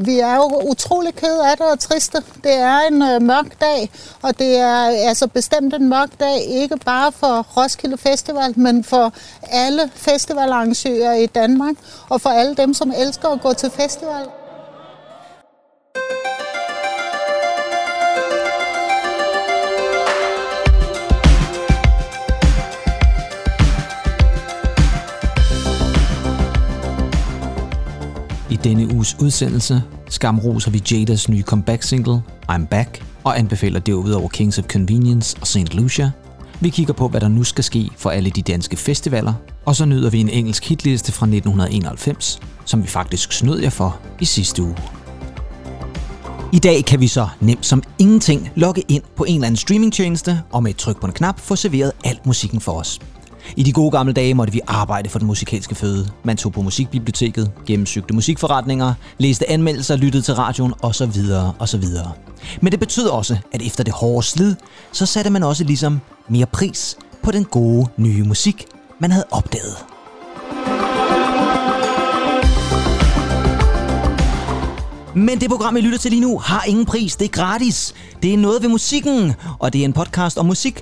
Vi 0.00 0.18
er 0.18 0.34
jo 0.34 0.70
utrolig 0.70 1.14
ked 1.14 1.38
af 1.40 1.56
det 1.56 1.66
og 1.66 1.78
triste. 1.78 2.18
Det 2.44 2.54
er 2.54 2.78
en 2.90 3.02
øh, 3.02 3.22
mørk 3.22 3.60
dag, 3.60 3.90
og 4.22 4.38
det 4.38 4.56
er 4.56 5.08
altså 5.08 5.26
bestemt 5.26 5.74
en 5.74 5.88
mørk 5.88 6.20
dag, 6.20 6.44
ikke 6.44 6.76
bare 6.76 7.12
for 7.12 7.46
Roskilde 7.56 7.98
Festival, 7.98 8.58
men 8.58 8.84
for 8.84 9.12
alle 9.42 9.90
festivalarrangører 9.94 11.14
i 11.14 11.26
Danmark, 11.26 11.74
og 12.08 12.20
for 12.20 12.30
alle 12.30 12.54
dem, 12.54 12.74
som 12.74 12.92
elsker 12.98 13.28
at 13.28 13.40
gå 13.40 13.52
til 13.52 13.70
festival. 13.70 14.26
Denne 28.64 28.94
uges 28.94 29.16
udsendelse 29.20 29.82
skamroser 30.10 30.70
vi 30.70 30.82
Jadas 30.90 31.28
nye 31.28 31.42
comeback-single, 31.42 32.20
I'm 32.52 32.66
Back, 32.66 33.04
og 33.24 33.38
anbefaler 33.38 33.80
derudover 33.80 34.28
Kings 34.28 34.58
of 34.58 34.64
Convenience 34.64 35.36
og 35.40 35.46
St. 35.46 35.74
Lucia. 35.74 36.10
Vi 36.60 36.68
kigger 36.68 36.92
på, 36.92 37.08
hvad 37.08 37.20
der 37.20 37.28
nu 37.28 37.44
skal 37.44 37.64
ske 37.64 37.90
for 37.96 38.10
alle 38.10 38.30
de 38.30 38.42
danske 38.42 38.76
festivaler, 38.76 39.34
og 39.64 39.76
så 39.76 39.84
nyder 39.84 40.10
vi 40.10 40.20
en 40.20 40.28
engelsk 40.28 40.68
hitliste 40.68 41.12
fra 41.12 41.26
1991, 41.26 42.40
som 42.64 42.82
vi 42.82 42.88
faktisk 42.88 43.32
snød 43.32 43.60
jer 43.60 43.70
for 43.70 43.98
i 44.20 44.24
sidste 44.24 44.62
uge. 44.62 44.76
I 46.52 46.58
dag 46.58 46.84
kan 46.84 47.00
vi 47.00 47.06
så 47.06 47.28
nemt 47.40 47.66
som 47.66 47.82
ingenting 47.98 48.50
logge 48.54 48.82
ind 48.88 49.02
på 49.16 49.24
en 49.24 49.34
eller 49.34 49.46
anden 49.46 49.56
streamingtjeneste 49.56 50.42
og 50.50 50.62
med 50.62 50.70
et 50.70 50.76
tryk 50.76 51.00
på 51.00 51.06
en 51.06 51.12
knap 51.12 51.40
få 51.40 51.56
serveret 51.56 51.92
alt 52.04 52.26
musikken 52.26 52.60
for 52.60 52.72
os. 52.72 53.00
I 53.56 53.62
de 53.62 53.72
gode 53.72 53.90
gamle 53.90 54.12
dage 54.12 54.34
måtte 54.34 54.52
vi 54.52 54.60
arbejde 54.66 55.08
for 55.08 55.18
den 55.18 55.26
musikalske 55.26 55.74
føde. 55.74 56.10
Man 56.24 56.36
tog 56.36 56.52
på 56.52 56.62
musikbiblioteket, 56.62 57.50
gennemsøgte 57.66 58.14
musikforretninger, 58.14 58.94
læste 59.18 59.50
anmeldelser, 59.50 59.96
lyttede 59.96 60.22
til 60.22 60.34
radioen 60.34 60.74
osv. 60.82 61.12
osv. 61.58 61.84
Men 62.60 62.72
det 62.72 62.80
betød 62.80 63.06
også, 63.06 63.36
at 63.52 63.62
efter 63.62 63.84
det 63.84 63.94
hårde 63.94 64.26
slid, 64.26 64.54
så 64.92 65.06
satte 65.06 65.30
man 65.30 65.42
også 65.42 65.64
ligesom 65.64 66.00
mere 66.28 66.46
pris 66.46 66.96
på 67.22 67.30
den 67.30 67.44
gode 67.44 67.86
nye 67.96 68.24
musik, 68.24 68.64
man 68.98 69.10
havde 69.10 69.24
opdaget. 69.30 69.76
Men 75.14 75.40
det 75.40 75.50
program, 75.50 75.76
I 75.76 75.80
lytter 75.80 75.98
til 75.98 76.10
lige 76.10 76.20
nu, 76.20 76.38
har 76.38 76.64
ingen 76.64 76.86
pris. 76.86 77.16
Det 77.16 77.24
er 77.24 77.28
gratis. 77.28 77.94
Det 78.22 78.34
er 78.34 78.38
noget 78.38 78.62
ved 78.62 78.68
musikken, 78.68 79.34
og 79.58 79.72
det 79.72 79.80
er 79.80 79.84
en 79.84 79.92
podcast 79.92 80.38
om 80.38 80.46
musik 80.46 80.80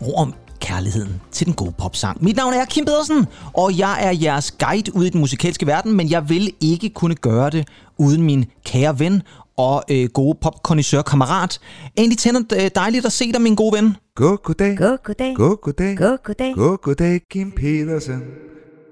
og 0.00 0.14
om 0.14 0.34
kærligheden 0.62 1.20
til 1.32 1.46
den 1.46 1.54
gode 1.54 1.72
popsang. 1.78 2.24
Mit 2.24 2.36
navn 2.36 2.54
er 2.54 2.64
Kim 2.64 2.84
Pedersen, 2.84 3.26
og 3.52 3.78
jeg 3.78 3.98
er 4.06 4.10
jeres 4.22 4.50
guide 4.50 4.96
ud 4.96 5.04
i 5.04 5.08
den 5.08 5.20
musikalske 5.20 5.66
verden, 5.66 5.92
men 5.92 6.10
jeg 6.10 6.28
vil 6.28 6.52
ikke 6.60 6.88
kunne 6.90 7.14
gøre 7.14 7.50
det 7.50 7.68
uden 7.98 8.22
min 8.22 8.44
kære 8.64 8.98
ven 8.98 9.22
og 9.56 9.84
øh, 9.90 10.08
gode 10.14 10.38
popkondisør 10.40 11.02
kammerat. 11.02 11.58
Egentlig 11.96 12.18
tænder 12.18 12.40
øh, 12.54 12.70
dejligt 12.74 13.06
at 13.06 13.12
se 13.12 13.32
dig, 13.32 13.42
min 13.42 13.54
gode 13.54 13.76
ven. 13.76 13.96
Gå, 14.14 14.36
goddag. 14.36 14.76
Gå, 14.76 14.96
goddag. 15.04 15.34
Gå, 15.36 15.54
goddag. 15.54 15.96
Gå, 15.96 16.16
goddag. 16.16 16.54
Gå, 16.54 16.76
goddag, 16.76 17.20
Kim 17.30 17.50
Pedersen. 17.50 18.22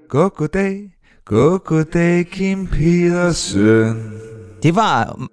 Gå, 0.09 0.29
goddag. 0.29 0.91
Gå, 1.25 1.57
goddag, 1.57 2.25
Kim 2.25 2.67
Pedersen. 2.67 4.11
Det 4.63 4.75
var, 4.75 5.27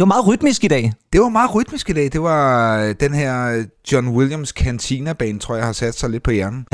var 0.00 0.06
meget 0.06 0.26
rytmisk 0.26 0.64
i 0.64 0.68
dag. 0.68 0.92
Det 1.12 1.20
var 1.20 1.28
meget 1.28 1.54
rytmisk 1.54 1.90
i 1.90 1.92
dag. 1.92 2.12
Det 2.12 2.22
var 2.22 2.78
øh, 2.78 2.94
den 3.00 3.14
her 3.14 3.64
John 3.92 4.08
Williams 4.08 4.48
Cantina-bane, 4.48 5.38
tror 5.38 5.56
jeg, 5.56 5.64
har 5.64 5.72
sat 5.72 5.94
sig 5.94 6.10
lidt 6.10 6.22
på 6.22 6.30
hjernen. 6.30 6.66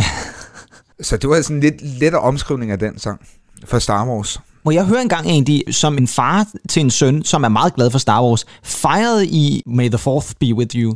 Så 1.01 1.17
det 1.17 1.31
var 1.31 1.41
sådan 1.41 1.61
lidt 1.61 1.83
lettere 1.83 2.21
omskrivning 2.21 2.71
af 2.71 2.79
den 2.79 2.99
sang 2.99 3.21
fra 3.65 3.81
Star 3.81 4.07
Wars. 4.07 4.41
Må 4.65 4.71
jeg 4.71 4.85
høre 4.85 5.03
engang 5.03 5.27
egentlig, 5.27 5.65
som 5.71 5.99
en 5.99 6.09
far 6.09 6.47
til 6.69 6.81
en 6.81 6.91
søn, 6.91 7.25
som 7.25 7.45
er 7.45 7.49
meget 7.49 7.75
glad 7.75 7.91
for 7.91 7.99
Star 7.99 8.25
Wars, 8.25 8.47
fejrede 8.65 9.27
i 9.27 9.63
May 9.67 9.89
the 9.89 9.99
4th 10.11 10.33
be 10.41 10.55
with 10.55 10.77
you? 10.77 10.95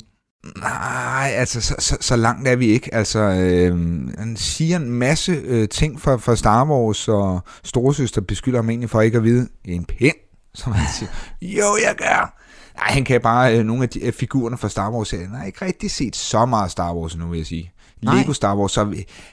Nej, 0.57 1.33
altså 1.35 1.61
så, 1.61 1.75
så, 1.79 1.97
så 2.01 2.17
langt 2.17 2.49
er 2.49 2.57
vi 2.57 2.67
ikke. 2.67 2.95
Altså, 2.95 3.19
øh, 3.19 3.79
han 4.19 4.37
siger 4.37 4.77
en 4.77 4.91
masse 4.91 5.33
øh, 5.33 5.69
ting 5.69 6.01
fra, 6.01 6.17
fra 6.17 6.37
Star 6.37 6.65
Wars, 6.65 7.09
og 7.09 7.41
storesøster 7.65 8.21
beskylder 8.21 8.59
ham 8.59 8.71
egentlig 8.71 8.91
for 8.91 9.01
ikke 9.01 9.19
at 9.19 9.25
vide 9.25 9.49
en 9.65 9.85
pind, 9.85 10.17
som 10.55 10.73
han 10.73 10.87
siger. 10.99 11.11
Jo, 11.43 11.77
jeg 11.87 11.95
gør. 11.99 12.37
Nej, 12.77 12.87
han 12.93 13.05
kan 13.05 13.21
bare 13.21 13.59
øh, 13.59 13.65
nogle 13.65 13.83
af 13.83 13.89
de, 13.89 14.01
øh, 14.01 14.13
figurerne 14.13 14.59
fra 14.59 14.69
Star 14.69 14.91
Wars-serien. 14.91 15.31
Jeg 15.31 15.39
har 15.39 15.47
ikke 15.47 15.65
rigtig 15.65 15.91
set 15.91 16.17
så 16.17 16.47
meget 16.47 16.71
Star 16.71 16.95
Wars 16.95 17.17
nu, 17.17 17.27
vil 17.27 17.37
jeg 17.37 17.47
sige. 17.47 17.73
Nej. 18.03 18.15
Lego 18.15 18.33
Star 18.33 18.57
Wars, 18.57 18.73
så 18.73 18.85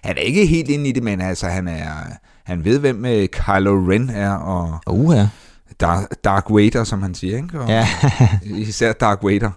han 0.03 0.17
er 0.17 0.21
ikke 0.21 0.45
helt 0.45 0.69
inde 0.69 0.89
i 0.89 0.91
det, 0.91 1.03
men 1.03 1.21
altså, 1.21 1.47
han 1.47 1.67
er... 1.67 1.89
Han 2.43 2.65
ved, 2.65 2.79
hvem 2.79 3.05
øh, 3.05 3.27
Kylo 3.27 3.91
Ren 3.91 4.09
er, 4.09 4.31
og 4.31 4.79
Uha. 4.87 5.25
Darth, 5.79 6.05
Dark 6.23 6.45
Vader, 6.49 6.83
som 6.83 7.01
han 7.01 7.15
siger, 7.15 7.37
ikke? 7.37 7.59
Og 7.59 7.69
Ja. 7.69 7.87
Især 8.45 8.93
Dark 8.93 9.19
Vader. 9.23 9.51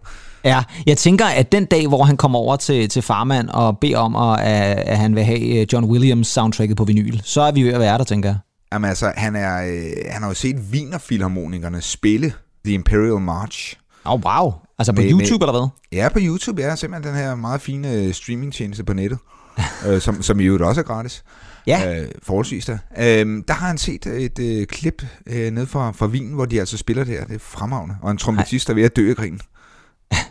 Ja, 0.45 0.63
jeg 0.87 0.99
tænker, 0.99 1.25
at 1.27 1.53
den 1.53 1.65
dag, 1.65 1.87
hvor 1.89 2.05
han 2.05 2.17
kommer 2.17 2.39
over 2.39 2.57
til, 2.57 2.89
til 2.89 3.03
farmand 3.03 3.49
og 3.49 3.79
beder 3.79 3.99
om, 3.99 4.17
at, 4.17 4.79
at 4.79 4.99
han 4.99 5.15
vil 5.15 5.25
have 5.25 5.61
øh, 5.61 5.67
John 5.73 5.85
Williams 5.87 6.29
soundtracket 6.29 6.77
på 6.77 6.85
vinyl, 6.85 7.21
så 7.25 7.41
er 7.41 7.53
vi 7.53 7.63
ved 7.63 7.73
at 7.73 7.81
være 7.81 7.99
der, 7.99 8.05
tænker 8.05 8.29
jeg. 8.29 8.39
Jamen 8.73 8.89
altså, 8.89 9.13
han, 9.17 9.37
er, 9.37 9.63
øh, 9.63 9.93
han 10.11 10.23
har 10.23 10.29
jo 10.29 10.35
set 10.35 10.57
Wienerfilharmonikerne 10.73 11.81
spille 11.81 12.33
The 12.65 12.75
Imperial 12.75 13.21
March. 13.21 13.77
Åh, 14.07 14.13
oh, 14.13 14.21
wow. 14.25 14.53
Altså 14.79 14.93
på 14.93 15.01
Med- 15.01 15.11
YouTube, 15.11 15.45
eller 15.45 15.53
hvad? 15.53 15.69
Ja, 15.93 16.09
på 16.09 16.19
YouTube, 16.23 16.63
ja, 16.63 16.77
simpelthen 16.77 17.15
den 17.15 17.23
her 17.23 17.35
meget 17.35 17.61
fine 17.61 17.93
øh, 17.93 18.15
streamingtjeneste 18.15 18.85
på 18.85 18.93
nettet, 18.93 19.19
øh, 19.87 20.01
som, 20.01 20.23
som 20.23 20.41
i 20.41 20.45
øvrigt 20.45 20.65
også 20.65 20.81
er 20.81 20.85
gratis. 20.85 21.25
Ja. 21.67 22.01
Øh, 22.01 22.09
forholdsvis 22.23 22.65
da. 22.65 22.79
Øh, 22.99 23.43
der 23.49 23.55
har 23.55 23.67
han 23.67 23.79
set 23.79 24.07
et 24.07 24.39
øh, 24.39 24.67
klip 24.67 25.07
øh, 25.27 25.51
ned 25.51 25.67
fra, 25.67 25.93
fra 25.93 26.07
Wien, 26.07 26.33
hvor 26.33 26.45
de 26.45 26.61
altså 26.61 26.77
spiller 26.77 27.05
det 27.05 27.15
her. 27.15 27.25
Det 27.25 27.35
er 27.35 27.39
fremragende. 27.39 27.97
Og 28.03 28.11
en 28.11 28.17
trompetist, 28.17 28.67
der 28.67 28.73
er 28.73 28.75
ved 28.75 28.85
at 28.85 28.97
dø 28.97 29.11
af 29.11 29.17
grin. 29.17 29.41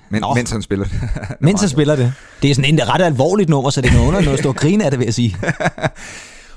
Men, 0.10 0.22
Nå. 0.22 0.34
mens 0.34 0.52
han 0.52 0.62
spiller 0.62 0.86
det. 0.86 1.02
Mens 1.42 1.60
han 1.62 1.70
spiller 1.70 1.96
det. 1.96 2.14
Det 2.42 2.52
er 2.52 2.56
sådan 2.56 2.74
en 2.74 2.90
ret 2.90 3.02
alvorligt 3.02 3.50
nummer, 3.50 3.70
så 3.70 3.82
det 3.82 3.90
er 3.90 3.94
noget 3.94 4.08
under 4.08 4.22
noget 4.22 4.34
at 4.34 4.40
stå 4.40 4.50
og 4.50 4.56
grine 4.56 4.86
af 4.86 4.92
det, 4.92 5.00
vil 5.00 5.06
jeg 5.06 5.14
sige. 5.14 5.38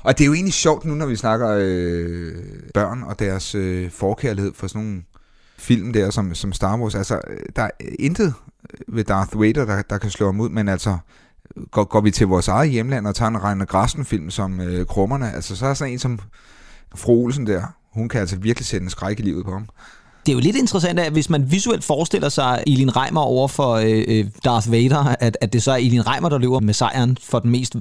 Og 0.03 0.17
det 0.17 0.23
er 0.23 0.25
jo 0.25 0.33
egentlig 0.33 0.53
sjovt 0.53 0.85
nu, 0.85 0.95
når 0.95 1.05
vi 1.05 1.15
snakker 1.15 1.57
øh, 1.59 2.33
børn 2.73 3.03
og 3.03 3.19
deres 3.19 3.55
øh, 3.55 3.91
forkærlighed 3.91 4.53
for 4.55 4.67
sådan 4.67 4.81
nogle 4.81 5.03
film 5.57 5.93
der, 5.93 6.09
som, 6.09 6.35
som 6.35 6.53
Star 6.53 6.77
Wars. 6.77 6.95
Altså, 6.95 7.19
øh, 7.27 7.39
der 7.55 7.61
er 7.61 7.69
intet 7.99 8.33
ved 8.87 9.03
Darth 9.03 9.39
Vader, 9.39 9.65
der, 9.65 9.81
der 9.81 9.97
kan 9.97 10.09
slå 10.09 10.25
ham 10.25 10.39
ud, 10.39 10.49
men 10.49 10.69
altså, 10.69 10.97
går, 11.71 11.83
går 11.83 12.01
vi 12.01 12.11
til 12.11 12.27
vores 12.27 12.47
eget 12.47 12.69
hjemland 12.69 13.07
og 13.07 13.15
tager 13.15 13.29
en 13.29 13.43
Reiner 13.43 13.65
Grassen-film 13.65 14.29
som 14.29 14.61
øh, 14.61 14.85
Krummerne, 14.85 15.33
altså, 15.33 15.55
så 15.55 15.65
er 15.65 15.73
sådan 15.73 15.93
en 15.93 15.99
som 15.99 16.19
fru 16.95 17.23
Olsen 17.23 17.47
der, 17.47 17.63
hun 17.93 18.09
kan 18.09 18.21
altså 18.21 18.35
virkelig 18.35 18.65
sætte 18.65 18.83
en 18.83 18.89
skræk 18.89 19.19
i 19.19 19.23
livet 19.23 19.45
på 19.45 19.51
ham. 19.51 19.69
Det 20.25 20.31
er 20.31 20.33
jo 20.33 20.39
lidt 20.39 20.55
interessant, 20.55 20.99
at 20.99 21.11
hvis 21.11 21.29
man 21.29 21.51
visuelt 21.51 21.83
forestiller 21.83 22.29
sig 22.29 22.63
Elin 22.67 22.95
Reimer 22.95 23.21
over 23.21 23.47
for 23.47 23.73
øh, 23.73 24.03
øh, 24.07 24.25
Darth 24.45 24.71
Vader, 24.71 25.15
at, 25.19 25.37
at 25.41 25.53
det 25.53 25.63
så 25.63 25.71
er 25.71 25.75
Elin 25.75 26.07
Reimer, 26.07 26.29
der 26.29 26.37
løber 26.37 26.59
med 26.59 26.73
sejren 26.73 27.17
for 27.21 27.39
den 27.39 27.51
mest 27.51 27.75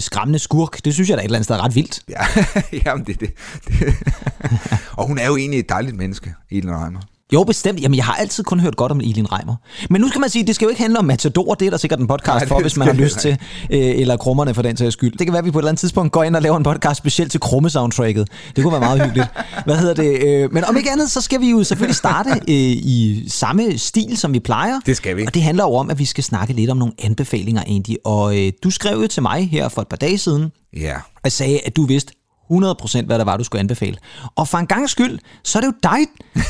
skræmmende 0.00 0.38
skurk. 0.38 0.84
Det 0.84 0.94
synes 0.94 1.08
jeg 1.08 1.16
da 1.16 1.22
et 1.22 1.24
eller 1.24 1.36
andet 1.36 1.44
sted 1.44 1.54
er 1.54 1.64
ret 1.64 1.74
vildt. 1.74 2.02
Ja, 2.08 2.24
jamen 2.86 3.06
det, 3.06 3.20
det, 3.20 3.30
det. 3.68 3.94
og 4.98 5.06
hun 5.06 5.18
er 5.18 5.26
jo 5.26 5.36
egentlig 5.36 5.60
et 5.60 5.68
dejligt 5.68 5.96
menneske, 5.96 6.34
Elin 6.50 6.70
Reimer. 6.70 7.00
Jo, 7.32 7.44
bestemt. 7.44 7.80
Jamen, 7.80 7.96
jeg 7.96 8.04
har 8.04 8.14
altid 8.14 8.44
kun 8.44 8.60
hørt 8.60 8.76
godt 8.76 8.92
om 8.92 9.00
Elin 9.00 9.32
Reimer. 9.32 9.56
Men 9.90 10.00
nu 10.00 10.08
skal 10.08 10.20
man 10.20 10.30
sige, 10.30 10.46
det 10.46 10.54
skal 10.54 10.64
jo 10.64 10.68
ikke 10.68 10.82
handle 10.82 10.98
om 10.98 11.04
Matador. 11.04 11.54
Det 11.54 11.66
er 11.66 11.70
der 11.70 11.76
sikkert 11.76 12.00
en 12.00 12.06
podcast 12.06 12.28
Nej, 12.28 12.48
for, 12.48 12.60
hvis 12.60 12.76
man 12.76 12.88
har 12.88 12.94
lyst 12.94 13.18
til. 13.18 13.38
Øh, 13.70 13.78
eller 13.80 14.16
Krummerne 14.16 14.54
for 14.54 14.62
den 14.62 14.76
sags 14.76 14.92
skyld. 14.92 15.12
Det 15.12 15.26
kan 15.26 15.32
være, 15.32 15.38
at 15.38 15.44
vi 15.44 15.50
på 15.50 15.58
et 15.58 15.62
eller 15.62 15.70
andet 15.70 15.80
tidspunkt 15.80 16.12
går 16.12 16.22
ind 16.22 16.36
og 16.36 16.42
laver 16.42 16.56
en 16.56 16.62
podcast 16.62 16.98
specielt 16.98 17.30
til 17.30 17.40
Krumme-soundtracket. 17.40 18.28
Det 18.56 18.64
kunne 18.64 18.72
være 18.72 18.80
meget 18.80 19.02
hyggeligt. 19.02 19.28
Hvad 19.64 19.76
hedder 19.76 19.94
det? 19.94 20.22
Øh, 20.22 20.52
men 20.52 20.64
om 20.64 20.76
ikke 20.76 20.90
andet, 20.90 21.10
så 21.10 21.20
skal 21.20 21.40
vi 21.40 21.50
jo 21.50 21.64
selvfølgelig 21.64 21.96
starte 21.96 22.30
øh, 22.30 22.54
i 22.72 23.24
samme 23.28 23.78
stil, 23.78 24.16
som 24.16 24.32
vi 24.34 24.40
plejer. 24.40 24.80
Det 24.86 24.96
skal 24.96 25.16
vi. 25.16 25.26
Og 25.26 25.34
det 25.34 25.42
handler 25.42 25.64
jo 25.64 25.74
om, 25.74 25.90
at 25.90 25.98
vi 25.98 26.04
skal 26.04 26.24
snakke 26.24 26.52
lidt 26.54 26.70
om 26.70 26.76
nogle 26.76 26.94
anbefalinger, 27.02 27.62
Andy. 27.66 27.96
Og 28.04 28.38
øh, 28.38 28.52
du 28.64 28.70
skrev 28.70 29.00
jo 29.00 29.06
til 29.06 29.22
mig 29.22 29.48
her 29.50 29.68
for 29.68 29.82
et 29.82 29.88
par 29.88 29.96
dage 29.96 30.18
siden, 30.18 30.52
Ja, 30.76 30.94
og 31.24 31.32
sagde, 31.32 31.60
at 31.66 31.76
du 31.76 31.86
vidste 31.86 32.12
100% 32.52 33.06
hvad 33.06 33.18
der 33.18 33.24
var, 33.24 33.36
du 33.36 33.44
skulle 33.44 33.60
anbefale. 33.60 33.96
Og 34.36 34.48
for 34.48 34.58
en 34.58 34.66
gang 34.66 34.90
skyld, 34.90 35.18
så 35.44 35.58
er 35.58 35.60
det 35.60 35.66
jo 35.66 35.74
dig, 35.82 35.98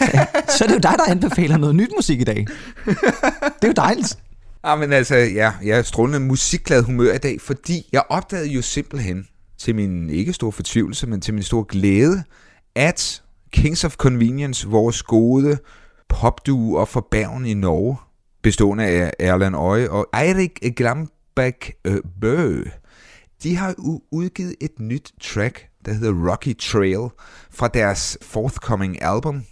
så 0.59 0.65
er 0.65 0.69
det 0.69 0.75
jo 0.75 0.81
dig, 0.81 0.95
der 0.99 1.11
anbefaler 1.11 1.57
noget 1.57 1.75
nyt 1.75 1.91
musik 1.97 2.21
i 2.21 2.25
dag. 2.25 2.47
Det 2.87 3.63
er 3.63 3.67
jo 3.67 3.73
dejligt. 3.73 4.19
Ah, 4.65 4.79
men 4.79 4.93
altså, 4.93 5.17
ja, 5.17 5.53
jeg 5.65 5.79
er 5.79 5.83
strålende 5.83 6.21
musikglad 6.21 6.83
humør 6.83 7.15
i 7.15 7.19
dag, 7.19 7.41
fordi 7.41 7.89
jeg 7.93 8.03
opdagede 8.09 8.49
jo 8.49 8.63
simpelthen, 8.63 9.27
til 9.59 9.75
min 9.75 10.11
ikke 10.11 10.33
store 10.33 10.53
fortvivlelse, 10.53 11.07
men 11.07 11.21
til 11.21 11.35
min 11.35 11.43
store 11.43 11.65
glæde, 11.69 12.23
at 12.75 13.23
Kings 13.53 13.85
of 13.85 13.97
Convenience, 13.97 14.69
vores 14.69 15.03
gode 15.03 15.59
popduo 16.09 16.75
og 16.75 16.89
for 16.89 17.09
Bergen 17.11 17.47
i 17.47 17.55
Norge, 17.55 17.97
bestående 18.43 18.85
af 18.85 19.13
Erland 19.19 19.57
Øje 19.57 19.91
og 19.91 20.07
Eirik 20.15 20.59
Glambæk 20.77 21.75
Bø, 22.21 22.63
de 23.43 23.57
har 23.57 23.75
udgivet 24.11 24.55
et 24.61 24.81
nyt 24.81 25.13
track, 25.21 25.69
der 25.85 25.93
hedder 25.93 26.31
Rocky 26.31 26.57
Trail, 26.59 27.09
fra 27.51 27.69
deres 27.69 28.19
forthcoming 28.23 29.03
album, 29.03 29.45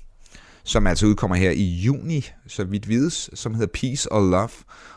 som 0.64 0.86
altså 0.86 1.06
udkommer 1.06 1.36
her 1.36 1.50
i 1.50 1.64
juni, 1.64 2.30
så 2.46 2.64
vidt 2.64 2.88
vides, 2.88 3.30
som 3.34 3.54
hedder 3.54 3.72
Peace 3.80 4.12
or 4.12 4.20
Love. 4.20 4.50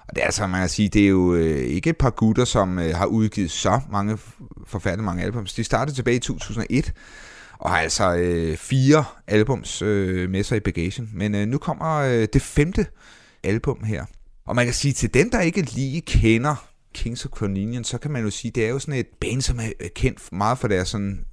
Og 0.08 0.16
det 0.16 0.22
er 0.22 0.26
altså, 0.26 0.48
man 0.48 0.60
kan 0.60 0.70
sige, 0.70 0.90
det 0.90 1.04
er 1.04 1.08
jo 1.08 1.34
øh, 1.34 1.60
ikke 1.60 1.90
et 1.90 1.98
par 1.98 2.10
gutter, 2.10 2.46
som 2.46 2.80
øh, 2.80 2.96
har 2.96 3.06
udgivet 3.06 3.52
så 3.52 3.80
mange, 3.92 4.18
forfærdeligt 4.68 5.06
mange 5.06 5.24
albums. 5.24 5.54
De 5.54 5.64
startede 5.64 5.98
tilbage 5.98 6.18
i 6.18 6.20
2001, 6.20 6.94
og 7.60 7.70
har 7.70 7.78
altså 7.78 8.16
øh, 8.16 8.58
fire 8.58 9.04
albums 9.28 9.82
øh, 9.82 10.30
med 10.30 10.44
sig 10.44 10.58
i 10.58 10.60
bagagen. 10.60 11.10
Men 11.14 11.36
øh, 11.36 11.48
nu 11.48 11.58
kommer 11.58 11.96
øh, 11.96 12.28
det 12.34 12.42
femte 12.42 12.86
album 13.44 13.84
her. 13.84 14.06
Og 14.46 14.56
man 14.56 14.66
kan 14.66 14.74
sige, 14.74 14.94
til 14.94 15.14
den, 15.14 15.32
der 15.32 15.42
ikke 15.42 15.62
lige 15.62 16.02
kender 16.02 16.73
Kings 16.94 17.26
of 17.26 17.32
Convenience, 17.32 17.92
så 17.92 17.98
kan 17.98 18.12
man 18.12 18.24
jo 18.24 18.30
sige, 18.30 18.52
det 18.52 18.66
er 18.66 18.70
jo 18.70 18.80
sådan 18.80 19.00
et 19.00 19.08
band, 19.22 19.42
som 19.42 19.60
er 19.60 19.72
kendt 19.96 20.32
meget 20.32 20.58
for 20.58 20.68
deres 20.68 20.90
sådan 20.90 21.26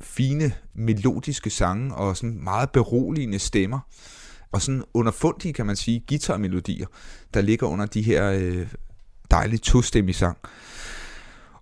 fine 0.00 0.52
melodiske 0.74 1.50
sange 1.50 1.94
og 1.94 2.16
sådan 2.16 2.44
meget 2.44 2.70
beroligende 2.70 3.38
stemmer. 3.38 3.78
Og 4.52 4.62
sådan 4.62 4.82
underfundige, 4.94 5.52
kan 5.52 5.66
man 5.66 5.76
sige, 5.76 6.04
guitarmelodier, 6.08 6.86
der 7.34 7.40
ligger 7.40 7.66
under 7.66 7.86
de 7.86 8.02
her 8.02 8.30
øh, 8.30 8.66
dejlige 9.30 9.58
tostemmige 9.58 10.14
sang. 10.14 10.38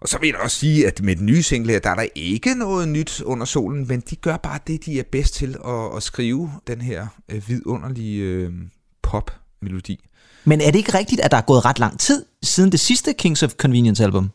Og 0.01 0.09
så 0.09 0.19
vil 0.19 0.27
jeg 0.27 0.37
også 0.37 0.59
sige, 0.59 0.87
at 0.87 1.03
med 1.03 1.17
den 1.17 1.27
nye 1.27 1.43
single 1.43 1.73
her, 1.73 1.79
der 1.79 1.91
er 1.91 1.95
der 1.95 2.07
ikke 2.15 2.55
noget 2.55 2.89
nyt 2.89 3.21
under 3.21 3.47
solen, 3.47 3.89
men 3.89 4.01
de 4.01 4.17
gør 4.17 4.37
bare 4.37 4.59
det, 4.67 4.87
de 4.87 4.99
er 4.99 5.03
bedst 5.13 5.35
til 5.35 5.57
at, 5.65 5.97
at 5.97 6.03
skrive 6.03 6.51
den 6.67 6.81
her 6.81 7.07
øh, 7.29 7.49
vidunderlige 7.49 8.23
øh, 8.23 8.53
pop-melodi. 9.03 10.05
Men 10.45 10.61
er 10.61 10.71
det 10.71 10.79
ikke 10.79 10.99
rigtigt, 10.99 11.21
at 11.21 11.31
der 11.31 11.37
er 11.37 11.43
gået 11.43 11.65
ret 11.65 11.79
lang 11.79 12.01
tid 12.01 12.25
siden 12.43 12.73
det 12.73 12.81
sidste 12.81 13.13
Kings 13.13 13.43
of 13.43 13.53
Convenience 13.53 14.05
album? 14.05 14.31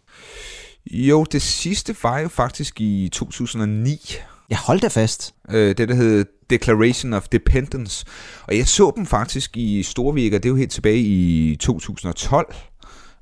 Jo, 0.91 1.23
det 1.23 1.41
sidste 1.41 1.95
var 2.03 2.19
jo 2.19 2.27
faktisk 2.27 2.81
i 2.81 3.09
2009. 3.13 4.15
Jeg 4.49 4.57
holdt 4.57 4.81
da 4.81 4.87
fast. 4.87 5.33
Øh, 5.49 5.77
det, 5.77 5.89
der 5.89 5.95
hed 5.95 6.25
Declaration 6.49 7.13
of 7.13 7.27
Dependence. 7.27 8.05
Og 8.43 8.57
jeg 8.57 8.67
så 8.67 8.91
dem 8.95 9.05
faktisk 9.05 9.57
i 9.57 9.83
Storvirker, 9.83 10.37
det 10.37 10.45
er 10.45 10.49
jo 10.49 10.55
helt 10.55 10.71
tilbage 10.71 10.99
i 10.99 11.55
2012 11.55 12.55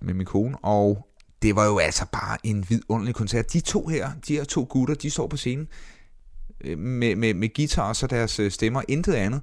med 0.01 0.13
min 0.13 0.25
kone, 0.25 0.57
og 0.57 1.07
det 1.41 1.55
var 1.55 1.65
jo 1.65 1.77
altså 1.77 2.05
bare 2.11 2.37
en 2.43 2.65
vidunderlig 2.69 3.15
koncert. 3.15 3.53
De 3.53 3.59
to 3.59 3.87
her, 3.87 4.09
de 4.27 4.33
her 4.33 4.43
to 4.43 4.67
gutter, 4.69 4.95
de 4.95 5.09
står 5.09 5.27
på 5.27 5.37
scenen 5.37 5.67
øh, 6.63 6.77
med, 6.77 7.15
med, 7.15 7.33
med 7.33 7.53
guitar 7.53 7.89
og 7.89 7.95
så 7.95 8.07
deres 8.07 8.39
øh, 8.39 8.51
stemmer, 8.51 8.81
intet 8.87 9.13
andet. 9.13 9.41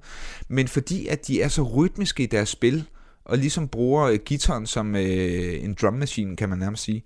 Men 0.49 0.69
fordi 0.69 1.07
at 1.07 1.27
de 1.27 1.43
er 1.43 1.49
så 1.49 1.63
rytmiske 1.63 2.23
i 2.23 2.27
deres 2.27 2.49
spil, 2.49 2.85
og 3.25 3.39
ligesom 3.39 3.69
bruger 3.69 4.05
øh, 4.07 4.19
gitaren 4.25 4.67
som 4.67 4.97
øh, 4.97 5.65
en 5.65 5.77
drum 5.81 5.95
machine, 5.95 6.37
kan 6.37 6.49
man 6.49 6.59
nærmest 6.59 6.83
sige, 6.83 7.03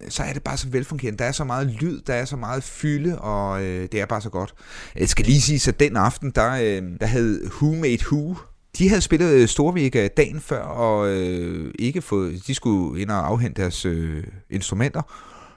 øh, 0.00 0.10
så 0.10 0.22
er 0.22 0.32
det 0.32 0.42
bare 0.42 0.56
så 0.56 0.68
velfungerende. 0.68 1.18
Der 1.18 1.24
er 1.24 1.32
så 1.32 1.44
meget 1.44 1.66
lyd, 1.66 2.00
der 2.00 2.14
er 2.14 2.24
så 2.24 2.36
meget 2.36 2.62
fylde, 2.62 3.18
og 3.18 3.62
øh, 3.64 3.88
det 3.92 4.00
er 4.00 4.06
bare 4.06 4.20
så 4.20 4.30
godt. 4.30 4.54
Jeg 4.96 5.08
skal 5.08 5.24
lige 5.24 5.40
sige, 5.40 5.68
at 5.68 5.80
den 5.80 5.96
aften, 5.96 6.30
der, 6.30 6.52
øh, 6.52 6.82
der 7.00 7.06
havde 7.06 7.40
Who 7.44 7.74
Made 7.74 8.04
Who, 8.12 8.36
de 8.78 8.88
havde 8.88 9.00
spillet 9.00 9.30
øh, 9.30 9.48
Storvik 9.48 9.92
Storvika 9.92 10.08
dagen 10.16 10.40
før, 10.40 10.62
og 10.62 11.08
øh, 11.08 11.74
ikke 11.78 12.02
fået, 12.02 12.46
de 12.46 12.54
skulle 12.54 13.02
ind 13.02 13.10
og 13.10 13.26
afhente 13.26 13.62
deres 13.62 13.84
øh, 13.84 14.24
instrumenter, 14.50 15.02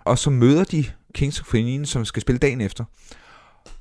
og 0.03 0.17
så 0.17 0.29
møder 0.29 0.63
de 0.63 0.85
Kings 1.13 1.39
of 1.39 1.51
Queen, 1.51 1.85
som 1.85 2.05
skal 2.05 2.21
spille 2.21 2.39
dagen 2.39 2.61
efter. 2.61 2.85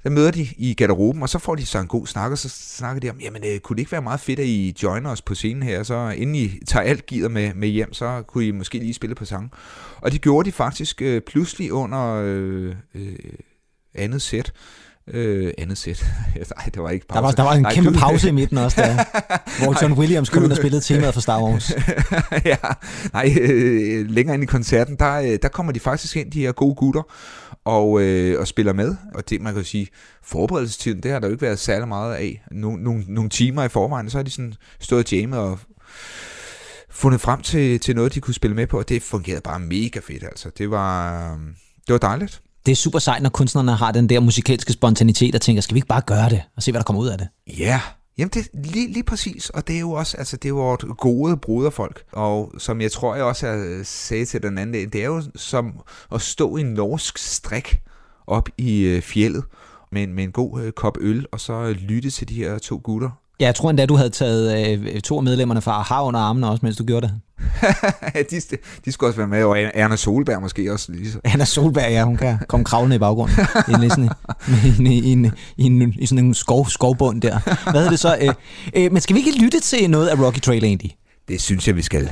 Der 0.04 0.10
møder 0.10 0.30
de 0.30 0.46
i 0.56 0.74
garderoben, 0.74 1.22
og 1.22 1.28
så 1.28 1.38
får 1.38 1.54
de 1.54 1.66
så 1.66 1.78
en 1.78 1.86
god 1.86 2.06
snak, 2.06 2.30
og 2.30 2.38
så 2.38 2.48
snakker 2.48 3.00
de 3.00 3.10
om, 3.10 3.20
jamen 3.20 3.42
øh, 3.44 3.60
kunne 3.60 3.76
det 3.76 3.80
ikke 3.80 3.92
være 3.92 4.02
meget 4.02 4.20
fedt, 4.20 4.38
at 4.38 4.46
I 4.46 4.74
joiner 4.82 5.10
os 5.10 5.22
på 5.22 5.34
scenen 5.34 5.62
her, 5.62 5.82
så 5.82 6.08
inden 6.16 6.34
I 6.34 6.58
tager 6.66 6.84
alt 6.84 7.06
gider 7.06 7.28
med, 7.28 7.54
med 7.54 7.68
hjem, 7.68 7.92
så 7.92 8.22
kunne 8.26 8.46
I 8.46 8.50
måske 8.50 8.78
lige 8.78 8.94
spille 8.94 9.14
på 9.14 9.24
sang. 9.24 9.50
Og 10.00 10.12
det 10.12 10.20
gjorde 10.20 10.46
de 10.46 10.52
faktisk 10.52 11.02
øh, 11.02 11.20
pludselig 11.20 11.72
under 11.72 12.22
øh, 12.24 12.74
øh, 12.94 13.16
andet 13.94 14.22
sæt. 14.22 14.52
Øh, 15.08 15.52
andet 15.58 15.78
sæt. 15.78 16.06
Nej, 16.56 16.64
det 16.74 16.82
var 16.82 16.90
ikke 16.90 17.06
pause. 17.06 17.16
Der 17.16 17.26
var, 17.26 17.32
der 17.32 17.42
var 17.42 17.52
en 17.52 17.62
Nej, 17.62 17.74
kæmpe 17.74 17.90
du... 17.90 17.98
pause 17.98 18.28
i 18.28 18.32
midten 18.32 18.58
også, 18.58 18.80
der, 18.80 18.94
hvor 19.64 19.82
John 19.82 19.92
Williams 19.92 20.30
kom 20.30 20.44
ind 20.44 20.50
og 20.50 20.56
spillede 20.56 20.82
temaet 20.82 21.14
for 21.14 21.20
Star 21.20 21.42
Wars. 21.42 21.72
ja, 22.44 22.56
nej, 23.12 23.36
øh, 23.40 24.10
længere 24.10 24.34
ind 24.34 24.42
i 24.42 24.46
koncerten, 24.46 24.96
der, 24.96 25.14
øh, 25.14 25.38
der 25.42 25.48
kommer 25.48 25.72
de 25.72 25.80
faktisk 25.80 26.16
ind, 26.16 26.30
de 26.30 26.40
her 26.40 26.52
gode 26.52 26.74
gutter, 26.74 27.02
og, 27.64 28.02
øh, 28.02 28.40
og 28.40 28.46
spiller 28.48 28.72
med. 28.72 28.96
Og 29.14 29.30
det, 29.30 29.40
man 29.40 29.54
kan 29.54 29.64
sige, 29.64 29.88
forberedelsestiden, 30.22 31.02
det 31.02 31.10
har 31.10 31.18
der 31.18 31.26
jo 31.26 31.32
ikke 31.32 31.42
været 31.42 31.58
særlig 31.58 31.88
meget 31.88 32.14
af. 32.14 32.42
Nogle, 32.50 32.82
nogle, 32.82 33.04
nogle 33.08 33.30
timer 33.30 33.64
i 33.64 33.68
forvejen, 33.68 34.10
så 34.10 34.18
har 34.18 34.22
de 34.22 34.30
sådan 34.30 34.54
stået 34.80 35.12
jammet 35.12 35.38
og 35.38 35.58
fundet 36.90 37.20
frem 37.20 37.42
til, 37.42 37.80
til 37.80 37.96
noget, 37.96 38.14
de 38.14 38.20
kunne 38.20 38.34
spille 38.34 38.56
med 38.56 38.66
på, 38.66 38.78
og 38.78 38.88
det 38.88 39.02
fungerede 39.02 39.40
bare 39.40 39.60
mega 39.60 40.00
fedt, 40.00 40.24
altså. 40.24 40.50
Det 40.58 40.70
var, 40.70 41.24
øh, 41.32 41.38
det 41.86 41.92
var 41.92 41.98
dejligt. 41.98 42.42
Det 42.66 42.72
er 42.72 42.76
super 42.76 42.98
sejt, 42.98 43.22
når 43.22 43.30
kunstnerne 43.30 43.76
har 43.76 43.92
den 43.92 44.08
der 44.08 44.20
musikalske 44.20 44.72
spontanitet 44.72 45.34
og 45.34 45.40
tænker, 45.40 45.62
skal 45.62 45.74
vi 45.74 45.78
ikke 45.78 45.88
bare 45.88 46.00
gøre 46.00 46.28
det 46.28 46.42
og 46.56 46.62
se, 46.62 46.72
hvad 46.72 46.78
der 46.78 46.84
kommer 46.84 47.02
ud 47.02 47.08
af 47.08 47.18
det? 47.18 47.28
Ja, 47.58 47.80
Jamen, 48.22 48.30
det 48.34 48.48
lige, 48.72 48.92
lige 48.92 49.02
præcis, 49.02 49.50
og 49.50 49.68
det 49.68 49.76
er 49.76 49.80
jo 49.80 49.90
også, 49.90 50.16
altså 50.16 50.36
det 50.36 50.44
er 50.44 50.48
jo 50.48 50.56
vort 50.56 50.84
gode 50.98 51.36
broderfolk, 51.36 52.04
og 52.12 52.52
som 52.58 52.80
jeg 52.80 52.92
tror, 52.92 53.14
jeg 53.14 53.24
også 53.24 53.46
har 53.46 53.80
sagde 53.84 54.24
til 54.24 54.42
den 54.42 54.58
anden, 54.58 54.90
det 54.90 55.02
er 55.02 55.06
jo 55.06 55.22
som 55.36 55.80
at 56.12 56.20
stå 56.20 56.56
i 56.56 56.60
en 56.60 56.74
norsk 56.74 57.18
strik 57.18 57.80
op 58.26 58.48
i 58.58 58.82
øh, 58.82 59.02
fjellet 59.02 59.44
med 59.92 60.02
en, 60.02 60.14
med 60.14 60.24
en 60.24 60.32
god 60.32 60.62
øh, 60.62 60.72
kop 60.72 60.98
øl, 61.00 61.26
og 61.32 61.40
så 61.40 61.52
øh, 61.52 61.70
lytte 61.70 62.10
til 62.10 62.28
de 62.28 62.34
her 62.34 62.58
to 62.58 62.80
gutter. 62.84 63.21
Ja, 63.42 63.46
jeg 63.46 63.54
tror 63.54 63.70
endda, 63.70 63.86
du 63.86 63.96
havde 63.96 64.10
taget 64.10 64.68
øh, 64.78 65.00
to 65.00 65.16
af 65.16 65.22
medlemmerne 65.22 65.62
fra 65.62 65.82
Har 65.82 66.02
under 66.02 66.20
armene 66.20 66.48
også, 66.48 66.60
mens 66.62 66.76
du 66.76 66.84
gjorde 66.84 67.06
det. 67.06 67.20
de, 68.30 68.56
de 68.84 68.92
skulle 68.92 69.10
også 69.10 69.16
være 69.16 69.28
med, 69.28 69.44
og 69.44 69.58
Erna 69.60 69.96
Solberg 69.96 70.42
måske 70.42 70.72
også 70.72 70.92
lige 70.92 71.12
så. 71.12 71.18
Erna 71.24 71.44
Solberg, 71.44 71.90
ja, 71.90 72.04
hun 72.04 72.16
kan 72.16 72.38
komme 72.48 72.64
kravlende 72.64 72.96
i 72.96 72.98
baggrunden. 72.98 73.36
I, 73.84 73.88
sådan, 73.88 74.10
i, 74.86 74.98
i, 74.98 75.12
i, 75.12 75.30
i, 75.56 75.64
en, 75.64 75.94
i 75.98 76.06
sådan 76.06 76.24
en 76.24 76.34
skov, 76.34 76.68
skovbund 76.68 77.20
der. 77.22 77.70
Hvad 77.70 77.86
er 77.86 77.90
det 77.90 77.98
så? 77.98 78.16
Øh, 78.20 78.34
øh, 78.76 78.92
men 78.92 79.00
skal 79.00 79.16
vi 79.16 79.20
ikke 79.20 79.44
lytte 79.44 79.60
til 79.60 79.90
noget 79.90 80.08
af 80.08 80.18
Rocky 80.18 80.40
Trail 80.40 80.64
egentlig? 80.64 80.96
Det 81.28 81.40
synes 81.40 81.68
jeg, 81.68 81.76
vi 81.76 81.82
skal. 81.82 82.10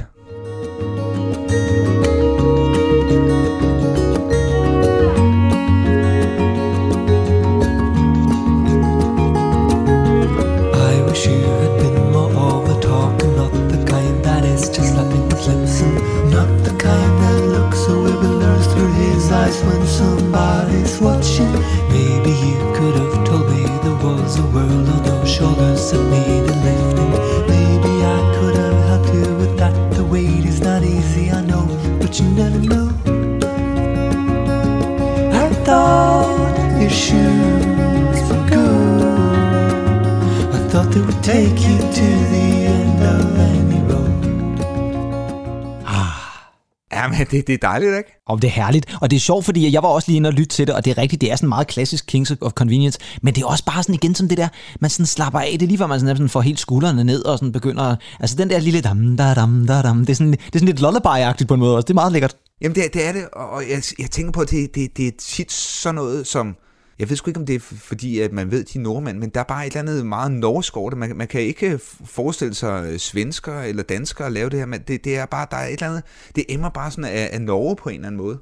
Det, 47.31 47.47
det 47.47 47.53
er 47.53 47.59
dejligt, 47.63 47.97
ikke? 47.97 48.23
Og 48.27 48.43
det 48.43 48.49
er 48.49 48.53
herligt. 48.53 48.97
Og 49.01 49.11
det 49.11 49.17
er 49.17 49.21
sjovt, 49.21 49.45
fordi 49.45 49.73
jeg 49.73 49.83
var 49.83 49.89
også 49.89 50.09
lige 50.09 50.17
inde 50.17 50.29
og 50.29 50.33
lytte 50.33 50.57
til 50.57 50.67
det, 50.67 50.75
og 50.75 50.85
det 50.85 50.91
er 50.91 50.99
rigtigt, 50.99 51.21
det 51.21 51.33
er 51.33 51.37
sådan 51.37 51.49
meget 51.49 51.67
klassisk 51.67 52.07
Kings 52.07 52.33
of 52.41 52.53
Convenience, 52.53 52.99
men 53.23 53.35
det 53.35 53.43
er 53.43 53.47
også 53.47 53.65
bare 53.65 53.83
sådan 53.83 53.95
igen 53.95 54.15
som 54.15 54.29
det 54.29 54.39
der, 54.39 54.49
man 54.81 54.91
sådan 54.91 55.07
slapper 55.07 55.41
af, 55.41 55.51
det 55.53 55.63
er 55.63 55.67
lige 55.67 55.79
før 55.79 55.87
man 55.87 56.01
sådan 56.01 56.29
får 56.29 56.41
helt 56.41 56.61
skuldrene 56.61 57.05
ned 57.05 57.25
og 57.25 57.39
sådan 57.39 57.53
begynder, 57.53 57.97
altså 58.21 58.37
den 58.37 58.51
der 58.51 58.61
lille 58.61 58.81
dam, 58.81 59.17
da, 59.17 59.35
dam, 59.35 59.67
da, 59.67 59.83
dam, 59.83 59.99
det 59.99 60.11
er 60.11 60.15
sådan, 60.15 60.33
det 60.33 60.55
er 60.55 60.59
sådan 60.59 60.67
lidt 60.67 60.81
lullaby-agtigt 60.81 61.47
på 61.47 61.55
en 61.55 61.61
måde 61.61 61.77
også, 61.77 61.87
det 61.87 61.91
er 61.91 61.95
meget 61.95 62.13
lækkert. 62.13 62.37
Jamen 62.63 62.75
det, 62.75 62.95
det 62.95 63.07
er 63.09 63.13
det, 63.13 63.25
og 63.33 63.63
jeg, 63.71 63.83
jeg 63.99 64.11
tænker 64.11 64.33
på, 64.33 64.41
at 64.41 64.51
det, 64.51 64.75
det, 64.75 64.97
det 64.97 65.07
er 65.07 65.13
tit 65.19 65.53
sådan 65.53 65.95
noget 65.95 66.27
som, 66.27 66.57
jeg 67.01 67.09
ved 67.09 67.17
sgu 67.17 67.31
ikke, 67.31 67.41
om 67.41 67.47
det 67.47 67.55
er 67.55 67.61
fordi, 67.61 68.21
at 68.21 68.33
man 68.33 68.51
ved, 68.51 68.65
de 68.65 68.79
er 68.79 68.83
nordmænd, 68.83 69.19
men 69.19 69.31
der 69.31 69.41
er 69.41 69.45
bare 69.45 69.67
et 69.67 69.77
eller 69.77 69.93
andet 69.93 70.07
meget 70.07 70.33
norsk 70.33 70.77
over 70.77 70.91
det. 70.91 70.99
Man, 70.99 71.17
man 71.17 71.29
kan 71.29 71.41
ikke 71.41 71.81
forestille 72.05 72.55
sig 72.55 72.85
øh, 72.85 72.99
svensker 72.99 73.61
eller 73.61 73.83
danskere 73.83 74.33
lave 74.33 74.51
det 74.51 74.59
her, 74.59 74.67
men 74.67 74.81
det, 74.89 75.05
det 75.05 75.17
er 75.17 75.27
bare, 75.27 75.47
der 75.51 75.57
er 75.57 75.67
et 75.67 75.73
eller 75.73 75.89
andet, 75.89 76.03
det 76.37 76.45
emmer 76.49 76.69
bare 76.69 76.91
sådan 76.91 77.05
af, 77.05 77.31
af 77.33 77.43
Norge 77.43 77.77
på 77.77 77.89
en 77.89 77.95
eller 77.95 78.07
anden 78.07 78.21
måde. 78.23 78.39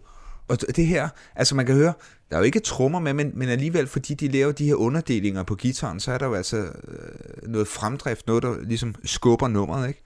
Og 0.48 0.58
det 0.76 0.86
her, 0.86 1.08
altså 1.36 1.54
man 1.54 1.66
kan 1.66 1.74
høre, 1.74 1.92
der 2.30 2.36
er 2.36 2.38
jo 2.38 2.44
ikke 2.44 2.60
trommer 2.60 2.98
med, 2.98 3.14
men, 3.14 3.32
men 3.34 3.48
alligevel, 3.48 3.86
fordi 3.86 4.14
de 4.14 4.28
laver 4.28 4.52
de 4.52 4.64
her 4.64 4.74
underdelinger 4.74 5.42
på 5.42 5.54
gitaren, 5.54 6.00
så 6.00 6.12
er 6.12 6.18
der 6.18 6.26
jo 6.26 6.34
altså 6.34 6.56
øh, 6.56 7.48
noget 7.48 7.68
fremdrift, 7.68 8.26
noget 8.26 8.42
der 8.42 8.54
ligesom 8.62 8.94
skubber 9.04 9.48
nummeret, 9.48 9.88
ikke? 9.88 10.02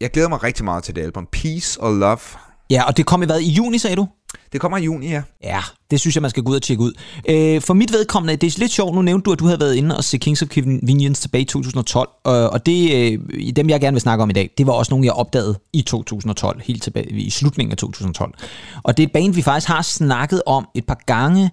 Jeg 0.00 0.10
glæder 0.10 0.28
mig 0.28 0.42
rigtig 0.42 0.64
meget 0.64 0.84
til 0.84 0.96
det 0.96 1.02
album. 1.02 1.28
Peace 1.32 1.80
og 1.80 1.94
Love. 1.94 2.18
Ja, 2.70 2.82
og 2.86 2.96
det 2.96 3.06
kom 3.06 3.22
i 3.22 3.26
hvad? 3.26 3.40
I 3.40 3.50
juni, 3.50 3.78
sagde 3.78 3.96
du? 3.96 4.08
Det 4.52 4.60
kommer 4.60 4.78
i 4.78 4.84
juni, 4.84 5.08
ja. 5.08 5.22
Ja, 5.44 5.60
det 5.90 6.00
synes 6.00 6.16
jeg, 6.16 6.22
man 6.22 6.30
skal 6.30 6.42
gå 6.42 6.50
ud 6.50 6.56
og 6.56 6.62
tjekke 6.62 6.82
ud. 6.82 6.92
Øh, 7.28 7.60
for 7.60 7.74
mit 7.74 7.92
vedkommende, 7.92 8.36
det 8.36 8.54
er 8.54 8.58
lidt 8.58 8.72
sjovt, 8.72 8.94
nu 8.94 9.02
nævnte 9.02 9.24
du, 9.24 9.32
at 9.32 9.38
du 9.38 9.44
havde 9.44 9.60
været 9.60 9.74
inde 9.74 9.96
og 9.96 10.04
se 10.04 10.18
Kings 10.18 10.42
of 10.42 10.48
Convenience 10.48 11.22
tilbage 11.22 11.42
i 11.42 11.44
2012, 11.44 12.08
øh, 12.26 12.32
og 12.32 12.66
det, 12.66 12.94
øh, 12.94 13.52
dem 13.56 13.68
jeg 13.70 13.80
gerne 13.80 13.94
vil 13.94 14.00
snakke 14.00 14.22
om 14.22 14.30
i 14.30 14.32
dag, 14.32 14.50
det 14.58 14.66
var 14.66 14.72
også 14.72 14.92
nogle, 14.92 15.06
jeg 15.06 15.12
opdagede 15.12 15.58
i 15.72 15.82
2012, 15.82 16.60
helt 16.64 16.82
tilbage 16.82 17.10
i 17.10 17.30
slutningen 17.30 17.72
af 17.72 17.76
2012. 17.76 18.34
Og 18.82 18.96
det 18.96 19.02
er 19.02 19.06
et 19.06 19.12
band, 19.12 19.34
vi 19.34 19.42
faktisk 19.42 19.68
har 19.68 19.82
snakket 19.82 20.42
om 20.46 20.68
et 20.74 20.86
par 20.86 20.98
gange. 21.06 21.50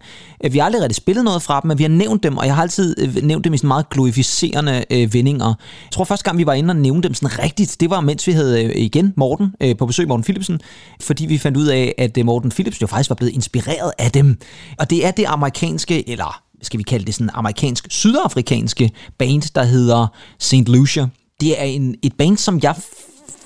Vi 0.52 0.58
har 0.58 0.66
aldrig 0.66 0.82
rigtig 0.82 0.96
spillet 0.96 1.24
noget 1.24 1.42
fra 1.42 1.60
dem, 1.62 1.68
men 1.68 1.78
vi 1.78 1.84
har 1.84 1.90
nævnt 1.90 2.24
dem, 2.24 2.38
og 2.38 2.46
jeg 2.46 2.56
har 2.56 2.62
altid 2.62 2.96
øh, 3.00 3.16
nævnt 3.24 3.46
dem 3.46 3.54
i 3.54 3.58
sådan 3.58 3.68
meget 3.68 3.90
glorificerende 3.90 4.86
øh, 4.90 5.14
vendinger. 5.14 5.46
Jeg 5.46 5.92
tror 5.92 6.04
første 6.04 6.24
gang, 6.24 6.38
vi 6.38 6.46
var 6.46 6.54
inde 6.54 6.72
og 6.72 6.76
nævnte 6.76 7.08
dem 7.08 7.14
sådan 7.14 7.40
rigtigt, 7.40 7.78
det 7.80 7.90
var 7.90 8.02
mens 8.02 8.28
vi 8.28 8.32
havde 8.32 8.66
øh, 8.66 8.72
igen 8.76 9.14
Morten 9.18 9.56
øh, 9.62 9.78
på 9.78 9.86
besøg, 9.86 10.08
Morten 10.08 10.24
Philipsen, 10.24 10.62
fordi 11.02 11.26
vi 11.26 11.38
fandt 11.38 11.58
ud 11.58 11.68
af, 11.68 11.96
at 11.98 12.18
øh, 12.18 12.26
Morten 12.26 12.52
Philips 12.72 12.82
jo 12.82 12.88
faktisk 12.88 13.10
var 13.10 13.16
blevet 13.16 13.34
inspireret 13.34 13.92
af 13.98 14.12
dem. 14.12 14.40
Og 14.80 14.90
det 14.90 15.06
er 15.06 15.12
det 15.12 15.25
amerikanske, 15.28 16.10
eller 16.10 16.42
skal 16.62 16.78
vi 16.78 16.84
kalde 16.84 17.06
det 17.06 17.13
sådan 17.13 17.30
amerikansk-sydafrikanske 17.34 18.92
band, 19.18 19.54
der 19.56 19.63
hedder 19.63 20.08
St. 20.40 20.54
Lucia. 20.54 21.08
Det 21.42 21.62
er 21.62 21.63
en, 21.63 21.96
et 22.04 22.13
band, 22.18 22.38
som 22.38 22.60
jeg 22.63 22.75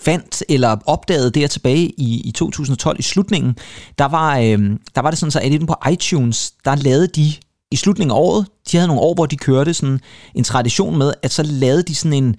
fandt 0.01 0.43
eller 0.49 0.77
opdagede 0.85 1.31
der 1.31 1.47
tilbage 1.47 1.91
i, 1.97 2.21
i 2.25 2.31
2012 2.31 2.99
i 2.99 3.01
slutningen, 3.01 3.55
der 3.99 4.05
var, 4.05 4.37
øh, 4.37 4.59
der 4.95 5.01
var 5.01 5.09
det 5.09 5.19
sådan 5.19 5.31
så, 5.31 5.39
at 5.39 5.67
på 5.67 5.75
iTunes, 5.91 6.53
der 6.65 6.75
lavede 6.75 7.07
de 7.07 7.33
i 7.71 7.75
slutningen 7.75 8.11
af 8.11 8.19
året, 8.19 8.45
de 8.71 8.77
havde 8.77 8.87
nogle 8.87 9.01
år, 9.01 9.13
hvor 9.13 9.25
de 9.25 9.37
kørte 9.37 9.73
sådan 9.73 9.99
en 10.35 10.43
tradition 10.43 10.97
med, 10.97 11.13
at 11.23 11.31
så 11.31 11.43
lavede 11.43 11.83
de 11.83 11.95
sådan 11.95 12.23
en 12.23 12.35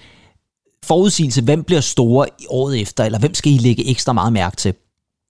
forudsigelse, 0.85 1.43
hvem 1.43 1.65
bliver 1.65 1.81
store 1.81 2.27
i 2.39 2.47
året 2.49 2.81
efter, 2.81 3.05
eller 3.05 3.19
hvem 3.19 3.35
skal 3.35 3.53
I 3.53 3.59
lægge 3.59 3.91
ekstra 3.91 4.13
meget 4.13 4.33
mærke 4.33 4.57
til. 4.57 4.75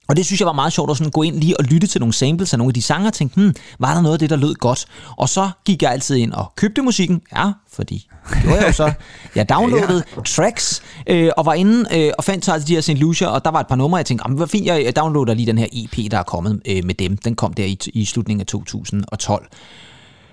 Og 0.09 0.15
det 0.15 0.25
synes 0.25 0.39
jeg 0.39 0.45
var 0.45 0.53
meget 0.53 0.73
sjovt 0.73 0.91
at 0.91 0.97
sådan 0.97 1.11
gå 1.11 1.21
ind 1.21 1.35
lige 1.35 1.59
og 1.59 1.63
lytte 1.63 1.87
til 1.87 2.01
nogle 2.01 2.13
samples 2.13 2.53
af 2.53 2.59
nogle 2.59 2.69
af 2.69 2.73
de 2.73 2.81
sanger 2.81 3.07
og 3.07 3.13
tænke, 3.13 3.35
hmm, 3.35 3.55
var 3.79 3.93
der 3.93 4.01
noget 4.01 4.15
af 4.15 4.19
det, 4.19 4.29
der 4.29 4.35
lød 4.35 4.55
godt? 4.55 4.85
Og 5.17 5.29
så 5.29 5.49
gik 5.65 5.81
jeg 5.81 5.91
altid 5.91 6.15
ind 6.15 6.33
og 6.33 6.53
købte 6.55 6.81
musikken, 6.81 7.21
ja, 7.35 7.51
fordi 7.73 8.07
det 8.29 8.41
gjorde 8.41 8.57
jeg 8.57 8.67
jo 8.67 8.73
så. 8.73 8.93
Jeg 9.35 9.49
downloadede 9.55 10.03
ja. 10.17 10.21
tracks 10.21 10.81
øh, 11.07 11.29
og 11.37 11.45
var 11.45 11.53
inde 11.53 11.85
øh, 11.93 12.11
og 12.17 12.23
fandt 12.23 12.45
så 12.45 12.53
altså 12.53 12.67
de 12.67 12.73
her 12.73 12.81
St. 12.81 12.89
Lucia, 12.89 13.27
og 13.27 13.45
der 13.45 13.51
var 13.51 13.59
et 13.59 13.67
par 13.67 13.75
numre, 13.75 13.97
jeg 13.97 14.05
tænkte, 14.05 14.29
hvor 14.29 14.45
fint, 14.45 14.65
jeg 14.65 14.95
downloader 14.95 15.33
lige 15.33 15.45
den 15.45 15.57
her 15.57 15.67
EP, 15.73 16.11
der 16.11 16.17
er 16.17 16.23
kommet 16.23 16.61
øh, 16.67 16.85
med 16.85 16.95
dem. 16.95 17.17
Den 17.17 17.35
kom 17.35 17.53
der 17.53 17.65
i, 17.65 17.79
i 17.93 18.05
slutningen 18.05 18.41
af 18.41 18.47
2012. 18.47 19.47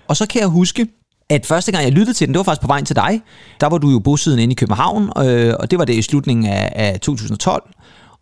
Og 0.09 0.17
så 0.17 0.27
kan 0.27 0.41
jeg 0.41 0.49
huske, 0.49 0.87
at 1.31 1.47
første 1.47 1.73
gang 1.73 1.85
jeg 1.85 1.93
lyttede 1.93 2.17
til 2.17 2.27
den, 2.27 2.35
det 2.35 2.39
var 2.39 2.45
faktisk 2.45 2.63
på 2.63 2.67
vejen 2.67 2.85
til 2.85 2.97
dig. 2.97 3.23
Der 3.61 3.67
var 3.67 3.79
du 3.79 3.91
jo 3.91 3.99
bosiddende 3.99 4.43
inde 4.43 4.53
i 4.53 4.55
København, 4.55 5.11
øh, 5.19 5.55
og 5.61 5.71
det 5.71 5.79
var 5.79 5.85
det 5.85 5.95
i 5.95 6.03
slutningen 6.03 6.47
af, 6.47 6.73
af 6.75 7.01
2012. 7.01 7.71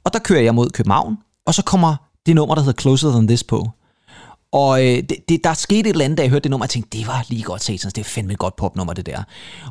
Og 0.05 0.13
der 0.13 0.19
kører 0.19 0.43
jeg 0.43 0.55
mod 0.55 0.71
København, 0.71 1.17
og 1.47 1.55
så 1.55 1.63
kommer 1.63 1.97
det 2.27 2.35
nummer, 2.35 2.55
der 2.55 2.63
hedder 2.63 2.81
Closer 2.81 3.11
Than 3.11 3.27
This 3.27 3.45
på. 3.45 3.71
Og 4.53 4.87
øh, 4.87 4.97
det, 4.97 5.17
det, 5.29 5.45
der 5.45 5.55
skete 5.55 5.81
et 5.81 5.87
eller 5.87 6.05
andet, 6.05 6.19
da 6.19 6.23
jeg 6.23 6.31
hørte 6.31 6.43
det 6.43 6.51
nummer, 6.51 6.65
og 6.65 6.67
jeg 6.67 6.71
tænkte, 6.71 6.99
det 6.99 7.07
var 7.07 7.25
lige 7.29 7.43
godt 7.43 7.63
satans, 7.63 7.93
det 7.93 8.01
er 8.01 8.05
fandme 8.05 8.33
et 8.33 8.39
godt 8.39 8.57
popnummer, 8.57 8.93
det 8.93 9.07
der. 9.07 9.23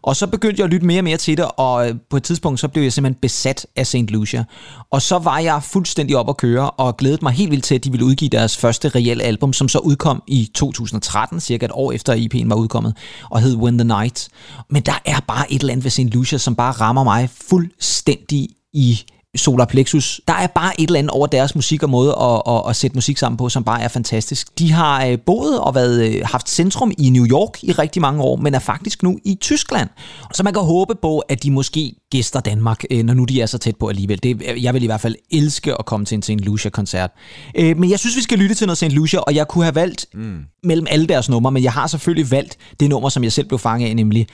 Og 0.02 0.16
så 0.16 0.28
begyndte 0.28 0.60
jeg 0.60 0.66
at 0.66 0.72
lytte 0.72 0.86
mere 0.86 1.00
og 1.00 1.04
mere 1.04 1.18
til 1.18 1.38
det, 1.38 1.46
og 1.58 1.90
øh, 1.90 1.96
på 2.10 2.18
et 2.18 2.24
tidspunkt, 2.24 2.60
så 2.60 2.68
blev 2.68 2.84
jeg 2.84 2.94
simpelthen 2.94 3.20
besat 3.22 3.68
af 3.76 3.88
St. 3.88 3.96
Lucia. 3.96 4.44
Og 4.92 5.02
så 5.02 5.18
var 5.18 5.40
jeg 5.40 5.64
fuldstændig 5.64 6.18
op 6.18 6.30
at 6.30 6.38
køre, 6.38 6.72
og 6.72 6.98
glædede 6.98 7.20
mig 7.22 7.34
helt 7.34 7.52
vildt 7.52 7.64
til, 7.64 7.76
at 7.76 7.84
de 7.84 7.92
ville 7.92 8.06
udgive 8.06 8.30
deres 8.30 8.58
første 8.58 8.90
reelle 8.90 9.24
album, 9.24 9.54
som 9.54 9.70
så 9.70 9.80
udkom 9.80 10.24
i 10.28 10.52
2013, 10.56 11.40
cirka 11.40 11.66
et 11.66 11.72
år 11.74 11.92
efter 11.92 12.14
EP'en 12.16 12.50
var 12.50 12.56
udkommet, 12.56 12.98
og 13.30 13.42
hed 13.42 13.56
When 13.56 13.78
the 13.78 13.88
Night. 13.88 14.30
Men 14.70 14.82
der 14.82 15.02
er 15.06 15.20
bare 15.28 15.54
et 15.54 15.62
eller 15.62 15.74
andet 15.74 15.84
ved 15.84 15.92
St. 15.92 16.00
Lucia, 16.00 16.38
som 16.38 16.56
bare 16.56 16.72
rammer 16.72 17.04
mig 17.04 17.30
fuldstændig 17.50 18.50
i 18.74 19.02
Solar 19.36 19.66
Plexus. 19.66 20.22
Der 20.28 20.34
er 20.34 20.48
bare 20.48 20.82
et 20.82 20.88
eller 20.88 21.00
andet 21.00 21.10
over 21.10 21.28
deres 21.28 21.56
musik 21.56 21.84
og 21.84 21.90
måde 21.90 22.16
at, 22.22 22.42
at, 22.48 22.62
at 22.70 22.76
sætte 22.76 22.98
musik 22.98 23.18
sammen 23.18 23.38
på, 23.38 23.50
som 23.50 23.64
bare 23.64 23.82
er 23.82 23.88
fantastisk. 23.88 24.60
De 24.60 24.72
har 24.72 25.06
øh, 25.06 25.18
boet 25.26 25.60
og 25.60 25.76
været, 25.76 26.08
øh, 26.08 26.22
haft 26.26 26.50
centrum 26.50 26.92
i 26.98 27.10
New 27.10 27.26
York 27.26 27.64
i 27.64 27.72
rigtig 27.72 28.02
mange 28.02 28.24
år, 28.24 28.36
men 28.36 28.54
er 28.54 28.60
faktisk 28.60 29.04
nu 29.04 29.20
i 29.26 29.38
Tyskland. 29.42 29.90
Så 30.34 30.44
man 30.44 30.54
kan 30.54 30.62
håbe 30.62 30.96
på, 31.02 31.20
at 31.20 31.44
de 31.44 31.52
måske 31.52 31.94
gæster 32.12 32.40
Danmark, 32.40 32.84
øh, 32.92 33.04
når 33.04 33.14
nu 33.14 33.24
de 33.24 33.42
er 33.42 33.46
så 33.46 33.58
tæt 33.58 33.76
på 33.76 33.88
alligevel. 33.88 34.24
Det, 34.24 34.42
jeg 34.62 34.74
vil 34.74 34.84
i 34.84 34.86
hvert 34.86 35.02
fald 35.02 35.16
elske 35.32 35.80
at 35.80 35.86
komme 35.86 36.06
til 36.06 36.16
en 36.16 36.22
St. 36.22 36.30
Lucia-koncert. 36.30 37.12
Men 37.56 37.90
jeg 37.90 38.00
synes, 38.00 38.16
vi 38.16 38.22
skal 38.22 38.38
lytte 38.38 38.56
til 38.56 38.68
noget 38.68 38.78
St. 38.78 38.92
Lucia, 38.92 39.20
og 39.20 39.36
jeg 39.36 39.48
kunne 39.48 39.64
have 39.64 39.76
valgt 39.76 40.06
mm. 40.14 40.40
mellem 40.64 40.88
alle 40.90 41.08
deres 41.08 41.30
numre, 41.30 41.52
men 41.52 41.64
jeg 41.64 41.74
har 41.74 41.88
selvfølgelig 41.88 42.32
valgt 42.32 42.58
det 42.80 42.90
nummer, 42.90 43.10
som 43.10 43.24
jeg 43.24 43.32
selv 43.32 43.48
blev 43.48 43.60
fanget 43.60 43.90
af, 43.90 43.96
nemlig 43.96 44.28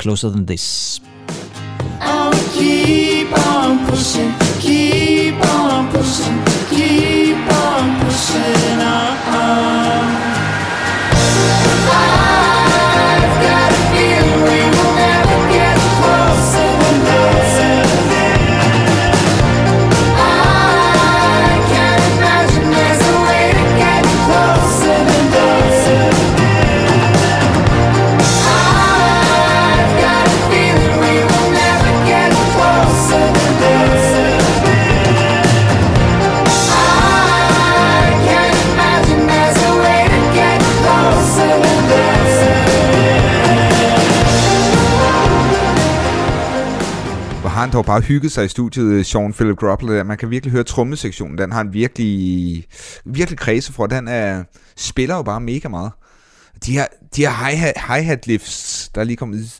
Closer 0.00 0.28
Than 0.28 0.46
This. 0.46 1.02
Keep 2.52 3.32
on 3.46 3.86
pushing, 3.86 4.32
keep 4.60 5.34
on 5.54 5.90
pushing, 5.90 6.44
keep 6.70 7.36
on 7.52 8.00
pushing 8.00 8.80
on. 8.80 10.23
Han 47.64 47.72
dog 47.72 47.84
bare 47.84 48.00
hygget 48.00 48.32
sig 48.32 48.44
i 48.44 48.48
studiet, 48.48 48.84
øh, 48.84 49.04
Sean 49.04 49.32
Philip 49.32 49.56
Groppler. 49.56 50.04
Man 50.04 50.16
kan 50.16 50.30
virkelig 50.30 50.52
høre 50.52 50.64
trommesektionen. 50.64 51.38
Den 51.38 51.52
har 51.52 51.58
han 51.58 51.72
virkelig, 51.72 52.64
virkelig 53.04 53.38
kredse 53.38 53.72
for. 53.72 53.86
Den 53.86 54.08
er, 54.08 54.42
spiller 54.76 55.16
jo 55.16 55.22
bare 55.22 55.40
mega 55.40 55.68
meget. 55.68 55.92
De 56.66 56.72
her, 56.72 56.86
de 57.16 57.20
her 57.20 57.30
hi-hat, 57.30 57.74
hi-hat 57.88 58.26
lifts, 58.26 58.90
der 58.94 59.00
er 59.00 59.04
lige 59.04 59.16
kommet... 59.16 59.58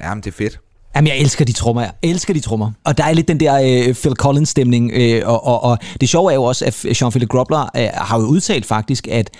Jamen, 0.00 0.22
det 0.22 0.30
er 0.30 0.36
fedt. 0.36 0.60
Jamen, 0.96 1.08
jeg 1.08 1.18
elsker 1.18 1.44
de 1.44 1.52
trommer. 1.52 1.82
Jeg 1.82 1.92
elsker 2.02 2.34
de 2.34 2.40
trommer. 2.40 2.72
Og 2.84 2.98
der 2.98 3.04
er 3.04 3.12
lidt 3.12 3.28
den 3.28 3.40
der 3.40 3.54
øh, 3.54 3.94
Phil 3.94 4.14
Collins-stemning. 4.16 4.90
Øh, 4.94 5.22
og, 5.24 5.46
og, 5.46 5.62
og 5.62 5.78
det 6.00 6.08
sjove 6.08 6.30
er 6.30 6.34
jo 6.34 6.42
også, 6.42 6.64
at 6.64 6.84
Jean-Philippe 6.84 7.26
Grobler 7.26 7.70
øh, 7.76 7.88
har 7.94 8.20
jo 8.20 8.26
udtalt 8.26 8.66
faktisk, 8.66 9.08
at 9.08 9.30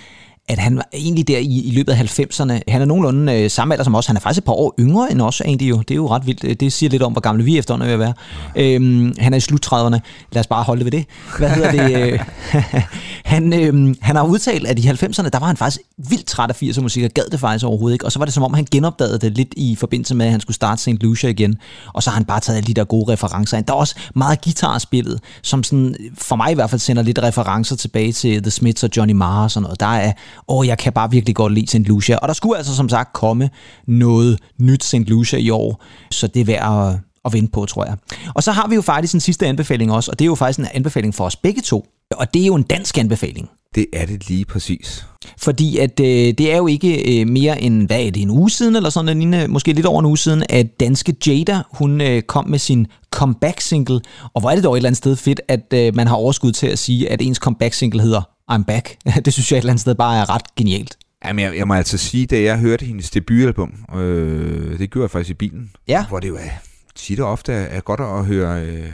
at 0.47 0.57
han 0.57 0.75
var 0.75 0.87
egentlig 0.93 1.27
der 1.27 1.37
i, 1.37 1.61
i 1.65 1.71
løbet 1.71 1.93
af 1.93 2.19
90'erne, 2.19 2.59
han 2.67 2.81
er 2.81 2.85
nogenlunde 2.85 3.33
øh, 3.33 3.49
samme 3.49 3.73
alder 3.73 3.83
som 3.83 3.95
os, 3.95 4.05
han 4.05 4.15
er 4.15 4.19
faktisk 4.19 4.37
et 4.37 4.45
par 4.45 4.53
år 4.53 4.75
yngre 4.79 5.11
end 5.11 5.21
os 5.21 5.41
egentlig 5.41 5.69
jo, 5.69 5.77
det 5.77 5.91
er 5.91 5.95
jo 5.95 6.07
ret 6.07 6.27
vildt, 6.27 6.59
det 6.59 6.73
siger 6.73 6.89
lidt 6.89 7.03
om, 7.03 7.11
hvor 7.11 7.21
gamle 7.21 7.43
vi 7.43 7.57
efterhånden 7.57 7.89
vil 7.89 7.99
være. 7.99 8.13
Øhm, 8.55 9.13
han 9.19 9.33
er 9.33 9.37
i 9.37 9.39
slut 9.39 9.65
30'erne, 9.65 9.99
lad 10.31 10.39
os 10.39 10.47
bare 10.47 10.63
holde 10.63 10.85
det 10.85 10.93
ved 10.93 10.99
det. 10.99 11.07
Hvad 11.37 11.49
hedder 11.49 11.71
det? 11.71 12.21
han, 13.33 13.53
øhm, 13.53 13.95
han 14.01 14.15
har 14.15 14.23
udtalt, 14.23 14.67
at 14.67 14.79
i 14.79 14.87
90'erne, 14.87 15.29
der 15.29 15.39
var 15.39 15.47
han 15.47 15.57
faktisk 15.57 15.81
vildt 16.09 16.27
træt 16.27 16.49
af 16.49 16.63
80'er 16.63 16.81
musik, 16.81 17.03
og 17.03 17.09
gad 17.09 17.23
det 17.31 17.39
faktisk 17.39 17.65
overhovedet 17.65 17.95
ikke, 17.95 18.05
og 18.05 18.11
så 18.11 18.19
var 18.19 18.25
det 18.25 18.33
som 18.33 18.43
om, 18.43 18.53
han 18.53 18.67
genopdagede 18.71 19.19
det 19.19 19.37
lidt 19.37 19.53
i 19.57 19.75
forbindelse 19.75 20.15
med, 20.15 20.25
at 20.25 20.31
han 20.31 20.41
skulle 20.41 20.55
starte 20.55 20.81
St. 20.81 20.87
Lucia 20.87 21.29
igen, 21.29 21.57
og 21.93 22.03
så 22.03 22.09
har 22.09 22.15
han 22.15 22.25
bare 22.25 22.39
taget 22.39 22.57
alle 22.57 22.67
de 22.67 22.73
der 22.73 22.83
gode 22.83 23.13
referencer 23.13 23.57
ind. 23.57 23.65
Der 23.65 23.73
er 23.73 23.77
også 23.77 23.95
meget 24.15 24.41
guitarspillet, 24.43 25.19
som 25.41 25.63
sådan, 25.63 25.95
for 26.17 26.35
mig 26.35 26.51
i 26.51 26.55
hvert 26.55 26.69
fald 26.69 26.79
sender 26.79 27.03
lidt 27.03 27.19
referencer 27.19 27.75
tilbage 27.75 28.11
til 28.11 28.41
The 28.41 28.51
Smiths 28.51 28.83
og 28.83 28.89
Johnny 28.97 29.13
Marr 29.13 29.43
og 29.43 29.51
sådan 29.51 29.63
noget. 29.63 29.79
Der 29.79 29.85
er, 29.85 30.11
åh, 30.47 30.67
jeg 30.67 30.77
kan 30.77 30.93
bare 30.93 31.11
virkelig 31.11 31.35
godt 31.35 31.53
lide 31.53 31.67
St. 31.67 31.87
Lucia. 31.87 32.15
Og 32.15 32.27
der 32.27 32.33
skulle 32.33 32.57
altså 32.57 32.75
som 32.75 32.89
sagt 32.89 33.13
komme 33.13 33.49
noget 33.87 34.39
nyt 34.59 34.83
St. 34.83 34.95
Lucia 34.95 35.39
i 35.39 35.49
år, 35.49 35.83
så 36.11 36.27
det 36.27 36.39
er 36.39 36.45
værd 36.45 36.89
at, 36.89 36.99
at 37.25 37.33
vente 37.33 37.51
på, 37.51 37.65
tror 37.65 37.85
jeg. 37.85 37.95
Og 38.35 38.43
så 38.43 38.51
har 38.51 38.67
vi 38.67 38.75
jo 38.75 38.81
faktisk 38.81 39.13
en 39.13 39.19
sidste 39.19 39.47
anbefaling 39.47 39.91
også, 39.91 40.11
og 40.11 40.19
det 40.19 40.25
er 40.25 40.27
jo 40.27 40.35
faktisk 40.35 40.59
en 40.59 40.67
anbefaling 40.73 41.15
for 41.15 41.25
os 41.25 41.35
begge 41.35 41.61
to. 41.61 41.85
Og 42.11 42.33
det 42.33 42.41
er 42.41 42.45
jo 42.45 42.55
en 42.55 42.63
dansk 42.63 42.97
anbefaling. 42.97 43.49
Det 43.75 43.85
er 43.93 44.05
det 44.05 44.29
lige 44.29 44.45
præcis. 44.45 45.05
Fordi 45.37 45.77
at 45.77 45.99
øh, 45.99 46.05
det 46.05 46.51
er 46.53 46.57
jo 46.57 46.67
ikke 46.67 47.21
øh, 47.21 47.27
mere 47.27 47.61
end, 47.61 47.87
hvad 47.87 48.01
er 48.01 48.11
det, 48.11 48.21
en 48.21 48.29
uge 48.29 48.49
siden, 48.49 48.75
eller 48.75 48.89
sådan 48.89 49.21
en, 49.21 49.51
måske 49.51 49.73
lidt 49.73 49.85
over 49.85 49.99
en 49.99 50.05
uge 50.05 50.17
siden, 50.17 50.43
at 50.49 50.79
danske 50.79 51.15
Jada, 51.27 51.61
hun 51.71 52.01
øh, 52.01 52.21
kom 52.21 52.49
med 52.49 52.59
sin 52.59 52.87
comeback-single. 53.11 54.01
Og 54.33 54.41
hvor 54.41 54.49
er 54.49 54.55
det 54.55 54.63
dog 54.63 54.73
et 54.73 54.77
eller 54.77 54.89
andet 54.89 54.97
sted 54.97 55.15
fedt, 55.15 55.41
at 55.47 55.73
øh, 55.73 55.95
man 55.95 56.07
har 56.07 56.15
overskud 56.15 56.51
til 56.51 56.67
at 56.67 56.79
sige, 56.79 57.09
at 57.09 57.21
ens 57.21 57.37
comeback-single 57.37 58.01
hedder 58.01 58.21
I'm 58.51 58.63
Back. 58.63 58.97
Det 59.25 59.33
synes 59.33 59.51
jeg 59.51 59.57
et 59.57 59.61
eller 59.61 59.71
andet 59.71 59.81
sted 59.81 59.95
bare 59.95 60.21
er 60.21 60.29
ret 60.29 60.55
genialt. 60.55 60.97
Jamen, 61.25 61.45
jeg, 61.45 61.57
jeg 61.57 61.67
må 61.67 61.73
altså 61.73 61.97
sige, 61.97 62.25
da 62.25 62.41
jeg 62.41 62.59
hørte 62.59 62.85
hendes 62.85 63.09
debutalbum, 63.09 63.73
øh, 63.95 64.79
det 64.79 64.91
gjorde 64.91 65.03
jeg 65.03 65.11
faktisk 65.11 65.29
i 65.29 65.33
bilen, 65.33 65.71
ja. 65.87 66.05
hvor 66.05 66.19
det 66.19 66.27
jo 66.27 66.35
er, 66.35 66.49
tit 66.95 67.19
og 67.19 67.31
ofte 67.31 67.53
er 67.53 67.81
godt 67.81 67.99
at 67.99 68.25
høre 68.25 68.65
øh, 68.65 68.91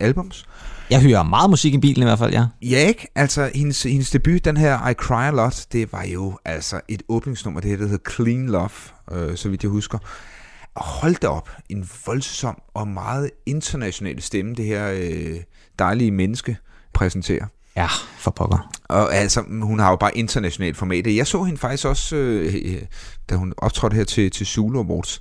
albums. 0.00 0.44
Jeg 0.90 1.02
hører 1.02 1.22
meget 1.22 1.50
musik 1.50 1.74
i 1.74 1.78
bilen 1.78 2.02
i 2.02 2.04
hvert 2.04 2.18
fald, 2.18 2.32
ja. 2.32 2.46
Ja, 2.62 2.78
ikke? 2.78 3.06
Altså, 3.14 3.50
hendes, 3.54 3.82
hendes 3.82 4.10
debut, 4.10 4.44
den 4.44 4.56
her 4.56 4.88
I 4.88 4.92
Cry 4.92 5.22
A 5.26 5.30
Lot, 5.30 5.66
det 5.72 5.92
var 5.92 6.04
jo 6.04 6.38
altså 6.44 6.80
et 6.88 7.02
åbningsnummer, 7.08 7.60
det 7.60 7.70
her, 7.70 7.76
der 7.76 7.86
hedder 7.86 8.10
Clean 8.14 8.46
Love, 8.46 8.70
øh, 9.12 9.36
så 9.36 9.48
vidt 9.48 9.62
jeg 9.62 9.70
husker. 9.70 9.98
Hold 10.76 11.14
da 11.14 11.26
op, 11.28 11.50
en 11.68 11.88
voldsom 12.06 12.62
og 12.74 12.88
meget 12.88 13.30
international 13.46 14.22
stemme, 14.22 14.54
det 14.54 14.64
her 14.64 14.90
øh, 14.94 15.36
dejlige 15.78 16.10
menneske 16.10 16.56
præsenterer. 16.94 17.46
Ja, 17.78 17.86
for 18.18 18.30
pokker. 18.30 18.70
Og 18.88 19.14
altså, 19.14 19.42
hun 19.62 19.78
har 19.78 19.90
jo 19.90 19.96
bare 19.96 20.16
internationalt 20.16 20.76
format. 20.76 21.06
Jeg 21.16 21.26
så 21.26 21.42
hende 21.42 21.58
faktisk 21.58 21.84
også, 21.84 22.16
øh, 22.16 22.82
da 23.30 23.34
hun 23.34 23.52
optrådte 23.58 23.96
her 23.96 24.04
til, 24.04 24.30
til 24.30 24.46
Zulu 24.46 24.78
Awards. 24.78 25.20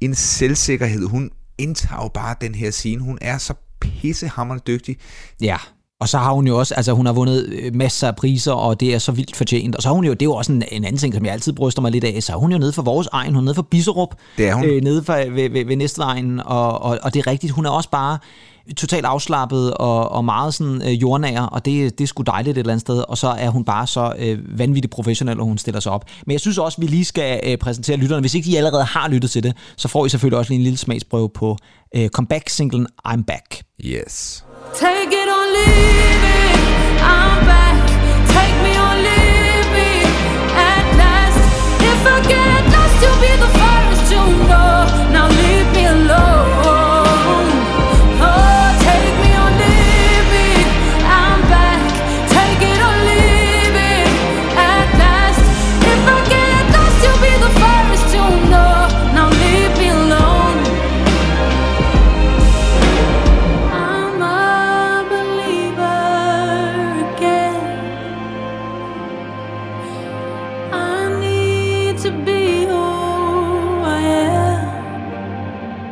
En 0.00 0.14
selvsikkerhed. 0.14 1.06
Hun 1.06 1.30
indtager 1.58 2.02
jo 2.02 2.08
bare 2.08 2.34
den 2.40 2.54
her 2.54 2.70
scene. 2.70 3.02
Hun 3.02 3.18
er 3.20 3.38
så 3.38 3.54
pissehammerende 3.80 4.64
dygtig. 4.66 4.96
Ja. 5.40 5.56
Og 6.00 6.08
så 6.08 6.18
har 6.18 6.32
hun 6.32 6.46
jo 6.46 6.58
også, 6.58 6.74
altså 6.74 6.92
hun 6.92 7.06
har 7.06 7.12
vundet 7.12 7.48
øh, 7.48 7.74
masser 7.74 8.08
af 8.08 8.16
priser, 8.16 8.52
og 8.52 8.80
det 8.80 8.94
er 8.94 8.98
så 8.98 9.12
vildt 9.12 9.36
fortjent. 9.36 9.76
Og 9.76 9.82
så 9.82 9.88
har 9.88 9.94
hun 9.94 10.04
jo, 10.04 10.12
det 10.12 10.22
er 10.22 10.26
jo 10.26 10.34
også 10.34 10.52
en, 10.52 10.62
en 10.72 10.84
anden 10.84 10.98
ting, 10.98 11.14
som 11.14 11.24
jeg 11.24 11.32
altid 11.32 11.52
bryster 11.52 11.82
mig 11.82 11.92
lidt 11.92 12.04
af, 12.04 12.22
så 12.22 12.32
er 12.32 12.36
hun 12.36 12.52
jo 12.52 12.58
nede 12.58 12.72
for 12.72 12.82
vores 12.82 13.08
egen, 13.12 13.34
hun 13.34 13.42
er 13.42 13.44
nede 13.44 13.54
for 13.54 13.62
Biserup. 13.62 14.14
Det 14.36 14.48
er 14.48 14.54
hun. 14.54 14.64
Øh, 14.64 14.82
nede 14.82 15.04
for, 15.04 15.14
ved, 15.14 15.50
ved, 15.50 15.64
ved 15.64 15.76
Næstvejen, 15.76 16.40
og, 16.40 16.82
og, 16.82 16.98
og 17.02 17.14
det 17.14 17.20
er 17.20 17.26
rigtigt, 17.26 17.52
hun 17.52 17.66
er 17.66 17.70
også 17.70 17.90
bare 17.90 18.18
totalt 18.76 19.04
afslappet 19.04 19.74
og, 19.74 20.08
og 20.12 20.24
meget 20.24 20.54
sådan 20.54 20.82
øh, 20.82 21.02
jordnær, 21.02 21.40
og 21.40 21.64
det, 21.64 21.98
det 21.98 22.04
er 22.04 22.08
sgu 22.08 22.22
dejligt 22.22 22.58
et 22.58 22.60
eller 22.60 22.72
andet 22.72 22.80
sted, 22.80 23.04
og 23.08 23.18
så 23.18 23.28
er 23.28 23.48
hun 23.48 23.64
bare 23.64 23.86
så 23.86 24.12
øh, 24.18 24.58
vanvittigt 24.58 24.92
professionel, 24.92 25.40
og 25.40 25.46
hun 25.46 25.58
stiller 25.58 25.80
sig 25.80 25.92
op. 25.92 26.04
Men 26.26 26.32
jeg 26.32 26.40
synes 26.40 26.58
også, 26.58 26.76
at 26.78 26.82
vi 26.82 26.86
lige 26.86 27.04
skal 27.04 27.40
øh, 27.42 27.58
præsentere 27.58 27.96
lytterne. 27.96 28.20
Hvis 28.20 28.34
ikke 28.34 28.50
de 28.50 28.56
allerede 28.56 28.84
har 28.84 29.08
lyttet 29.08 29.30
til 29.30 29.42
det, 29.42 29.56
så 29.76 29.88
får 29.88 30.06
I 30.06 30.08
selvfølgelig 30.08 30.38
også 30.38 30.50
lige 30.50 30.58
en 30.58 30.64
lille 30.64 30.78
smagsprøve 30.78 31.28
på 31.28 31.56
øh, 31.96 32.08
comeback-singlen 32.08 32.86
I'm 33.08 33.24
Back. 33.24 33.62
Yes. 33.84 34.44
Take 34.74 35.12
it 35.12 35.28
or 35.28 35.44
leave 35.54 36.28
it. 36.28 36.33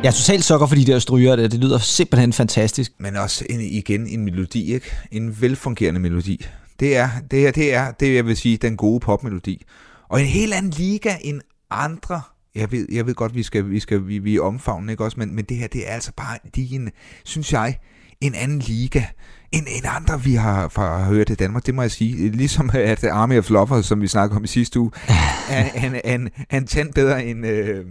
Jeg 0.03 0.09
er 0.09 0.13
totalt 0.13 0.43
sukker 0.43 0.67
for 0.67 0.75
de 0.75 0.85
der 0.85 0.99
stryger, 0.99 1.35
det, 1.35 1.51
det 1.51 1.59
lyder 1.59 1.77
simpelthen 1.77 2.33
fantastisk. 2.33 2.91
Men 2.99 3.15
også 3.15 3.45
en, 3.49 3.59
igen 3.59 4.07
en 4.07 4.25
melodi, 4.25 4.73
ikke? 4.73 4.95
En 5.11 5.41
velfungerende 5.41 5.99
melodi. 5.99 6.45
Det 6.79 6.97
er, 6.97 7.09
det 7.31 7.47
er, 7.47 7.51
det 7.51 7.73
er, 7.73 7.91
det 7.91 8.15
jeg 8.15 8.25
vil 8.25 8.37
sige, 8.37 8.57
den 8.57 8.77
gode 8.77 8.99
popmelodi. 8.99 9.65
Og 10.09 10.21
en 10.21 10.27
helt 10.27 10.53
anden 10.53 10.71
liga 10.71 11.15
end 11.21 11.41
andre. 11.71 12.21
Jeg 12.55 12.71
ved, 12.71 12.87
jeg 12.91 13.07
ved 13.07 13.13
godt, 13.13 13.35
vi 13.35 13.43
skal, 13.43 13.69
vi 13.69 13.79
skal, 13.79 14.07
vi, 14.07 14.17
vi 14.19 14.35
er 14.35 14.41
omfavnen, 14.41 14.89
ikke 14.89 15.03
også? 15.03 15.19
Men, 15.19 15.35
men 15.35 15.45
det 15.45 15.57
her, 15.57 15.67
det 15.67 15.89
er 15.89 15.93
altså 15.93 16.11
bare 16.17 16.37
lige 16.55 16.75
en, 16.75 16.89
synes 17.23 17.53
jeg, 17.53 17.77
en 18.21 18.35
anden 18.35 18.59
liga 18.59 19.03
end, 19.51 19.67
end 19.75 19.85
andre, 19.87 20.23
vi 20.23 20.33
har, 20.33 20.71
har 20.75 21.05
hørt 21.05 21.29
i 21.29 21.35
Danmark. 21.35 21.65
Det 21.65 21.75
må 21.75 21.81
jeg 21.81 21.91
sige. 21.91 22.29
Ligesom 22.29 22.69
at 22.73 23.03
Army 23.03 23.37
of 23.37 23.49
Lovers, 23.49 23.85
som 23.85 24.01
vi 24.01 24.07
snakkede 24.07 24.37
om 24.37 24.43
i 24.43 24.47
sidste 24.47 24.79
uge, 24.79 24.91
han, 24.95 25.65
han, 25.75 26.01
han, 26.05 26.29
han 26.49 26.67
tændte 26.67 26.93
bedre 26.93 27.25
end, 27.25 27.47
øh, 27.47 27.85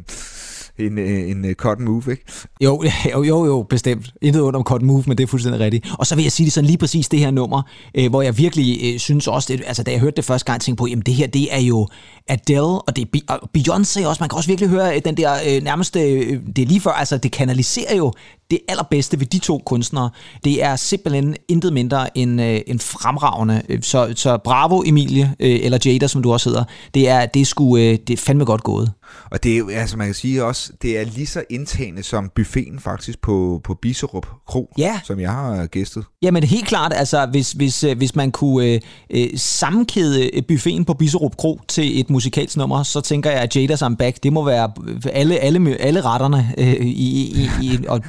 en, 0.79 0.99
øh, 0.99 1.31
en 1.31 1.45
øh, 1.45 1.51
end 1.51 1.55
Cotton 1.55 1.85
Move, 1.85 2.03
ikke? 2.11 2.25
Jo, 2.61 2.83
jo, 3.13 3.23
jo, 3.23 3.47
jo, 3.47 3.63
bestemt. 3.63 4.13
Intet 4.23 4.41
under 4.41 4.61
om 4.61 4.65
Cotton 4.65 4.87
Move, 4.87 5.05
men 5.07 5.19
det 5.19 5.25
er 5.25 5.29
fuldstændig 5.29 5.61
rigtigt. 5.61 5.87
Og 5.99 6.07
så 6.07 6.15
vil 6.15 6.23
jeg 6.23 6.33
sige 6.33 6.45
det 6.45 6.53
sådan 6.53 6.67
lige 6.67 6.79
præcis 6.79 7.09
det 7.09 7.19
her 7.19 7.31
nummer, 7.31 7.63
øh, 7.95 8.11
hvor 8.11 8.23
jeg 8.23 8.39
virkelig 8.39 8.81
øh, 8.83 8.99
synes 8.99 9.29
også, 9.29 9.53
det, 9.53 9.63
altså 9.67 9.83
da 9.83 9.91
jeg 9.91 10.01
hørte 10.01 10.17
det 10.17 10.25
første 10.25 10.47
gang, 10.47 10.55
jeg 10.55 10.61
tænkte 10.61 10.81
på, 10.81 10.87
jamen 10.87 11.03
det 11.07 11.15
her, 11.15 11.27
det 11.27 11.55
er 11.55 11.61
jo 11.61 11.89
Adele, 12.29 12.61
og 12.61 12.97
det 12.97 13.09
er 13.29 13.37
Beyoncé 13.59 14.07
også. 14.07 14.17
Man 14.21 14.29
kan 14.29 14.37
også 14.37 14.49
virkelig 14.49 14.71
høre 14.71 14.97
øh, 14.97 15.03
den 15.05 15.17
der 15.17 15.33
øh, 15.49 15.63
nærmeste, 15.63 16.01
øh, 16.01 16.41
det 16.57 16.63
er 16.63 16.67
lige 16.67 16.81
før, 16.81 16.91
altså 16.91 17.19
det 17.19 17.33
kanaliserer 17.33 17.97
jo 17.97 18.13
det 18.53 18.61
allerbedste 18.69 19.21
ved 19.21 19.27
de 19.27 19.39
to 19.39 19.63
kunstnere. 19.67 20.11
Det 20.45 20.63
er 20.65 20.77
simpelthen 20.77 21.37
intet 21.49 21.73
mindre 21.73 22.19
end, 22.19 22.41
øh, 22.43 22.61
end 22.67 22.81
fremragende. 22.81 23.63
Øh, 23.69 23.83
Så, 23.83 24.13
så 24.17 24.39
bravo 24.45 24.83
Emilie, 24.87 25.35
øh, 25.41 25.61
eller 25.63 25.79
Jada, 25.85 26.07
som 26.07 26.23
du 26.23 26.33
også 26.33 26.49
hedder. 26.49 26.65
Det 26.95 27.09
er, 27.09 27.27
det 27.27 27.43
er 27.43 27.47
sgu, 27.47 27.77
øh, 27.77 27.83
det 27.83 28.11
er 28.11 28.17
fandme 28.17 28.45
godt 28.45 28.63
gået. 28.63 28.93
Og 29.31 29.43
det 29.45 29.57
er 29.59 29.81
altså 29.81 29.97
man 29.97 30.07
kan 30.07 30.15
sige 30.15 30.45
også, 30.45 30.73
det 30.83 30.99
er 30.99 31.05
lige 31.05 31.27
så 31.27 31.45
indtagende 31.51 32.03
som 32.03 32.31
buffeten 32.35 32.81
faktisk 32.81 33.21
på, 33.23 33.61
på 33.65 33.75
Biserup 33.75 34.27
Kro, 34.47 34.73
Ja. 34.79 35.01
som 35.05 35.21
jeg 35.21 35.31
har 35.31 35.67
gæstet. 35.67 36.05
Jamen 36.23 36.43
helt 36.45 36.67
klart, 36.67 36.93
altså 36.97 37.27
hvis, 37.27 37.53
hvis, 37.53 37.85
øh, 37.85 37.97
hvis 37.97 38.15
man 38.17 38.31
kunne 38.31 38.67
øh, 38.67 38.81
øh, 39.11 39.29
sammenkæde 39.37 40.37
øh, 40.37 40.43
buffeten 40.49 40.85
på 40.85 40.95
Biserup 40.95 41.37
Kro 41.37 41.61
til 41.69 42.01
et 42.01 42.11
musikalsk 42.11 42.57
nummer, 42.57 42.83
så 42.83 43.01
tænker 43.01 43.31
jeg, 43.31 43.41
at 43.41 43.57
Jada's 43.57 43.87
I'm 43.87 43.95
Back, 43.97 44.23
det 44.23 44.33
må 44.33 44.45
være 44.45 44.73
alle, 45.13 45.39
alle, 45.39 45.77
alle 45.81 46.01
retterne 46.01 46.53
øh, 46.59 46.67
i, 46.81 47.43
i, 47.43 47.51
i, 47.63 47.79
og, 47.89 48.01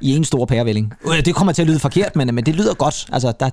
i 0.00 0.10
en 0.16 0.24
stor 0.24 0.44
pærevælling. 0.46 0.92
Øh, 1.06 1.24
Det 1.24 1.34
kommer 1.34 1.52
til 1.52 1.62
at 1.62 1.68
lyde 1.68 1.78
forkert, 1.78 2.16
men, 2.16 2.34
men 2.34 2.46
det 2.46 2.54
lyder 2.54 2.74
godt. 2.74 3.06
Altså, 3.12 3.32
der, 3.40 3.50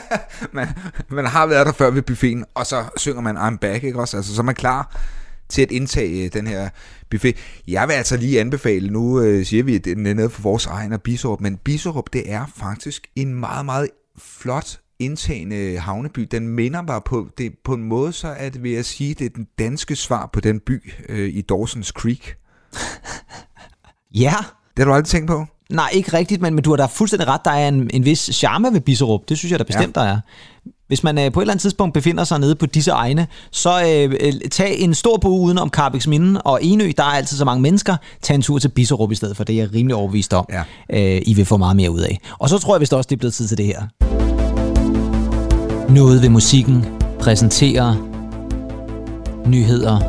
Man, 0.56 0.68
man 1.08 1.26
har 1.26 1.46
været 1.46 1.66
der 1.66 1.72
før 1.72 1.90
ved 1.90 2.02
buffeten, 2.02 2.44
og 2.54 2.66
så 2.66 2.84
synger 2.96 3.20
man 3.20 3.36
I'm 3.36 3.56
back, 3.58 3.84
ikke 3.84 4.00
også? 4.00 4.16
Altså, 4.16 4.34
så 4.34 4.40
er 4.40 4.44
man 4.44 4.54
klar 4.54 5.00
til 5.48 5.62
at 5.62 5.70
indtage 5.70 6.24
øh, 6.24 6.32
den 6.32 6.46
her 6.46 6.68
buffet. 7.10 7.36
Jeg 7.68 7.88
vil 7.88 7.94
altså 7.94 8.16
lige 8.16 8.40
anbefale, 8.40 8.90
nu 8.90 9.20
øh, 9.20 9.46
siger 9.46 9.62
vi, 9.62 9.74
at 9.74 9.84
den 9.84 10.06
er 10.06 10.14
nede 10.14 10.30
for 10.30 10.42
vores 10.42 10.66
egen 10.66 10.92
og 10.92 11.02
Biserup, 11.02 11.40
men 11.40 11.56
Biserup, 11.56 12.04
det 12.12 12.32
er 12.32 12.44
faktisk 12.56 13.06
en 13.16 13.34
meget, 13.34 13.64
meget 13.64 13.88
flot 14.18 14.78
indtagende 14.98 15.78
havneby. 15.78 16.28
Den 16.30 16.48
minder 16.48 16.82
mig 16.82 17.00
på, 17.04 17.28
det, 17.38 17.52
på 17.64 17.74
en 17.74 17.82
måde, 17.82 18.12
så 18.12 18.34
at 18.38 18.62
vil 18.62 18.72
jeg 18.72 18.84
sige, 18.84 19.14
det 19.14 19.24
er 19.24 19.30
den 19.36 19.46
danske 19.58 19.96
svar 19.96 20.30
på 20.32 20.40
den 20.40 20.60
by 20.60 20.92
øh, 21.08 21.28
i 21.28 21.44
Dawson's 21.52 21.90
Creek. 21.92 22.36
ja, 24.14 24.34
Det 24.76 24.78
har 24.78 24.84
du 24.84 24.92
aldrig 24.92 25.08
tænkt 25.08 25.26
på? 25.26 25.46
nej, 25.72 25.90
ikke 25.92 26.16
rigtigt, 26.16 26.42
men, 26.42 26.54
men 26.54 26.64
du 26.64 26.70
har 26.70 26.76
da 26.76 26.86
fuldstændig 26.86 27.28
ret. 27.28 27.40
Der 27.44 27.50
er 27.50 27.68
en, 27.68 27.90
en 27.92 28.04
vis 28.04 28.30
charme 28.32 28.72
ved 28.72 28.80
Biserup. 28.80 29.20
Det 29.28 29.38
synes 29.38 29.50
jeg 29.50 29.58
da 29.58 29.64
bestemt, 29.64 29.96
ja. 29.96 30.00
der 30.00 30.06
er. 30.06 30.20
Hvis 30.88 31.04
man 31.04 31.18
øh, 31.18 31.32
på 31.32 31.40
et 31.40 31.42
eller 31.42 31.52
andet 31.52 31.62
tidspunkt 31.62 31.94
befinder 31.94 32.24
sig 32.24 32.40
nede 32.40 32.54
på 32.54 32.66
disse 32.66 32.90
egne, 32.90 33.26
så 33.50 33.82
øh, 33.82 34.14
øh, 34.20 34.32
tag 34.50 34.80
en 34.80 34.94
stor 34.94 35.16
bog 35.16 35.40
uden 35.40 35.58
om 35.58 35.68
Carbex 35.68 36.06
Minde 36.06 36.42
og 36.42 36.58
Enø. 36.62 36.92
Der 36.96 37.02
er 37.02 37.06
altid 37.06 37.36
så 37.36 37.44
mange 37.44 37.62
mennesker. 37.62 37.96
Tag 38.22 38.34
en 38.34 38.42
tur 38.42 38.58
til 38.58 38.68
Biserup 38.68 39.12
i 39.12 39.14
stedet 39.14 39.36
for. 39.36 39.44
Det 39.44 39.52
er 39.52 39.62
jeg 39.62 39.74
rimelig 39.74 39.96
overbevist 39.96 40.34
om. 40.34 40.46
Ja. 40.52 40.62
Øh, 41.16 41.22
I 41.26 41.34
vil 41.34 41.44
få 41.44 41.56
meget 41.56 41.76
mere 41.76 41.90
ud 41.90 42.00
af. 42.00 42.20
Og 42.38 42.48
så 42.48 42.58
tror 42.58 42.74
jeg 42.74 42.80
vist 42.80 42.94
også, 42.94 43.08
det 43.08 43.16
er 43.16 43.18
blevet 43.18 43.34
tid 43.34 43.48
til 43.48 43.58
det 43.58 43.66
her. 43.66 43.82
Noget 45.92 46.22
ved 46.22 46.28
musikken 46.28 46.86
præsenterer 47.20 47.94
nyheder 49.46 50.00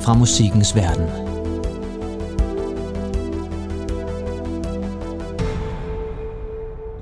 fra 0.00 0.14
musikkens 0.14 0.76
verden. 0.76 1.29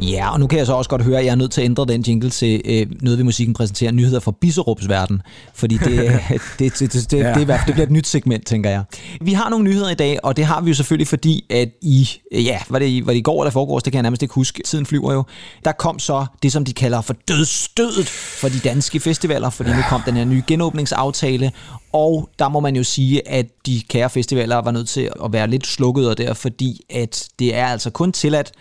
Ja, 0.00 0.32
og 0.32 0.40
nu 0.40 0.46
kan 0.46 0.58
jeg 0.58 0.66
så 0.66 0.72
også 0.72 0.90
godt 0.90 1.02
høre, 1.02 1.18
at 1.18 1.24
jeg 1.24 1.30
er 1.30 1.34
nødt 1.37 1.50
til 1.50 1.61
at 1.61 1.64
ændre 1.64 1.84
den 1.87 2.00
jingle 2.02 2.30
til 2.30 2.62
øh, 2.64 2.87
noget 3.02 3.18
ved 3.18 3.24
musikken 3.24 3.54
præsenterer 3.54 3.92
nyheder 3.92 4.20
fra 4.20 4.32
Biserups 4.40 4.88
verden. 4.88 5.22
Fordi 5.54 5.76
det, 5.78 5.92
øh, 6.04 6.30
det, 6.30 6.40
det, 6.58 6.78
det, 6.78 6.92
det, 6.92 7.11
det, 7.11 7.18
Ja. 7.18 7.34
det, 7.34 7.50
er 7.50 7.58
det 7.64 7.74
bliver 7.74 7.87
et 7.87 7.90
nyt 7.92 8.06
segment, 8.06 8.46
tænker 8.46 8.70
jeg. 8.70 8.82
Vi 9.20 9.32
har 9.32 9.48
nogle 9.50 9.64
nyheder 9.64 9.90
i 9.90 9.94
dag, 9.94 10.18
og 10.22 10.37
det 10.37 10.44
har 10.44 10.61
vi 10.61 10.68
jo 10.70 10.74
selvfølgelig, 10.74 11.08
fordi 11.08 11.44
at 11.50 11.68
i, 11.82 12.08
øh, 12.32 12.44
ja, 12.44 12.58
var 12.68 12.78
det, 12.78 12.87
i- 12.87 13.02
var 13.06 13.12
det 13.12 13.18
i 13.18 13.22
går 13.22 13.42
eller 13.42 13.50
forgårs, 13.50 13.82
det 13.82 13.92
kan 13.92 13.96
jeg 13.98 14.02
nærmest 14.02 14.22
ikke 14.22 14.34
huske, 14.34 14.62
tiden 14.66 14.87
flyver 14.87 15.12
jo, 15.12 15.24
der 15.64 15.72
kom 15.72 15.98
så 15.98 16.26
det, 16.42 16.52
som 16.52 16.64
de 16.64 16.72
kalder 16.72 17.00
for 17.00 17.14
dødstødet 17.28 18.06
for 18.08 18.48
de 18.48 18.58
danske 18.58 19.00
festivaler, 19.00 19.50
fordi 19.50 19.70
nu 19.70 19.82
kom 19.88 20.00
den 20.06 20.16
her 20.16 20.24
nye 20.24 20.42
genåbningsaftale, 20.46 21.52
og 21.92 22.28
der 22.38 22.48
må 22.48 22.61
man 22.61 22.76
jo 22.76 22.82
sige, 22.84 23.28
at 23.28 23.46
de 23.66 23.82
kære 23.88 24.11
festivaler 24.11 24.56
var 24.56 24.70
nødt 24.70 24.88
til 24.88 25.11
at 25.24 25.32
være 25.32 25.48
lidt 25.50 25.66
slukket 25.66 26.18
der, 26.18 26.34
fordi 26.34 26.80
at 26.90 27.28
det 27.38 27.54
er 27.56 27.66
altså 27.66 27.90
kun 27.90 28.12
tilladt 28.12 28.52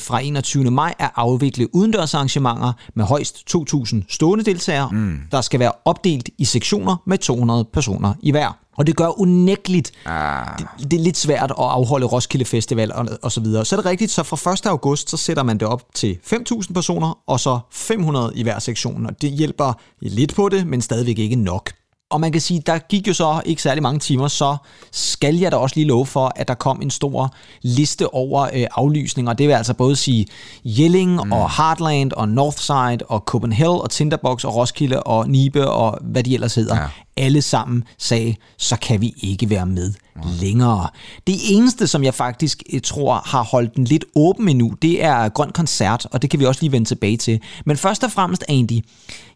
fra 0.00 0.20
21. 0.20 0.70
maj 0.70 0.94
at 0.98 1.10
afvikle 1.16 1.74
udendørsarrangementer 1.74 2.72
med 2.94 3.04
højst 3.04 3.56
2.000 3.56 3.96
stående 4.08 4.44
deltagere, 4.44 4.88
mm. 4.92 5.18
der 5.30 5.40
skal 5.40 5.60
være 5.60 5.72
opdelt 5.84 6.28
i 6.38 6.44
sektioner 6.44 6.96
med 7.06 7.18
200 7.18 7.64
personer 7.64 8.14
i 8.22 8.30
hver. 8.30 8.58
Og 8.76 8.86
det 8.86 8.96
gør 8.96 9.20
unægteligt, 9.20 9.92
Ah. 10.06 10.58
det, 10.58 10.90
det 10.90 10.98
er 10.98 11.02
lidt 11.02 11.16
svært 11.16 11.50
at 11.50 11.56
afholde 11.58 12.06
Roskilde 12.06 12.44
Festival 12.44 12.92
og, 12.92 13.08
og 13.22 13.32
så 13.32 13.40
videre. 13.40 13.64
Så 13.64 13.76
er 13.76 13.80
det 13.80 13.86
rigtigt, 13.86 14.10
så 14.10 14.22
fra 14.22 14.52
1. 14.52 14.66
august, 14.66 15.10
så 15.10 15.16
sætter 15.16 15.42
man 15.42 15.58
det 15.58 15.68
op 15.68 15.82
til 15.94 16.18
5.000 16.32 16.72
personer, 16.72 17.18
og 17.26 17.40
så 17.40 17.58
500 17.70 18.32
i 18.34 18.42
hver 18.42 18.58
sektion. 18.58 19.06
Og 19.06 19.22
det 19.22 19.30
hjælper 19.30 19.72
lidt 20.00 20.34
på 20.34 20.48
det, 20.48 20.66
men 20.66 20.80
stadigvæk 20.80 21.18
ikke 21.18 21.36
nok. 21.36 21.70
Og 22.14 22.20
man 22.20 22.32
kan 22.32 22.40
sige, 22.40 22.62
der 22.66 22.78
gik 22.78 23.08
jo 23.08 23.12
så 23.14 23.42
ikke 23.44 23.62
særlig 23.62 23.82
mange 23.82 23.98
timer, 23.98 24.28
så 24.28 24.56
skal 24.92 25.36
jeg 25.36 25.52
da 25.52 25.56
også 25.56 25.76
lige 25.76 25.86
love 25.86 26.06
for, 26.06 26.32
at 26.36 26.48
der 26.48 26.54
kom 26.54 26.82
en 26.82 26.90
stor 26.90 27.34
liste 27.62 28.14
over 28.14 28.42
øh, 28.42 28.66
aflysninger. 28.74 29.32
Det 29.32 29.48
vil 29.48 29.54
altså 29.54 29.74
både 29.74 29.96
sige 29.96 30.26
Jelling 30.64 31.12
mm. 31.24 31.32
og 31.32 31.50
Heartland 31.56 32.12
og 32.12 32.28
Northside 32.28 33.06
og 33.08 33.20
Copenhagen 33.26 33.80
og 33.80 33.90
Tinderbox 33.90 34.44
og 34.44 34.54
Roskilde 34.54 35.02
og 35.02 35.28
Nibe 35.28 35.70
og 35.70 35.98
hvad 36.02 36.22
de 36.22 36.34
ellers 36.34 36.54
hedder. 36.54 36.76
Ja. 36.76 36.86
Alle 37.16 37.42
sammen 37.42 37.84
sagde, 37.98 38.34
så 38.58 38.76
kan 38.76 39.00
vi 39.00 39.14
ikke 39.22 39.50
være 39.50 39.66
med 39.66 39.92
længere. 40.40 40.88
Det 41.26 41.34
eneste, 41.50 41.86
som 41.86 42.04
jeg 42.04 42.14
faktisk 42.14 42.62
øh, 42.72 42.80
tror 42.80 43.22
har 43.26 43.42
holdt 43.42 43.76
den 43.76 43.84
lidt 43.84 44.04
åben 44.14 44.48
endnu, 44.48 44.74
det 44.82 45.04
er 45.04 45.28
Grøn 45.28 45.50
Koncert, 45.50 46.06
og 46.12 46.22
det 46.22 46.30
kan 46.30 46.40
vi 46.40 46.44
også 46.44 46.60
lige 46.60 46.72
vende 46.72 46.88
tilbage 46.88 47.16
til. 47.16 47.40
Men 47.66 47.76
først 47.76 48.04
og 48.04 48.12
fremmest, 48.12 48.44
Andy, 48.48 48.84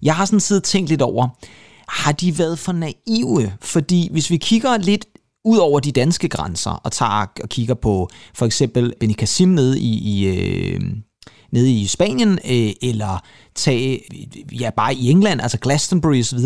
jeg 0.03 0.17
har 0.17 0.25
sådan 0.25 0.41
siddet 0.41 0.63
og 0.63 0.65
tænkt 0.65 0.89
lidt 0.89 1.03
over, 1.03 1.29
har 1.89 2.13
de 2.13 2.39
været 2.39 2.59
for 2.59 2.73
naive? 2.73 3.53
Fordi 3.61 4.09
hvis 4.13 4.31
vi 4.31 4.37
kigger 4.37 4.77
lidt 4.77 5.05
ud 5.45 5.59
over 5.59 5.81
de 5.81 5.93
danske 5.93 6.29
grænser 6.29 6.71
og 6.71 6.93
tager 6.93 7.27
og 7.43 7.49
kigger 7.49 7.75
på 7.75 8.09
for 8.35 8.47
eksempel 8.47 8.93
Benny 9.01 9.15
Kassim 9.15 9.49
nede 9.49 9.81
i, 9.81 9.99
i, 9.99 10.27
øh, 10.27 10.81
nede 11.53 11.73
i 11.73 11.87
Spanien, 11.87 12.39
øh, 12.45 12.73
eller 12.83 13.23
tage, 13.55 14.01
ja, 14.61 14.71
bare 14.77 14.95
i 14.95 15.11
England, 15.11 15.41
altså 15.41 15.59
Glastonbury 15.59 16.21
osv., 16.21 16.39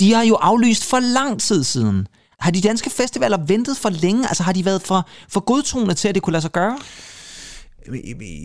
de 0.00 0.12
har 0.12 0.22
jo 0.22 0.34
aflyst 0.34 0.84
for 0.84 1.00
lang 1.00 1.40
tid 1.40 1.64
siden. 1.64 2.06
Har 2.40 2.50
de 2.50 2.60
danske 2.60 2.90
festivaler 2.90 3.38
ventet 3.46 3.76
for 3.76 3.90
længe? 3.90 4.28
Altså 4.28 4.42
har 4.42 4.52
de 4.52 4.64
været 4.64 4.82
for, 4.82 5.08
for 5.28 5.40
godtroende 5.40 5.94
til, 5.94 6.08
at 6.08 6.14
det 6.14 6.22
kunne 6.22 6.32
lade 6.32 6.42
sig 6.42 6.52
gøre? 6.52 6.78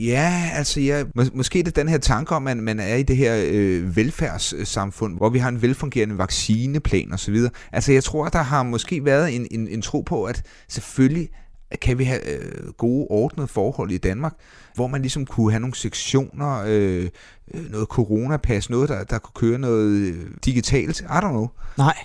Ja, 0.06 0.50
altså 0.54 0.80
ja, 0.80 1.04
mås- 1.20 1.32
måske 1.34 1.60
er 1.60 1.64
det 1.64 1.76
den 1.76 1.90
her 1.90 1.98
tanke 1.98 2.36
om, 2.36 2.48
at 2.48 2.58
man 2.58 2.80
er 2.80 2.96
i 2.96 3.04
det 3.04 3.18
her 3.18 3.44
øh, 3.48 3.96
velfærdssamfund, 3.96 5.18
hvor 5.18 5.30
vi 5.30 5.40
har 5.40 5.50
en 5.50 5.62
velfungerende 5.62 6.18
vaccineplan 6.18 7.14
osv. 7.14 7.36
Altså 7.72 7.92
jeg 7.92 8.04
tror, 8.04 8.28
der 8.28 8.42
har 8.42 8.64
måske 8.64 9.06
været 9.06 9.36
en, 9.36 9.48
en, 9.52 9.68
en 9.68 9.82
tro 9.82 10.02
på, 10.02 10.24
at 10.24 10.44
selvfølgelig 10.68 11.30
kan 11.82 11.98
vi 11.98 12.04
have 12.04 12.30
øh, 12.30 12.74
gode, 12.78 13.08
ordnede 13.10 13.48
forhold 13.48 13.92
i 13.92 13.98
Danmark, 13.98 14.34
hvor 14.76 14.88
man 14.88 15.02
ligesom 15.02 15.26
kunne 15.26 15.52
have 15.52 15.60
nogle 15.60 15.76
sektioner, 15.76 16.64
øh, 16.68 17.10
øh 17.54 17.72
noget 17.72 17.88
coronapas, 17.88 18.70
noget, 18.70 18.90
der, 18.90 19.04
der 19.04 19.20
kunne 19.20 19.50
køre 19.50 19.60
noget 19.60 19.90
øh, 19.90 20.28
digitalt. 20.46 21.02
I 21.02 21.04
don't 21.04 21.30
know. 21.30 21.48
Nej. 21.78 21.96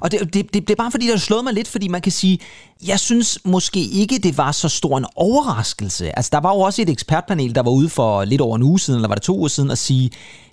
Og 0.00 0.12
det, 0.12 0.20
det, 0.20 0.34
det, 0.34 0.52
det 0.52 0.70
er 0.70 0.74
bare 0.74 0.90
fordi, 0.90 1.08
der 1.08 1.16
slået 1.16 1.44
mig 1.44 1.54
lidt, 1.54 1.68
fordi 1.68 1.88
man 1.88 2.00
kan 2.00 2.12
sige, 2.12 2.38
jeg 2.86 3.00
synes 3.00 3.38
måske 3.44 3.80
ikke, 3.80 4.18
det 4.18 4.38
var 4.38 4.52
så 4.52 4.68
stor 4.68 4.98
en 4.98 5.06
overraskelse. 5.16 6.16
Altså, 6.16 6.30
der 6.32 6.40
var 6.40 6.54
jo 6.54 6.60
også 6.60 6.82
et 6.82 6.90
ekspertpanel, 6.90 7.54
der 7.54 7.62
var 7.62 7.70
ude 7.70 7.88
for 7.88 8.24
lidt 8.24 8.40
over 8.40 8.56
en 8.56 8.62
uge 8.62 8.80
siden, 8.80 8.98
eller 8.98 9.08
var 9.08 9.14
det 9.14 9.22
to 9.22 9.38
uger 9.38 9.48
siden, 9.48 9.70
at 9.70 9.78
sige, 9.78 10.10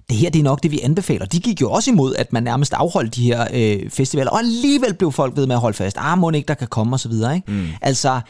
det 0.10 0.18
her 0.20 0.30
det 0.30 0.40
er 0.40 0.44
nok 0.44 0.64
det, 0.64 0.72
vi 0.72 0.80
anbefaler. 0.80 1.26
De 1.26 1.40
gik 1.40 1.62
jo 1.62 1.72
også 1.72 1.92
imod, 1.92 2.16
at 2.16 2.34
man 2.34 2.44
nærmest 2.44 2.74
afholdt 2.74 3.16
de 3.16 3.24
her 3.24 3.48
øh, 3.54 3.90
festivaler, 3.90 4.32
og 4.32 4.40
alligevel 4.40 4.94
blev 4.94 5.12
folk 5.12 5.38
ved 5.38 5.48
med 5.48 5.56
at 5.56 5.62
holde 5.62 5.78
fast. 5.78 5.98
Ah, 6.00 6.18
må 6.18 6.32
ikke, 6.32 6.48
der 6.48 6.54
kan 6.54 6.68
komme, 6.68 6.96
og 6.96 7.00
så 7.00 7.10
videre. 7.10 7.36
Ikke? 7.36 7.52
Mm. 7.52 7.68
Altså, 7.82 8.22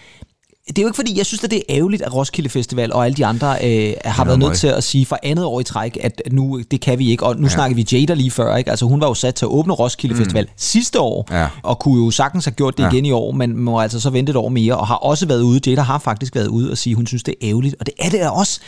det 0.75 0.77
er 0.77 0.81
jo 0.81 0.87
ikke 0.87 0.95
fordi, 0.95 1.17
jeg 1.17 1.25
synes, 1.25 1.43
at 1.43 1.51
det 1.51 1.57
er 1.57 1.75
ærgerligt, 1.77 2.01
at 2.01 2.15
Roskilde 2.15 2.49
Festival 2.49 2.93
og 2.93 3.05
alle 3.05 3.15
de 3.15 3.25
andre 3.25 3.47
øh, 3.63 3.93
har 4.05 4.25
været 4.25 4.39
nødt 4.39 4.57
til 4.57 4.67
at 4.67 4.83
sige 4.83 5.05
for 5.05 5.19
andet 5.23 5.45
år 5.45 5.59
i 5.59 5.63
træk, 5.63 5.97
at 6.01 6.21
nu 6.31 6.61
det 6.71 6.81
kan 6.81 6.99
vi 6.99 7.11
ikke. 7.11 7.25
Og 7.25 7.35
nu 7.35 7.43
ja. 7.43 7.49
snakker 7.49 7.75
vi 7.75 7.87
Jada 7.91 8.13
lige 8.13 8.31
før, 8.31 8.55
ikke? 8.55 8.69
Altså 8.69 8.85
hun 8.85 9.01
var 9.01 9.07
jo 9.07 9.13
sat 9.13 9.35
til 9.35 9.45
at 9.45 9.49
åbne 9.49 9.73
Roskilde 9.73 10.15
mm. 10.15 10.19
Festival 10.19 10.47
sidste 10.57 10.99
år, 10.99 11.27
ja. 11.31 11.47
og 11.63 11.79
kunne 11.79 12.05
jo 12.05 12.11
sagtens 12.11 12.45
have 12.45 12.53
gjort 12.53 12.77
det 12.77 12.83
ja. 12.83 12.89
igen 12.89 13.05
i 13.05 13.11
år, 13.11 13.31
men 13.31 13.57
må 13.57 13.79
altså 13.79 13.99
så 13.99 14.09
vente 14.09 14.29
et 14.29 14.35
år 14.35 14.49
mere, 14.49 14.77
og 14.77 14.87
har 14.87 14.95
også 14.95 15.25
været 15.25 15.41
ude. 15.41 15.59
Jada 15.67 15.81
har 15.81 15.99
faktisk 15.99 16.35
været 16.35 16.47
ude 16.47 16.71
og 16.71 16.77
sige, 16.77 16.91
at 16.91 16.95
hun 16.95 17.07
synes, 17.07 17.23
det 17.23 17.35
er 17.41 17.49
ærgerligt, 17.49 17.75
og 17.79 17.85
det 17.85 17.93
er 17.99 18.09
det 18.09 18.29
også. 18.29 18.59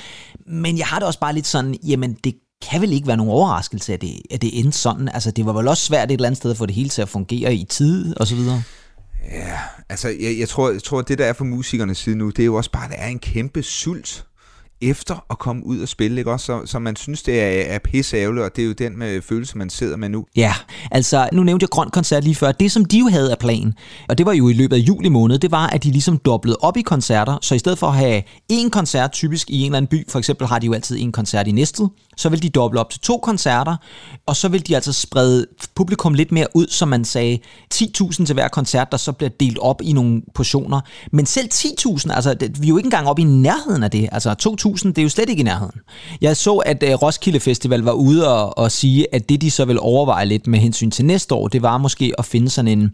Men 0.48 0.78
jeg 0.78 0.86
har 0.86 1.00
det 1.00 1.08
også 1.08 1.20
bare 1.20 1.34
lidt 1.34 1.48
sådan, 1.48 1.76
jamen 1.88 2.18
det 2.24 2.34
kan 2.70 2.82
vel 2.82 2.94
ikke 2.94 3.08
være 3.08 3.18
nogen 3.18 3.32
overraskelse, 3.32 3.94
at 3.94 4.02
det, 4.02 4.22
at 4.32 4.42
det 4.42 4.60
endte 4.60 4.78
sådan. 4.78 5.10
Altså 5.14 5.32
det 5.32 5.46
var 5.46 5.54
vel 5.54 5.68
også 5.68 5.84
svært 5.84 6.12
et 6.12 6.14
eller 6.14 6.28
andet 6.28 6.38
sted 6.38 6.52
at 6.52 6.58
få 6.58 6.66
det 6.66 6.76
hele 6.76 6.90
til 6.90 7.02
at 7.02 7.10
fungere 7.10 7.56
i 7.56 7.64
tid 7.64 8.18
og 8.18 8.28
så 8.28 8.36
videre. 8.36 8.64
Ja, 9.32 9.60
altså 9.90 10.10
jeg, 10.10 10.40
jeg, 10.40 10.50
tror, 10.50 10.72
jeg 10.72 10.84
tror, 10.84 11.02
det 11.02 11.18
der 11.18 11.26
er 11.26 11.34
for 11.34 11.46
musikernes 11.46 11.98
side 11.98 12.16
nu, 12.16 12.30
det 12.30 12.40
er 12.40 12.46
jo 12.46 12.56
også 12.56 12.72
bare, 12.72 12.86
at 12.86 12.92
der 12.92 12.98
er 12.98 13.08
en 13.08 13.20
kæmpe 13.20 13.64
sult 13.64 14.26
efter 14.90 15.26
at 15.30 15.40
komme 15.40 15.66
ud 15.66 15.80
og 15.80 15.88
spille, 15.88 16.18
ikke 16.18 16.32
også? 16.32 16.46
Så, 16.46 16.62
så 16.66 16.80
man 16.80 16.96
synes, 16.96 17.24
det 17.24 17.42
er, 17.42 17.76
er 17.76 17.80
pisseærgerligt, 17.80 18.46
og 18.46 18.56
det 18.56 18.62
er 18.62 18.66
jo 18.66 18.74
den 18.74 19.00
med 19.00 19.22
følelse, 19.22 19.58
man 19.58 19.70
sidder 19.70 19.98
med 19.98 20.10
nu. 20.10 20.26
Ja, 20.36 20.54
altså 20.92 21.30
nu 21.34 21.44
nævnte 21.44 21.64
jeg 21.64 21.70
Grøn 21.70 21.90
Koncert 21.90 22.24
lige 22.24 22.36
før. 22.36 22.52
Det, 22.52 22.72
som 22.72 22.86
de 22.86 23.00
jo 23.00 23.08
havde 23.08 23.32
af 23.32 23.38
plan, 23.38 23.74
og 24.10 24.18
det 24.18 24.26
var 24.26 24.34
jo 24.34 24.50
i 24.50 24.54
løbet 24.54 24.76
af 24.76 24.80
juli 24.80 25.10
måned, 25.10 25.40
det 25.40 25.52
var, 25.52 25.68
at 25.68 25.84
de 25.84 25.92
ligesom 25.92 26.18
doblede 26.18 26.58
op 26.62 26.78
i 26.78 26.82
koncerter, 26.82 27.38
så 27.42 27.56
i 27.56 27.60
stedet 27.60 27.78
for 27.78 27.88
at 27.88 27.96
have 27.96 28.24
én 28.52 28.70
koncert 28.70 29.12
typisk 29.12 29.50
i 29.50 29.60
en 29.60 29.66
eller 29.66 29.78
anden 29.78 29.90
by, 29.90 30.10
for 30.10 30.20
eksempel 30.20 30.48
har 30.48 30.60
de 30.60 30.66
jo 30.66 30.74
altid 30.74 30.98
en 31.00 31.12
koncert 31.12 31.48
i 31.48 31.52
Næstved, 31.52 31.88
så 32.18 32.30
vil 32.30 32.44
de 32.44 32.50
doble 32.50 32.80
op 32.80 32.90
til 32.90 33.02
to 33.02 33.18
koncerter, 33.18 33.76
og 34.26 34.36
så 34.36 34.48
vil 34.50 34.68
de 34.68 34.76
altså 34.76 34.94
sprede 34.94 35.46
publikum 35.76 36.14
lidt 36.14 36.32
mere 36.32 36.48
ud, 36.54 36.68
som 36.68 36.88
man 36.88 37.06
sagde, 37.06 37.40
10.000 37.74 38.26
til 38.26 38.34
hver 38.34 38.48
koncert, 38.48 38.92
der 38.92 38.98
så 38.98 39.12
bliver 39.12 39.30
delt 39.30 39.58
op 39.60 39.82
i 39.82 39.94
nogle 39.94 40.22
portioner. 40.36 40.82
Men 41.12 41.26
selv 41.26 41.50
10.000, 41.54 42.14
altså 42.14 42.36
vi 42.60 42.68
er 42.68 42.70
jo 42.70 42.78
ikke 42.78 42.88
engang 42.88 43.08
op 43.08 43.20
i 43.20 43.24
nærheden 43.24 43.84
af 43.84 43.92
det. 43.92 44.10
Altså 44.12 44.58
2.000, 44.66 44.73
det 44.82 44.98
er 44.98 45.04
jo 45.04 45.10
slet 45.10 45.30
ikke 45.30 45.40
i 45.40 45.44
nærheden. 45.44 45.80
Jeg 46.22 46.38
så, 46.38 46.56
at 46.56 46.84
uh, 46.84 46.90
Roskilde 46.90 47.40
Festival 47.40 47.82
var 47.82 47.92
ude 47.92 48.28
og, 48.28 48.58
og 48.58 48.72
sige, 48.72 49.16
at 49.16 49.30
det 49.30 49.42
de 49.42 49.52
så 49.52 49.66
vil 49.66 49.80
overveje 49.80 50.26
lidt 50.26 50.48
med 50.48 50.60
hensyn 50.60 50.92
til 50.92 51.06
næste 51.06 51.36
år, 51.36 51.48
det 51.48 51.62
var 51.62 51.78
måske 51.78 52.14
at 52.18 52.26
finde 52.26 52.50
sådan 52.50 52.80
en 52.80 52.92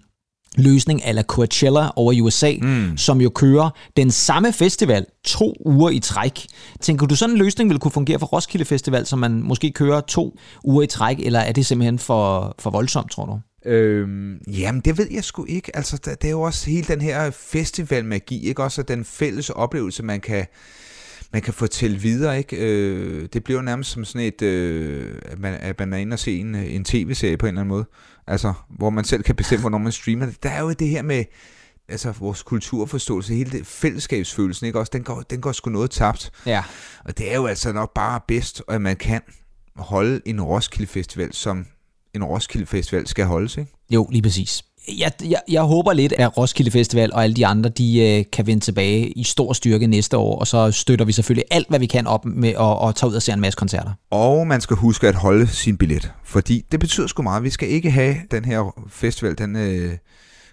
løsning 0.58 1.06
ala 1.06 1.24
Coachella 1.24 1.90
over 1.96 2.12
i 2.12 2.22
USA, 2.22 2.54
mm. 2.62 2.98
som 2.98 3.22
jo 3.22 3.30
kører 3.30 3.70
den 3.98 4.12
samme 4.12 4.54
festival 4.54 5.06
to 5.24 5.54
uger 5.66 5.90
i 5.90 6.00
træk. 6.00 6.48
Tænker 6.82 7.08
du 7.08 7.16
sådan 7.16 7.36
en 7.36 7.40
løsning 7.40 7.70
vil 7.70 7.80
kunne 7.80 7.92
fungere 7.92 8.20
for 8.20 8.26
Roskilde 8.28 8.66
Festival, 8.66 9.06
som 9.06 9.20
man 9.20 9.44
måske 9.44 9.72
kører 9.72 10.02
to 10.02 10.38
uger 10.64 10.84
i 10.84 10.88
træk, 10.88 11.20
eller 11.20 11.40
er 11.40 11.52
det 11.52 11.66
simpelthen 11.66 12.00
for, 12.00 12.56
for 12.60 12.70
voldsomt, 12.70 13.12
tror 13.12 13.26
du? 13.26 13.40
Øhm, 13.66 14.38
jamen, 14.48 14.82
det 14.82 14.98
ved 14.98 15.08
jeg 15.12 15.24
sgu 15.24 15.46
ikke. 15.46 15.76
Altså, 15.76 15.98
det 15.98 16.26
er 16.26 16.30
jo 16.30 16.42
også 16.42 16.70
hele 16.70 16.88
den 16.88 17.02
her 17.02 17.32
festivalmagi, 17.32 18.48
ikke? 18.48 18.64
Også 18.64 18.84
den 18.84 19.06
fælles 19.06 19.50
oplevelse, 19.50 20.04
man 20.04 20.20
kan, 20.20 20.46
man 21.34 21.42
kan 21.42 21.54
fortælle 21.54 21.98
videre, 21.98 22.38
ikke? 22.38 22.58
Øh, 22.58 23.30
det 23.34 23.44
bliver 23.44 23.60
jo 23.60 23.66
nærmest 23.66 23.92
som 23.92 24.06
sådan 24.06 24.28
et, 24.28 24.42
øh, 24.42 25.16
at, 25.26 25.40
man, 25.40 25.54
at 25.54 25.80
man 25.80 25.94
er 25.94 25.98
inde 25.98 26.14
og 26.14 26.20
se 26.20 26.40
en, 26.40 26.56
en 26.56 26.84
tv-serie 26.84 27.38
på 27.38 27.46
en 27.46 27.48
eller 27.48 27.62
anden 27.62 27.70
måde. 27.70 27.86
Altså, 28.28 28.54
hvor 28.70 28.90
man 28.90 29.04
selv 29.04 29.24
kan 29.24 29.36
bestemme, 29.36 29.62
hvornår 29.62 29.78
man 29.78 29.92
streamer 29.92 30.26
det. 30.26 30.44
Der 30.44 30.50
er 30.50 30.62
jo 30.62 30.72
det 30.72 30.88
her 30.88 31.02
med, 31.02 31.24
altså 31.88 32.12
vores 32.12 32.44
kulturforståelse, 32.44 33.34
hele 33.34 33.52
det 33.52 33.68
fællesskabsfølelsen, 33.68 34.68
ikke 34.68 34.80
også, 34.80 34.90
den 34.94 35.04
går, 35.04 35.22
den 35.22 35.42
går 35.42 35.52
sgu 35.52 35.70
noget 35.70 35.92
tabt. 35.92 36.32
Ja. 36.46 36.64
Og 37.06 37.18
det 37.18 37.32
er 37.32 37.36
jo 37.36 37.46
altså 37.46 37.74
nok 37.74 37.94
bare 37.94 38.20
bedst, 38.28 38.64
at 38.68 38.82
man 38.82 38.96
kan 38.96 39.22
holde 39.76 40.22
en 40.26 40.42
Roskilde 40.42 40.88
Festival, 40.88 41.34
som 41.34 41.66
en 42.14 42.24
Roskilde 42.24 42.66
Festival 42.66 43.08
skal 43.08 43.26
holdes, 43.26 43.58
ikke? 43.58 43.72
Jo, 43.90 44.08
lige 44.12 44.22
præcis 44.22 44.64
jeg, 44.98 45.12
jeg, 45.24 45.42
jeg 45.50 45.62
håber 45.62 45.94
lidt, 45.94 46.14
at 46.14 46.38
Roskilde 46.38 46.72
Festival 46.72 47.14
og 47.14 47.24
alle 47.24 47.36
de 47.36 47.46
andre, 47.46 47.70
de 47.70 48.00
øh, 48.00 48.26
kan 48.32 48.48
vende 48.48 48.64
tilbage 48.64 49.10
i 49.10 49.24
stor 49.24 49.54
styrke 49.54 49.88
næste 49.88 50.18
år, 50.18 50.40
og 50.40 50.48
så 50.48 50.72
støtter 50.72 51.06
vi 51.06 51.12
selvfølgelig 51.12 51.46
alt, 51.52 51.70
hvad 51.70 51.80
vi 51.80 51.86
kan 51.86 52.08
op 52.08 52.26
med 52.26 52.50
at, 52.50 52.58
og 52.58 52.96
tage 52.96 53.10
ud 53.10 53.16
og 53.16 53.22
se 53.22 53.32
en 53.32 53.42
masse 53.42 53.58
koncerter. 53.58 53.92
Og 54.12 54.48
man 54.48 54.62
skal 54.62 54.76
huske 54.78 55.08
at 55.08 55.16
holde 55.16 55.48
sin 55.48 55.78
billet, 55.78 56.12
fordi 56.24 56.66
det 56.72 56.80
betyder 56.80 57.08
sgu 57.08 57.22
meget. 57.22 57.44
Vi 57.44 57.50
skal 57.50 57.70
ikke 57.70 57.92
have 57.92 58.16
den 58.32 58.46
her 58.46 58.88
festival, 58.90 59.38
den 59.38 59.56
øh, 59.56 59.92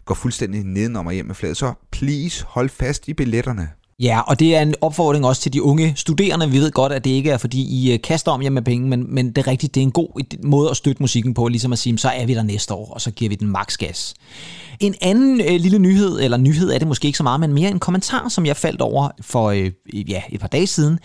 går 0.05 0.14
fuldstændig 0.14 0.64
nedenom 0.64 1.07
og 1.07 1.12
hjem 1.12 1.27
med 1.27 1.35
fladet. 1.35 1.57
Så 1.57 1.72
please, 1.90 2.44
hold 2.49 2.68
fast 2.68 3.09
i 3.09 3.14
billetterne. 3.14 3.68
Ja, 4.00 4.20
og 4.20 4.40
det 4.40 4.56
er 4.56 4.61
en 4.61 4.74
opfordring 4.80 5.26
også 5.26 5.42
til 5.42 5.52
de 5.52 5.62
unge 5.62 5.92
studerende. 5.96 6.50
Vi 6.50 6.59
ved 6.59 6.70
godt, 6.70 6.92
at 6.92 7.04
det 7.04 7.11
ikke 7.11 7.30
er, 7.30 7.38
fordi 7.38 7.62
I 7.62 7.92
øh, 7.92 8.00
kaster 8.00 8.32
om 8.32 8.42
jer 8.42 8.50
med 8.50 8.62
penge, 8.62 8.88
men, 8.88 9.14
men 9.14 9.28
det 9.28 9.38
er 9.38 9.46
rigtigt, 9.46 9.74
det 9.74 9.80
er 9.80 9.85
en 9.85 9.92
god 9.92 10.37
måde 10.44 10.70
at 10.70 10.76
støtte 10.76 11.02
musikken 11.02 11.35
på, 11.35 11.48
ligesom 11.48 11.72
at 11.72 11.78
sige, 11.78 11.98
så 11.98 12.09
er 12.09 12.26
vi 12.26 12.35
der 12.35 12.42
næste 12.42 12.74
år, 12.74 12.92
og 12.94 13.00
så 13.00 13.11
giver 13.11 13.28
vi 13.28 13.35
den 13.35 13.48
maks 13.48 13.76
gas. 13.76 14.14
En 14.80 14.94
anden 15.00 15.40
øh, 15.40 15.61
lille 15.61 15.78
nyhed, 15.78 16.20
eller 16.20 16.37
nyhed 16.37 16.70
er 16.70 16.78
det 16.78 16.88
måske 16.88 17.06
ikke 17.06 17.16
så 17.16 17.22
meget, 17.22 17.40
men 17.40 17.52
mere 17.52 17.70
en 17.70 17.78
kommentar, 17.78 18.28
som 18.28 18.46
jeg 18.46 18.56
faldt 18.56 18.80
over 18.80 19.09
for 19.20 19.50
øh, 19.50 19.70
ja, 20.09 20.22
et 20.28 20.40
par 20.40 20.48
dage 20.48 20.66
siden, 20.66 20.98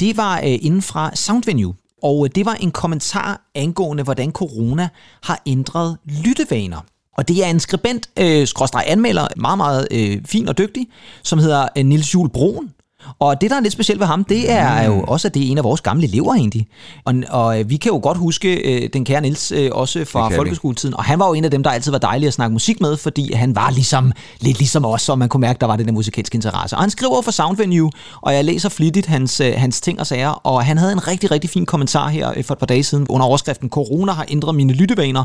det 0.00 0.16
var 0.16 0.38
øh, 0.38 0.58
inden 0.60 0.82
fra 0.82 1.16
Soundvenue. 1.16 1.74
Og 2.02 2.24
øh, 2.24 2.30
det 2.34 2.46
var 2.46 2.54
en 2.54 2.70
kommentar 2.70 3.50
angående, 3.54 4.02
hvordan 4.02 4.30
corona 4.30 4.88
har 5.22 5.42
ændret 5.46 5.96
lyttevaner. 6.04 6.84
Og 7.16 7.28
det 7.28 7.44
er 7.44 7.50
en 7.50 7.60
skribent, 7.60 8.08
øh, 8.16 8.46
skråstrej 8.46 8.84
anmelder, 8.86 9.26
meget, 9.36 9.58
meget 9.58 9.88
øh, 9.90 10.18
fin 10.24 10.48
og 10.48 10.58
dygtig, 10.58 10.86
som 11.22 11.38
hedder 11.38 11.68
øh, 11.76 11.84
Nils 11.84 12.14
Jul 12.14 12.28
Broen. 12.28 12.70
Og 13.18 13.40
det, 13.40 13.50
der 13.50 13.56
er 13.56 13.60
lidt 13.60 13.72
specielt 13.72 14.00
ved 14.00 14.06
ham, 14.06 14.24
det 14.24 14.50
er 14.50 14.84
jo 14.84 15.04
også, 15.08 15.28
at 15.28 15.34
det 15.34 15.46
er 15.46 15.50
en 15.50 15.58
af 15.58 15.64
vores 15.64 15.80
gamle 15.80 16.04
elever 16.04 16.34
egentlig. 16.34 16.66
Og, 17.04 17.14
og 17.28 17.60
øh, 17.60 17.70
vi 17.70 17.76
kan 17.76 17.92
jo 17.92 18.00
godt 18.02 18.18
huske 18.18 18.54
øh, 18.54 18.88
den 18.92 19.04
kære 19.04 19.20
Nils 19.20 19.52
øh, 19.52 19.70
også 19.72 20.04
fra 20.04 20.28
folkeskoletiden, 20.28 20.96
og 20.96 21.04
han 21.04 21.18
var 21.18 21.28
jo 21.28 21.34
en 21.34 21.44
af 21.44 21.50
dem, 21.50 21.62
der 21.62 21.70
altid 21.70 21.90
var 21.90 21.98
dejlig 21.98 22.26
at 22.26 22.32
snakke 22.32 22.52
musik 22.52 22.80
med, 22.80 22.96
fordi 22.96 23.32
han 23.32 23.56
var 23.56 23.70
ligesom, 23.70 24.12
lidt 24.40 24.58
ligesom 24.58 24.84
os, 24.84 25.08
og 25.08 25.18
man 25.18 25.28
kunne 25.28 25.40
mærke, 25.40 25.60
der 25.60 25.66
var 25.66 25.76
den 25.76 25.86
der 25.86 25.92
musikalske 25.92 26.36
interesse. 26.36 26.76
Og 26.76 26.82
han 26.82 26.90
skriver 26.90 27.22
for 27.22 27.30
Soundvenue, 27.30 27.90
og 28.20 28.34
jeg 28.34 28.44
læser 28.44 28.68
flittigt 28.68 29.06
hans, 29.06 29.40
øh, 29.40 29.52
hans 29.56 29.80
ting 29.80 30.00
og 30.00 30.06
sager, 30.06 30.30
og 30.30 30.64
han 30.64 30.78
havde 30.78 30.92
en 30.92 31.08
rigtig, 31.08 31.30
rigtig 31.30 31.50
fin 31.50 31.66
kommentar 31.66 32.08
her 32.08 32.32
øh, 32.36 32.44
for 32.44 32.54
et 32.54 32.58
par 32.58 32.66
dage 32.66 32.84
siden 32.84 33.06
under 33.08 33.26
overskriften 33.26 33.68
Corona 33.68 34.12
har 34.12 34.26
ændret 34.28 34.54
mine 34.54 34.72
lyttevaner, 34.72 35.24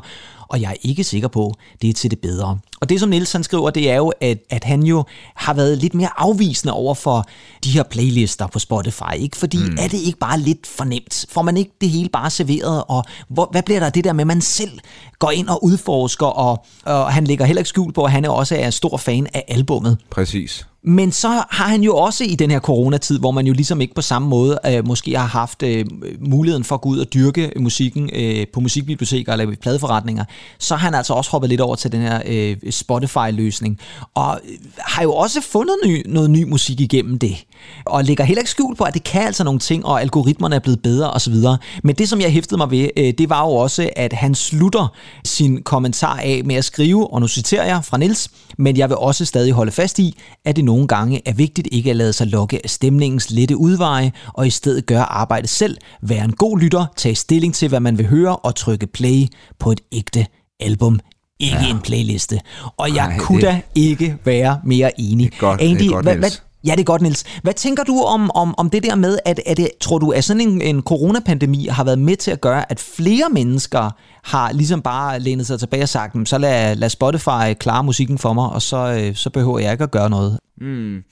og 0.50 0.62
jeg 0.62 0.72
er 0.72 0.76
ikke 0.82 1.04
sikker 1.04 1.28
på, 1.28 1.54
det 1.82 1.90
er 1.90 1.94
til 1.94 2.12
det 2.12 2.20
bedre. 2.20 2.60
Og 2.82 2.90
det, 2.90 3.00
som 3.00 3.10
Niels 3.10 3.32
han 3.32 3.44
skriver, 3.44 3.70
det 3.70 3.90
er 3.92 3.96
jo, 3.96 4.14
at, 4.22 4.38
at 4.50 4.64
han 4.64 4.84
jo 4.84 5.04
har 5.36 5.54
været 5.54 5.78
lidt 5.78 5.94
mere 5.94 6.10
afvisende 6.18 6.74
over 6.74 6.96
for 6.96 7.26
de 7.64 7.70
her 7.70 7.84
playlister 7.84 8.48
på 8.48 8.60
Spotify. 8.60 9.14
Ikke? 9.18 9.38
Fordi 9.38 9.58
mm. 9.58 9.78
er 9.80 9.88
det 9.88 9.98
ikke 9.98 10.20
bare 10.20 10.40
lidt 10.40 10.68
for 10.68 10.84
nemt? 10.84 11.26
Får 11.30 11.42
man 11.42 11.58
ikke 11.58 11.72
det 11.82 11.90
hele 11.90 12.10
bare 12.10 12.30
serveret? 12.30 12.84
Og 12.88 13.04
hvor, 13.30 13.50
hvad 13.52 13.64
bliver 13.64 13.80
der 13.80 13.90
det 13.90 14.04
der 14.04 14.14
med, 14.14 14.22
at 14.22 14.28
man 14.28 14.42
selv 14.42 14.80
går 15.20 15.32
ind 15.32 15.48
og 15.48 15.64
udforsker? 15.64 16.26
Og, 16.26 16.66
og 16.86 17.14
han 17.14 17.24
lægger 17.24 17.46
heller 17.46 17.60
ikke 17.60 17.70
skjul 17.70 17.94
på, 17.94 18.04
at 18.04 18.12
han 18.12 18.26
også 18.26 18.56
er 18.56 18.70
stor 18.70 18.98
fan 18.98 19.28
af 19.34 19.46
albummet. 19.48 19.98
Præcis. 20.10 20.68
Men 20.84 21.12
så 21.12 21.28
har 21.28 21.68
han 21.68 21.84
jo 21.84 21.96
også 21.96 22.24
i 22.24 22.36
den 22.36 22.52
her 22.52 22.60
coronatid, 22.60 23.20
hvor 23.20 23.32
man 23.32 23.48
jo 23.48 23.54
ligesom 23.54 23.82
ikke 23.82 23.94
på 23.94 24.02
samme 24.02 24.28
måde 24.28 24.60
øh, 24.66 24.88
måske 24.88 25.18
har 25.18 25.26
haft 25.26 25.63
øh, 25.63 25.86
muligheden 26.20 26.63
for 26.63 26.76
at 26.76 26.82
gå 26.82 26.90
ud 26.90 27.00
og 27.00 27.13
dyrke 27.13 27.52
musikken 27.60 28.10
øh, 28.13 28.46
på 28.54 28.60
musikbiblioteker 28.60 29.32
eller 29.32 29.52
i 29.52 29.56
pladeforretninger, 29.56 30.26
så 30.60 30.76
har 30.76 30.86
han 30.86 30.96
altså 30.96 31.13
også 31.13 31.32
hoppet 31.32 31.50
lidt 31.50 31.62
over 31.62 31.76
til 31.76 31.92
den 31.92 32.02
her 32.02 32.22
øh, 32.26 32.58
Spotify-løsning, 32.72 33.80
og 34.16 34.40
øh, 34.50 34.58
har 34.78 35.04
jo 35.04 35.13
også 35.13 35.42
fundet 35.42 35.76
ny, 35.86 36.04
noget 36.06 36.30
ny 36.30 36.44
musik 36.44 36.80
igennem 36.80 37.20
det. 37.20 37.46
og 37.86 38.04
ligger 38.04 38.24
heller 38.24 38.42
ikke 38.42 38.52
skjul 38.52 38.76
på, 38.76 38.84
at 38.84 38.94
det 38.94 39.04
kan 39.04 39.22
altså 39.22 39.44
nogle 39.44 39.60
ting, 39.60 39.86
og 39.86 40.02
algoritmerne 40.02 40.56
er 40.56 40.60
blevet 40.60 40.82
bedre 40.82 41.12
osv. 41.12 41.36
Men 41.84 41.96
det, 41.96 42.10
som 42.10 42.22
jeg 42.22 42.32
hæftede 42.32 42.58
mig 42.58 42.72
ved, 42.72 42.90
øh, 42.98 43.13
det 43.18 43.30
var 43.30 43.42
jo 43.46 43.52
også, 43.52 43.90
at 43.96 44.13
han 44.13 44.36
slutter 44.36 44.88
sin 45.26 45.63
kommentar 45.63 46.18
af 46.18 46.42
med 46.46 46.56
at 46.56 46.66
skrive, 46.66 47.13
og 47.13 47.22
nu 47.22 47.28
citerer 47.28 47.66
jeg 47.66 47.86
fra 47.86 47.98
Nils, 47.98 48.30
men 48.58 48.78
jeg 48.78 48.90
vil 48.90 48.98
også 48.98 49.26
stadig 49.26 49.54
holde 49.54 49.72
fast 49.72 50.00
i, 50.00 50.18
at 50.46 50.56
det 50.56 50.66
nogle 50.67 50.88
gange 50.88 51.21
er 51.25 51.34
vigtigt 51.34 51.67
ikke 51.71 51.89
at 51.89 51.95
lade 51.95 52.13
sig 52.13 52.27
lokke 52.27 52.60
af 52.63 52.69
stemningens 52.69 53.30
lette 53.32 53.58
udveje, 53.58 54.12
og 54.34 54.47
i 54.47 54.49
stedet 54.49 54.86
gøre 54.86 55.03
arbejdet 55.03 55.49
selv, 55.49 55.77
være 56.01 56.25
en 56.25 56.34
god 56.34 56.60
lytter, 56.60 56.86
tage 56.95 57.15
stilling 57.15 57.53
til, 57.53 57.69
hvad 57.69 57.80
man 57.80 57.97
vil 57.97 58.08
høre, 58.08 58.36
og 58.36 58.56
trykke 58.56 58.88
play 58.88 59.25
på 59.60 59.71
et 59.71 59.82
ægte 59.91 60.25
album 60.60 60.99
ikke 61.39 61.58
ja. 61.62 61.69
en 61.69 61.80
playliste. 61.80 62.39
Og 62.77 62.95
jeg 62.95 63.06
Ej, 63.06 63.17
kunne 63.19 63.41
det- 63.41 63.47
da 63.47 63.62
ikke 63.75 64.17
være 64.25 64.60
mere 64.63 64.99
enig. 64.99 65.25
Det 65.32 65.36
er 65.36 65.39
godt- 65.39 65.60
det 65.60 65.65
er 65.67 65.71
Andy, 65.71 65.89
godt, 65.91 66.06
hvad, 66.06 66.15
hvad, 66.15 66.30
Ja, 66.65 66.71
det 66.71 66.80
er 66.80 66.84
godt, 66.84 67.01
Niels. 67.01 67.23
Hvad 67.43 67.53
tænker 67.53 67.84
du 67.84 68.01
om, 68.01 68.32
om, 68.32 68.56
om 68.58 68.69
det 68.69 68.84
der 68.84 68.95
med, 68.95 69.17
at, 69.25 69.39
at 69.45 69.58
det, 69.58 69.69
tror 69.82 69.97
du, 69.97 70.10
at 70.12 70.23
sådan 70.23 70.41
en, 70.41 70.62
en 70.62 70.82
coronapandemi 70.82 71.67
har 71.67 71.84
været 71.84 71.99
med 71.99 72.15
til 72.15 72.32
at 72.32 72.41
gøre, 72.41 72.71
at 72.71 72.80
flere 72.80 73.30
mennesker 73.32 73.89
har 74.23 74.51
ligesom 74.51 74.82
bare 74.82 75.19
lænet 75.19 75.47
sig 75.47 75.60
tilbage 75.60 75.84
og 75.84 75.89
sagt, 75.89 76.15
"Men 76.15 76.25
så 76.25 76.38
lad, 76.38 76.75
lad 76.75 76.89
Spotify 76.89 77.53
klare 77.60 77.84
musikken 77.84 78.17
for 78.17 78.34
mig, 78.34 78.49
og 78.49 78.62
så, 78.62 78.77
øh, 78.77 79.15
så 79.15 79.30
behøver 79.30 79.60
jeg 79.60 79.71
ikke 79.71 79.84
at 79.84 79.91
gøre 79.91 80.10
noget. 80.10 80.39
Mm. 80.58 81.04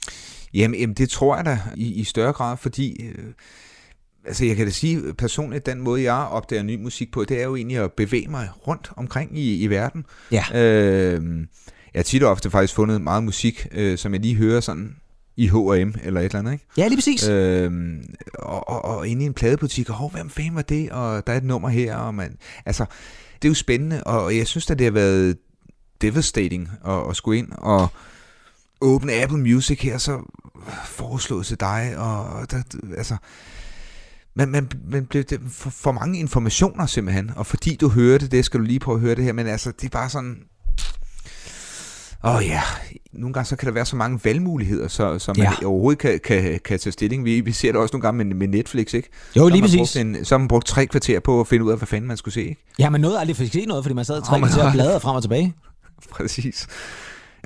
Jamen, 0.54 0.80
jamen, 0.80 0.94
det 0.94 1.10
tror 1.10 1.36
jeg 1.36 1.44
da 1.44 1.58
i, 1.76 1.94
i 1.94 2.04
større 2.04 2.32
grad, 2.32 2.56
fordi... 2.56 3.04
Øh, 3.04 3.24
altså, 4.26 4.44
jeg 4.44 4.56
kan 4.56 4.66
da 4.66 4.72
sige 4.72 5.14
personligt, 5.14 5.66
den 5.66 5.80
måde, 5.80 6.02
jeg 6.02 6.14
opdager 6.14 6.62
ny 6.62 6.82
musik 6.82 7.12
på, 7.12 7.24
det 7.24 7.40
er 7.40 7.44
jo 7.44 7.56
egentlig 7.56 7.78
at 7.78 7.92
bevæge 7.92 8.28
mig 8.28 8.48
rundt 8.66 8.90
omkring 8.96 9.38
i, 9.38 9.62
i 9.62 9.66
verden. 9.66 10.04
Ja. 10.32 10.44
Øh, 10.54 11.46
jeg 11.94 11.98
har 11.98 12.02
tit 12.02 12.22
og 12.22 12.30
ofte 12.30 12.50
faktisk 12.50 12.74
fundet 12.74 13.00
meget 13.00 13.24
musik, 13.24 13.66
øh, 13.72 13.98
som 13.98 14.12
jeg 14.12 14.20
lige 14.20 14.34
hører 14.34 14.60
sådan 14.60 14.96
i 15.36 15.48
H&M 15.48 15.58
eller 16.04 16.20
et 16.20 16.24
eller 16.24 16.38
andet, 16.38 16.52
ikke? 16.52 16.64
Ja, 16.76 16.88
lige 16.88 16.96
præcis. 16.96 17.28
Øh. 17.28 17.64
Øhm, 17.64 18.14
og, 18.34 18.68
og, 18.68 18.84
og 18.84 19.08
inde 19.08 19.22
i 19.22 19.26
en 19.26 19.34
pladebutik, 19.34 19.90
og 19.90 20.10
hvem 20.10 20.30
fanden 20.30 20.54
var 20.54 20.62
det, 20.62 20.90
og 20.90 21.26
der 21.26 21.32
er 21.32 21.36
et 21.36 21.44
nummer 21.44 21.68
her, 21.68 21.96
og 21.96 22.14
man, 22.14 22.36
altså, 22.66 22.84
det 23.42 23.48
er 23.48 23.50
jo 23.50 23.54
spændende, 23.54 24.04
og 24.04 24.36
jeg 24.36 24.46
synes 24.46 24.70
at 24.70 24.78
det 24.78 24.84
har 24.84 24.92
været 24.92 25.36
devastating 26.00 26.68
at, 26.86 27.10
at 27.10 27.16
skulle 27.16 27.38
ind 27.38 27.48
og 27.52 27.88
åbne 28.80 29.12
Apple 29.12 29.38
Music 29.38 29.80
her, 29.80 29.98
så 29.98 30.18
foreslået 30.84 31.46
til 31.46 31.60
dig, 31.60 31.94
og, 31.96 32.50
der, 32.50 32.62
altså, 32.96 33.16
man, 34.34 34.48
man, 34.48 34.70
man 34.90 35.06
bliver 35.06 35.24
det, 35.24 35.40
for, 35.48 35.70
for 35.70 35.92
mange 35.92 36.18
informationer 36.18 36.86
simpelthen, 36.86 37.30
og 37.36 37.46
fordi 37.46 37.76
du 37.76 37.88
hører 37.88 38.18
det, 38.18 38.44
skal 38.44 38.60
du 38.60 38.64
lige 38.64 38.78
prøve 38.78 38.94
at 38.94 39.00
høre 39.00 39.14
det 39.14 39.24
her, 39.24 39.32
men 39.32 39.46
altså, 39.46 39.72
det 39.80 39.84
er 39.84 39.90
bare 39.90 40.10
sådan, 40.10 40.36
Åh 42.24 42.34
oh, 42.36 42.46
ja, 42.46 42.60
nogle 43.12 43.34
gange 43.34 43.46
så 43.46 43.56
kan 43.56 43.66
der 43.66 43.72
være 43.72 43.86
så 43.86 43.96
mange 43.96 44.20
valgmuligheder, 44.24 44.88
så, 44.88 45.18
så 45.18 45.32
man 45.36 45.46
Ja. 45.62 45.66
overhovedet 45.66 45.98
kan, 45.98 46.20
kan, 46.24 46.60
kan 46.64 46.78
tage 46.78 46.92
stilling. 46.92 47.24
Vi, 47.24 47.40
vi 47.40 47.52
ser 47.52 47.72
det 47.72 47.80
også 47.80 47.92
nogle 47.92 48.02
gange 48.02 48.24
med, 48.24 48.34
med 48.36 48.48
Netflix, 48.48 48.94
ikke? 48.94 49.08
Jo, 49.36 49.48
lige 49.48 49.60
man 49.60 49.70
præcis. 49.70 49.96
En, 49.96 50.24
så 50.24 50.34
har 50.34 50.38
man 50.38 50.48
brugt 50.48 50.66
tre 50.66 50.86
kvarter 50.86 51.20
på 51.20 51.40
at 51.40 51.48
finde 51.48 51.64
ud 51.64 51.70
af, 51.70 51.76
hvad 51.76 51.86
fanden 51.86 52.08
man 52.08 52.16
skulle 52.16 52.34
se, 52.34 52.42
ikke? 52.42 52.64
Ja, 52.78 52.90
men 52.90 53.00
noget 53.00 53.18
aldrig 53.18 53.36
fik 53.36 53.52
se 53.52 53.64
noget, 53.66 53.84
fordi 53.84 53.94
man 53.94 54.04
sad 54.04 54.22
tre 54.22 54.38
man 54.38 54.48
kvarter 54.50 54.66
og 54.66 54.72
bladrede 54.72 55.00
frem 55.00 55.16
og 55.16 55.22
tilbage. 55.22 55.54
Præcis. 56.10 56.66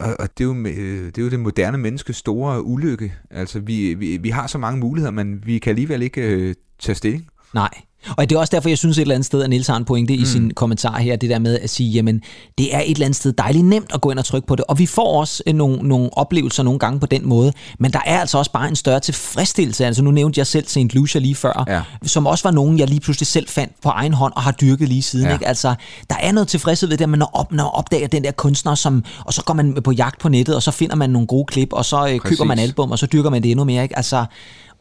Og, 0.01 0.17
og 0.19 0.39
det, 0.39 0.45
er 0.45 0.49
jo, 0.49 0.55
øh, 0.55 1.07
det 1.07 1.19
er 1.19 1.23
jo 1.23 1.31
det 1.31 1.41
moderne 1.41 1.79
menneskes 1.79 2.17
store 2.17 2.65
ulykke. 2.65 3.15
Altså, 3.31 3.61
vi, 3.61 3.95
vi, 3.95 4.17
vi 4.17 4.31
har 4.31 4.47
så 4.47 4.59
mange 4.59 4.81
muligheder, 4.81 5.13
men 5.13 5.47
vi 5.47 5.59
kan 5.59 5.71
alligevel 5.71 6.03
ikke 6.03 6.23
øh, 6.23 6.55
tage 6.79 6.97
stilling. 6.97 7.27
Nej. 7.55 7.71
Og 8.17 8.31
det 8.31 8.37
er 8.37 8.41
også 8.41 8.51
derfor, 8.51 8.69
jeg 8.69 8.79
synes 8.79 8.99
et 8.99 9.03
eller 9.03 9.15
andet 9.15 9.27
sted, 9.27 9.43
at 9.43 9.51
Niels 9.51 9.67
har 9.67 9.77
en 9.77 9.85
pointe 9.85 10.17
mm. 10.17 10.23
i 10.23 10.27
sin 10.27 10.51
kommentar 10.51 10.99
her, 10.99 11.17
det 11.17 11.31
der 11.31 11.39
med 11.39 11.59
at 11.59 11.71
sige, 11.71 11.91
jamen, 11.91 12.23
det 12.59 12.75
er 12.75 12.81
et 12.81 12.91
eller 12.91 13.05
andet 13.07 13.17
sted 13.17 13.33
dejligt 13.33 13.65
nemt 13.65 13.91
at 13.95 14.01
gå 14.01 14.11
ind 14.11 14.19
og 14.19 14.25
trykke 14.25 14.47
på 14.47 14.57
det, 14.57 14.65
og 14.69 14.79
vi 14.79 14.87
får 14.87 15.21
også 15.21 15.43
øh, 15.47 15.55
nogle, 15.55 15.89
nogle 15.89 16.11
oplevelser 16.13 16.63
nogle 16.63 16.79
gange 16.79 17.01
på 17.01 17.07
den 17.07 17.29
måde, 17.29 17.53
men 17.79 17.93
der 17.93 18.01
er 18.07 18.21
altså 18.21 18.39
også 18.39 18.53
bare 18.53 18.69
en 18.69 18.77
større 18.77 19.01
tilfredsstillelse. 19.01 19.87
Altså 19.87 20.03
nu 20.03 20.11
nævnte 20.11 20.39
jeg 20.39 20.47
selv 20.47 20.67
St. 20.69 20.77
Lucia 20.95 21.21
lige 21.21 21.35
før, 21.35 21.65
Ja. 21.69 21.83
som 22.03 22.27
også 22.27 22.45
var 22.45 22.51
nogen, 22.51 22.79
jeg 22.79 22.89
lige 22.89 23.01
pludselig 23.01 23.27
selv 23.27 23.49
fandt 23.49 23.73
på 23.83 23.89
egen 23.89 24.15
hånd 24.15 24.33
og 24.37 24.43
har 24.43 24.53
dyrket 24.53 24.89
lige 24.89 25.03
siden. 25.03 25.27
Ja. 25.27 25.33
Ikke? 25.33 25.49
Altså, 25.49 25.75
der 26.11 26.17
er 26.21 26.33
noget 26.33 26.49
tilfredshed 26.49 26.89
ved 26.89 26.97
det, 26.99 27.05
at 27.05 27.09
man 27.11 27.19
når 27.19 27.31
op, 27.33 27.53
når 27.53 27.65
opdager 27.71 28.07
den 28.09 28.25
der 28.25 28.31
kunstner, 28.31 28.75
som, 28.75 29.05
og 29.25 29.33
så 29.33 29.43
går 29.45 29.55
man 29.55 29.77
på 29.85 29.93
jagt 29.93 30.21
på 30.21 30.29
nettet, 30.29 30.55
og 30.57 30.63
så 30.63 30.71
finder 30.71 30.97
man 30.97 31.11
nogle 31.11 31.27
gode 31.27 31.45
klip, 31.45 31.73
og 31.73 31.85
så 31.85 32.09
øh, 32.09 32.21
køber 32.21 32.45
man 32.45 32.59
album, 32.59 32.91
og 32.91 32.99
så 32.99 33.07
dyrker 33.07 33.31
man 33.31 33.43
det 33.43 33.51
endnu 33.51 33.65
mere. 33.65 33.83
Ikke? 33.83 33.97
Altså, 33.97 34.25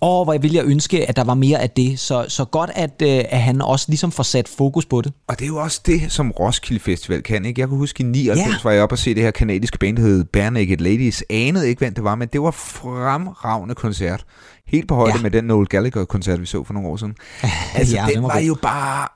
Åh, 0.02 0.24
hvor 0.24 0.38
ville 0.38 0.58
jeg 0.58 0.66
ønske, 0.66 1.10
at 1.10 1.16
der 1.16 1.24
var 1.24 1.34
mere 1.34 1.62
af 1.62 1.70
det. 1.70 2.00
Så, 2.00 2.26
så 2.28 2.46
godt, 2.46 2.70
at, 2.76 3.02
øh, 3.04 3.24
at 3.30 3.42
han 3.42 3.62
også 3.62 3.86
ligesom 3.90 4.12
får 4.12 4.24
sat 4.24 4.48
fokus 4.48 4.86
på 4.86 5.02
det. 5.02 5.14
Og 5.28 5.40
det 5.40 5.44
er 5.46 5.48
jo 5.48 5.58
også 5.58 5.82
det, 5.86 6.12
som 6.12 6.32
Roskilde 6.32 6.80
Festival 6.80 7.24
kan, 7.24 7.46
ikke? 7.46 7.62
Jeg 7.62 7.68
kunne 7.70 7.78
huske 7.78 8.04
i 8.04 8.06
99 8.06 8.40
Ja. 8.40 8.50
ja. 8.52 8.56
var 8.64 8.72
jeg 8.72 8.84
oppe 8.84 8.94
og 8.94 9.00
se 9.00 9.16
det 9.16 9.24
her 9.24 9.32
kanadiske 9.32 9.78
band, 9.78 9.98
der 9.98 10.04
hed 10.04 10.24
Bare 10.24 10.52
Naked 10.52 10.78
Ladies. 10.78 11.24
Anede 11.30 11.70
ikke, 11.70 11.80
hvem 11.80 11.94
det 11.94 12.04
var, 12.04 12.16
men 12.16 12.28
det 12.34 12.42
var 12.42 12.52
fremragende 12.52 13.76
koncert. 13.76 14.26
Helt 14.68 14.88
på 14.88 14.96
højde 14.96 15.14
Ja. 15.18 15.22
med 15.22 15.32
den 15.32 15.44
Noel 15.44 15.68
Gallagher-koncert, 15.68 16.42
vi 16.42 16.46
så 16.46 16.64
for 16.64 16.74
nogle 16.74 16.90
år 16.90 16.98
siden. 16.98 17.16
Altså, 17.76 17.96
Ja, 17.96 18.06
den 18.14 18.24
var 18.24 18.30
var, 18.34 18.40
jo 18.40 18.58
bare 18.62 19.08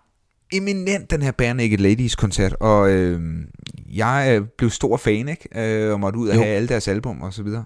eminent, 0.53 1.11
den 1.11 1.21
her 1.21 1.31
Bare 1.31 1.53
Naked 1.53 1.77
Ladies-koncert. 1.77 2.53
Og 2.59 2.89
øh, 2.91 3.21
jeg 3.93 4.27
øh, 4.41 4.45
blev 4.57 4.69
stor 4.69 4.97
fan, 4.97 5.29
ikke? 5.29 5.59
Øh, 5.85 5.93
og 5.93 5.99
måtte 5.99 6.19
ud 6.19 6.29
og 6.29 6.35
Jo. 6.35 6.41
have 6.41 6.55
alle 6.55 6.67
deres 6.67 6.87
album 6.87 7.21
og 7.21 7.33
så 7.33 7.43
videre. 7.43 7.65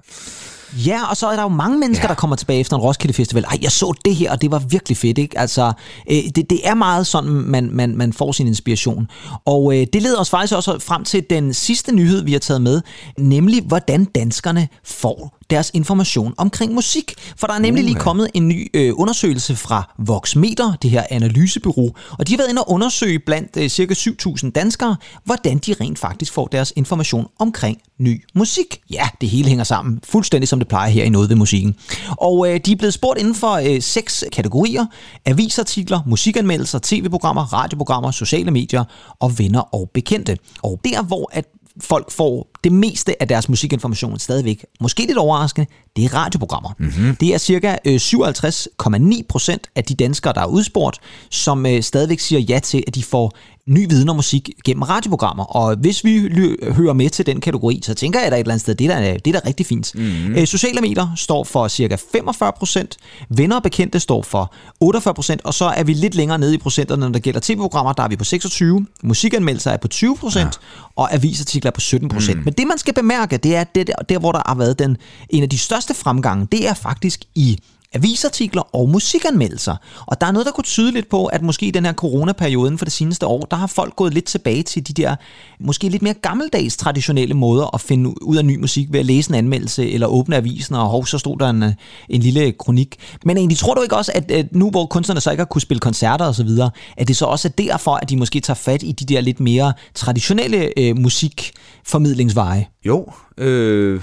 Ja, 0.73 1.09
og 1.09 1.17
så 1.17 1.27
er 1.27 1.35
der 1.35 1.41
jo 1.41 1.47
mange 1.47 1.77
mennesker, 1.77 2.03
ja. 2.03 2.07
Der 2.07 2.15
kommer 2.15 2.35
tilbage 2.35 2.59
efter 2.59 2.75
en 2.75 2.81
Roskilde 2.81 3.13
Festival. 3.13 3.43
Ej, 3.43 3.57
jeg 3.61 3.71
så 3.71 3.93
det 4.05 4.15
her, 4.15 4.31
og 4.31 4.41
det 4.41 4.51
var 4.51 4.59
virkelig 4.59 4.97
fedt, 4.97 5.17
ikke? 5.17 5.39
Altså, 5.39 5.73
øh, 6.11 6.17
det, 6.35 6.49
det 6.49 6.59
er 6.63 6.73
meget 6.73 7.07
sådan, 7.07 7.29
man, 7.29 7.69
man, 7.71 7.97
man 7.97 8.13
får 8.13 8.31
sin 8.31 8.47
inspiration. 8.47 9.07
Og 9.45 9.77
øh, 9.77 9.87
det 9.93 10.01
leder 10.01 10.19
os 10.19 10.29
faktisk 10.29 10.53
også 10.53 10.79
frem 10.79 11.03
til 11.03 11.25
den 11.29 11.53
sidste 11.53 11.95
nyhed, 11.95 12.23
vi 12.23 12.31
har 12.31 12.39
taget 12.39 12.61
med, 12.61 12.81
nemlig 13.17 13.63
hvordan 13.63 14.05
danskerne 14.05 14.67
får 14.83 15.36
deres 15.49 15.71
information 15.73 16.33
omkring 16.37 16.73
musik. 16.73 17.13
For 17.37 17.47
der 17.47 17.53
er 17.53 17.59
nemlig 17.59 17.83
lige 17.83 17.95
kommet 17.95 18.29
en 18.33 18.47
ny 18.47 18.69
øh, 18.73 18.93
undersøgelse 18.95 19.55
fra 19.55 19.93
Voxmeter, 19.97 20.73
det 20.81 20.89
her 20.89 21.03
analysebureau, 21.09 21.91
og 22.19 22.27
de 22.27 22.33
har 22.33 22.37
været 22.37 22.49
inde 22.49 22.61
og 22.63 22.71
undersøge 22.71 23.19
blandt 23.19 23.57
øh, 23.57 23.69
cirka 23.69 23.93
7.000 23.93 24.51
danskere, 24.51 24.95
hvordan 25.23 25.57
de 25.57 25.75
rent 25.81 25.99
faktisk 25.99 26.33
får 26.33 26.47
deres 26.47 26.73
information 26.75 27.27
omkring 27.39 27.77
ny 27.99 28.23
musik. 28.33 28.81
Ja, 28.91 29.09
det 29.21 29.29
hele 29.29 29.47
hænger 29.47 29.63
sammen, 29.63 29.99
fuldstændig 30.03 30.47
som 30.47 30.59
det 30.59 30.67
plejer 30.67 30.89
her 30.89 31.03
i 31.03 31.09
Noget 31.09 31.29
ved 31.29 31.35
Musikken. 31.35 31.75
Og 32.17 32.49
øh, 32.49 32.59
de 32.65 32.71
er 32.71 32.75
blevet 32.75 32.93
spurgt 32.93 33.19
inden 33.19 33.35
for 33.35 33.51
øh, 33.51 33.81
seks 33.81 34.23
kategorier. 34.31 34.85
Avisartikler, 35.25 35.99
musikanmeldelser, 36.05 36.79
tv-programmer, 36.83 37.53
radioprogrammer, 37.53 38.11
sociale 38.11 38.51
medier 38.51 38.83
og 39.19 39.39
venner 39.39 39.75
og 39.75 39.89
bekendte. 39.93 40.37
Og 40.63 40.79
der, 40.85 41.03
hvor 41.03 41.29
at 41.33 41.45
folk 41.81 42.11
får 42.11 42.47
det 42.67 42.75
meste 42.75 43.21
af 43.21 43.27
deres 43.27 43.49
musikinformation 43.49 44.19
stadigvæk, 44.19 44.65
måske 44.79 45.05
lidt 45.05 45.17
overraskende, 45.17 45.67
det 45.95 46.05
er 46.05 46.13
radioprogrammer. 46.13 46.69
Mm-hmm. 46.79 47.15
Det 47.15 47.33
er 47.33 47.37
cirka 47.37 47.75
øh, 47.85 47.95
57,9 47.95 49.21
procent 49.29 49.67
af 49.75 49.83
de 49.83 49.95
danskere, 49.95 50.33
der 50.33 50.41
er 50.41 50.45
udspurgt, 50.45 50.99
som 51.31 51.65
øh, 51.65 51.83
stadigvæk 51.83 52.19
siger 52.19 52.39
ja 52.39 52.59
til, 52.59 52.83
at 52.87 52.95
de 52.95 53.03
får 53.03 53.33
ny 53.67 53.89
viden 53.89 54.09
om 54.09 54.15
musik 54.15 54.49
gennem 54.65 54.81
radioprogrammer. 54.81 55.43
Og 55.43 55.75
hvis 55.75 56.03
vi 56.03 56.09
ly- 56.09 56.71
hører 56.71 56.93
med 56.93 57.09
til 57.09 57.25
den 57.25 57.41
kategori, 57.41 57.79
så 57.83 57.93
tænker 57.93 58.19
jeg, 58.19 58.25
at 58.25 58.31
der 58.31 58.35
er 58.35 58.39
et 58.39 58.43
eller 58.43 58.53
andet 58.53 58.61
sted, 58.61 58.75
det 58.75 58.91
er 58.91 58.99
da, 58.99 59.17
det 59.25 59.35
er 59.35 59.39
da 59.39 59.47
rigtig 59.47 59.65
fint. 59.65 59.91
Mm-hmm. 59.95 60.35
Øh, 60.35 60.47
sociale 60.47 60.81
medier 60.81 61.13
står 61.15 61.43
for 61.43 61.67
cirka 61.67 61.95
45 62.11 62.51
procent, 62.57 62.97
venner 63.29 63.55
og 63.55 63.63
bekendte 63.63 63.99
står 63.99 64.21
for 64.21 64.53
48 64.79 65.13
procent, 65.13 65.41
og 65.43 65.53
så 65.53 65.65
er 65.65 65.83
vi 65.83 65.93
lidt 65.93 66.15
længere 66.15 66.37
nede 66.37 66.55
i 66.55 66.57
procenterne, 66.57 66.99
når 66.99 67.09
der 67.09 67.19
gælder 67.19 67.39
tv-programmer, 67.43 67.93
der 67.93 68.03
er 68.03 68.07
vi 68.07 68.15
på 68.15 68.23
26, 68.23 68.85
musikanmeldelser 69.03 69.71
er 69.71 69.77
på 69.77 69.87
20 69.87 70.17
procent, 70.17 70.59
ja. 70.77 70.83
og 70.95 71.13
avisartikler 71.13 71.71
er 71.71 71.73
på 71.75 71.81
17 71.81 72.09
procent. 72.09 72.37
Mm. 72.37 72.43
Men 72.45 72.53
det, 72.57 72.67
man 72.67 72.77
skal 72.77 72.93
bemærke, 72.93 73.37
det 73.37 73.55
er, 73.55 73.61
at 73.61 73.75
det 73.75 73.87
der, 73.87 73.93
der, 74.09 74.19
hvor 74.19 74.31
der 74.31 74.41
har 74.45 74.55
været 74.55 74.79
den, 74.79 74.97
en 75.29 75.43
af 75.43 75.49
de 75.49 75.57
største 75.57 75.93
fremgange, 75.93 76.47
det 76.51 76.67
er 76.67 76.73
faktisk 76.73 77.25
i 77.35 77.59
avisartikler 77.97 78.75
og 78.75 78.89
musikanmeldelser. 78.89 79.75
Og 80.05 80.21
der 80.21 80.27
er 80.27 80.31
noget, 80.31 80.45
der 80.45 80.51
kunne 80.51 80.63
tyde 80.63 80.91
lidt 80.91 81.09
på, 81.09 81.25
at 81.25 81.41
måske 81.41 81.65
i 81.65 81.71
den 81.71 81.85
her 81.85 81.93
coronaperioden 81.93 82.77
for 82.77 82.85
det 82.85 82.93
seneste 82.93 83.25
år, 83.25 83.39
der 83.39 83.57
har 83.57 83.67
folk 83.67 83.95
gået 83.95 84.13
lidt 84.13 84.25
tilbage 84.25 84.63
til 84.63 84.87
de 84.87 84.93
der 84.93 85.15
måske 85.59 85.89
lidt 85.89 86.01
mere 86.01 86.13
gammeldags 86.13 86.77
traditionelle 86.77 87.33
måder 87.33 87.75
at 87.75 87.81
finde 87.81 88.23
ud 88.23 88.37
af 88.37 88.45
ny 88.45 88.59
musik 88.59 88.87
ved 88.91 88.99
at 88.99 89.05
læse 89.05 89.29
en 89.29 89.35
anmeldelse 89.35 89.91
eller 89.91 90.07
åbne 90.07 90.35
avisen, 90.35 90.75
og 90.75 90.87
hov, 90.89 91.05
så 91.05 91.17
stod 91.17 91.37
der 91.37 91.49
en, 91.49 91.63
en 92.09 92.21
lille 92.21 92.51
kronik. 92.51 92.95
Men 93.25 93.37
egentlig 93.37 93.57
tror 93.57 93.73
du 93.73 93.81
ikke 93.81 93.95
også, 93.95 94.11
at, 94.15 94.31
at 94.31 94.55
nu 94.55 94.69
hvor 94.69 94.85
kunstnerne 94.85 95.21
så 95.21 95.31
ikke 95.31 95.41
har 95.41 95.45
kunne 95.45 95.61
spille 95.61 95.79
koncerter 95.79 96.25
og 96.25 96.35
så 96.35 96.43
videre, 96.43 96.69
at 96.97 97.07
det 97.07 97.17
så 97.17 97.25
også 97.25 97.47
er 97.47 97.51
derfor, 97.51 97.95
at 97.95 98.09
de 98.09 98.17
måske 98.17 98.39
tager 98.39 98.55
fat 98.55 98.83
i 98.83 98.91
de 98.91 99.05
der 99.05 99.21
lidt 99.21 99.39
mere 99.39 99.73
traditionelle 99.95 100.79
øh, 100.79 100.97
musikformidlingsveje? 100.97 102.65
Jo, 102.85 103.05
øh, 103.37 104.01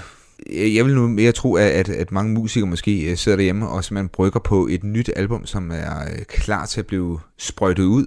jeg 0.51 0.85
vil 0.85 0.95
nu 0.95 1.07
mere 1.07 1.31
tro, 1.31 1.55
at, 1.55 1.67
at, 1.67 1.89
at 1.89 2.11
mange 2.11 2.33
musikere 2.33 2.69
måske 2.69 3.11
øh, 3.11 3.17
sidder 3.17 3.35
derhjemme 3.35 3.69
og 3.69 3.83
simpelthen 3.83 4.09
brygger 4.09 4.39
på 4.39 4.67
et 4.67 4.83
nyt 4.83 5.09
album, 5.15 5.45
som 5.45 5.71
er 5.71 5.99
øh, 6.11 6.25
klar 6.27 6.65
til 6.65 6.79
at 6.79 6.87
blive 6.87 7.19
sprøjtet 7.37 7.83
ud, 7.83 8.05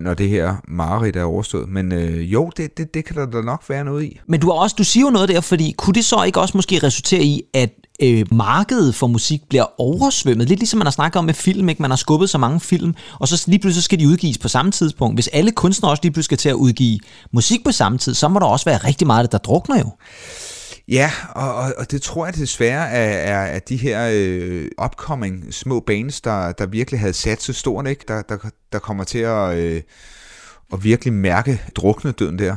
når 0.00 0.14
det 0.14 0.28
her 0.28 0.56
mareridt 0.68 1.16
er 1.16 1.24
overstået. 1.24 1.68
Men 1.68 1.92
øh, 1.92 2.32
jo, 2.32 2.50
det, 2.56 2.78
det, 2.78 2.94
det 2.94 3.04
kan 3.04 3.16
der 3.16 3.26
da 3.26 3.40
nok 3.40 3.62
være 3.68 3.84
noget 3.84 4.04
i. 4.04 4.20
Men 4.26 4.40
du, 4.40 4.46
har 4.46 4.54
også, 4.54 4.74
du 4.78 4.84
siger 4.84 5.06
jo 5.06 5.10
noget 5.10 5.28
der, 5.28 5.40
fordi 5.40 5.74
kunne 5.78 5.94
det 5.94 6.04
så 6.04 6.22
ikke 6.22 6.40
også 6.40 6.56
måske 6.56 6.78
resultere 6.82 7.22
i, 7.22 7.42
at 7.54 7.70
øh, 8.02 8.26
markedet 8.32 8.94
for 8.94 9.06
musik 9.06 9.40
bliver 9.48 9.80
oversvømmet? 9.80 10.48
Lidt 10.48 10.60
ligesom 10.60 10.78
man 10.78 10.86
har 10.86 10.92
snakket 10.92 11.18
om 11.18 11.24
med 11.24 11.34
film, 11.34 11.68
ikke? 11.68 11.82
Man 11.82 11.90
har 11.90 11.96
skubbet 11.96 12.30
så 12.30 12.38
mange 12.38 12.60
film, 12.60 12.94
og 13.20 13.28
så 13.28 13.44
lige 13.46 13.58
pludselig 13.58 13.84
skal 13.84 14.00
de 14.00 14.08
udgives 14.08 14.38
på 14.38 14.48
samme 14.48 14.72
tidspunkt. 14.72 15.16
Hvis 15.16 15.28
alle 15.28 15.50
kunstnere 15.50 15.92
også 15.92 16.00
lige 16.02 16.12
pludselig 16.12 16.24
skal 16.24 16.38
til 16.38 16.48
at 16.48 16.54
udgive 16.54 16.98
musik 17.32 17.64
på 17.64 17.72
samme 17.72 17.98
tid, 17.98 18.14
så 18.14 18.28
må 18.28 18.38
der 18.38 18.46
også 18.46 18.64
være 18.64 18.78
rigtig 18.78 19.06
meget, 19.06 19.32
der 19.32 19.38
drukner 19.38 19.78
jo. 19.78 19.90
Ja, 20.88 21.12
og, 21.30 21.54
og, 21.54 21.74
og 21.78 21.90
det 21.90 22.02
tror 22.02 22.26
jeg 22.26 22.34
desværre 22.34 22.90
er, 22.90 23.34
er, 23.34 23.46
er 23.46 23.58
de 23.58 23.76
her 23.76 24.10
øh, 24.14 24.68
upcoming 24.84 25.54
små 25.54 25.80
bands, 25.80 26.20
der, 26.20 26.52
der 26.52 26.66
virkelig 26.66 27.00
havde 27.00 27.12
sat 27.12 27.42
så 27.42 27.52
stort, 27.52 27.86
ikke? 27.86 28.04
Der, 28.08 28.22
der, 28.22 28.36
der 28.72 28.78
kommer 28.78 29.04
til 29.04 29.18
at, 29.18 29.58
øh, 29.58 29.82
at 30.72 30.84
virkelig 30.84 31.12
mærke 31.12 31.62
drukne 31.76 32.12
døden 32.12 32.38
der. 32.38 32.56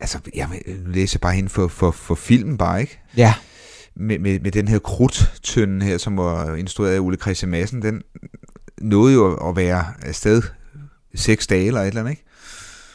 Altså, 0.00 0.18
jeg 0.34 0.48
læser 0.86 1.18
bare 1.18 1.38
ind 1.38 1.48
for, 1.48 1.68
for, 1.68 1.90
for 1.90 2.14
filmen 2.14 2.58
bare, 2.58 2.80
ikke? 2.80 3.00
Ja. 3.16 3.34
Med, 3.96 4.18
med, 4.18 4.40
med 4.40 4.52
den 4.52 4.68
her 4.68 4.78
krudtønde 4.78 5.86
her, 5.86 5.98
som 5.98 6.16
var 6.16 6.54
instrueret 6.54 6.94
af 6.94 7.00
Ole 7.00 7.16
Christian 7.16 7.50
Madsen, 7.50 7.82
den 7.82 8.02
nåede 8.80 9.14
jo 9.14 9.48
at 9.48 9.56
være 9.56 9.84
afsted 10.02 10.42
seks 11.14 11.46
dage 11.46 11.66
eller 11.66 11.80
et 11.80 11.86
eller 11.86 12.00
andet, 12.00 12.10
ikke? 12.10 12.24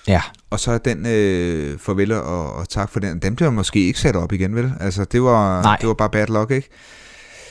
Ja. 0.09 0.21
Og 0.49 0.59
så 0.59 0.77
den 0.77 1.05
øh, 1.05 1.79
farvel 1.79 2.11
og, 2.11 2.53
og 2.53 2.69
tak 2.69 2.89
for 2.91 2.99
den, 2.99 3.19
den 3.19 3.35
blev 3.35 3.51
måske 3.51 3.79
ikke 3.87 3.99
sat 3.99 4.15
op 4.15 4.31
igen, 4.33 4.55
vel? 4.55 4.73
Altså, 4.79 5.03
det 5.05 5.23
var, 5.23 5.61
Nej. 5.63 5.77
det 5.77 5.87
var 5.87 5.93
bare 5.93 6.09
bad 6.09 6.27
luck, 6.27 6.51
ikke? 6.51 6.69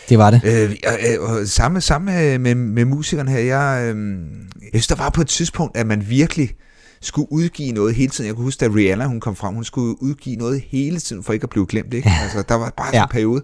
Det 0.08 0.18
var 0.18 0.30
det. 0.30 0.40
Øh, 0.44 0.76
og, 0.86 1.28
og, 1.28 1.36
og 1.38 1.46
samme, 1.46 1.80
samme 1.80 2.12
med, 2.12 2.38
med, 2.38 2.54
med 2.54 2.84
musikeren 2.84 3.28
her, 3.28 3.38
jeg, 3.38 3.94
øh, 3.94 4.16
jeg 4.62 4.68
synes, 4.72 4.86
der 4.86 4.94
var 4.94 5.10
på 5.10 5.20
et 5.20 5.28
tidspunkt, 5.28 5.76
at 5.76 5.86
man 5.86 6.04
virkelig 6.10 6.50
skulle 7.00 7.32
udgive 7.32 7.72
noget 7.72 7.94
hele 7.94 8.10
tiden. 8.10 8.26
Jeg 8.28 8.34
kunne 8.34 8.44
huske, 8.44 8.64
da 8.64 8.70
Rihanna 8.74 9.06
hun 9.06 9.20
kom 9.20 9.36
frem, 9.36 9.54
hun 9.54 9.64
skulle 9.64 10.02
udgive 10.02 10.36
noget 10.36 10.62
hele 10.68 11.00
tiden, 11.00 11.24
for 11.24 11.32
ikke 11.32 11.44
at 11.44 11.50
blive 11.50 11.66
glemt, 11.66 11.94
ikke? 11.94 12.10
Altså, 12.22 12.42
der 12.48 12.54
var 12.54 12.72
bare 12.76 12.90
Ja. 12.92 13.02
en 13.02 13.08
periode. 13.10 13.42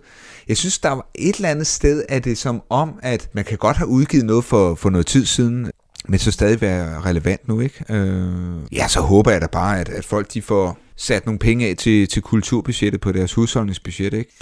Jeg 0.48 0.56
synes, 0.56 0.78
der 0.78 0.88
var 0.90 1.06
et 1.14 1.36
eller 1.36 1.48
andet 1.48 1.66
sted, 1.66 2.04
at 2.08 2.24
det 2.24 2.38
som 2.38 2.62
om, 2.70 2.92
at 3.02 3.28
man 3.34 3.44
kan 3.44 3.58
godt 3.58 3.76
have 3.76 3.88
udgivet 3.88 4.24
noget 4.24 4.44
for, 4.44 4.74
for 4.74 4.90
noget 4.90 5.06
tid 5.06 5.26
siden, 5.26 5.70
men 6.08 6.18
så 6.18 6.30
stadig 6.30 6.60
være 6.60 7.00
relevant 7.00 7.48
nu, 7.48 7.60
ikke? 7.60 7.84
Øh, 7.88 8.56
ja, 8.72 8.88
så 8.88 9.00
håber 9.00 9.30
jeg 9.30 9.40
da 9.40 9.46
bare, 9.46 9.80
at, 9.80 9.88
at 9.88 10.04
folk 10.04 10.34
de 10.34 10.42
får 10.42 10.78
sat 10.96 11.26
nogle 11.26 11.38
penge 11.38 11.66
af 11.68 11.76
til, 11.76 12.08
til 12.08 12.22
kulturbudgettet 12.22 13.00
på 13.00 13.12
deres 13.12 13.32
husholdningsbudget, 13.32 14.12
ikke? 14.12 14.32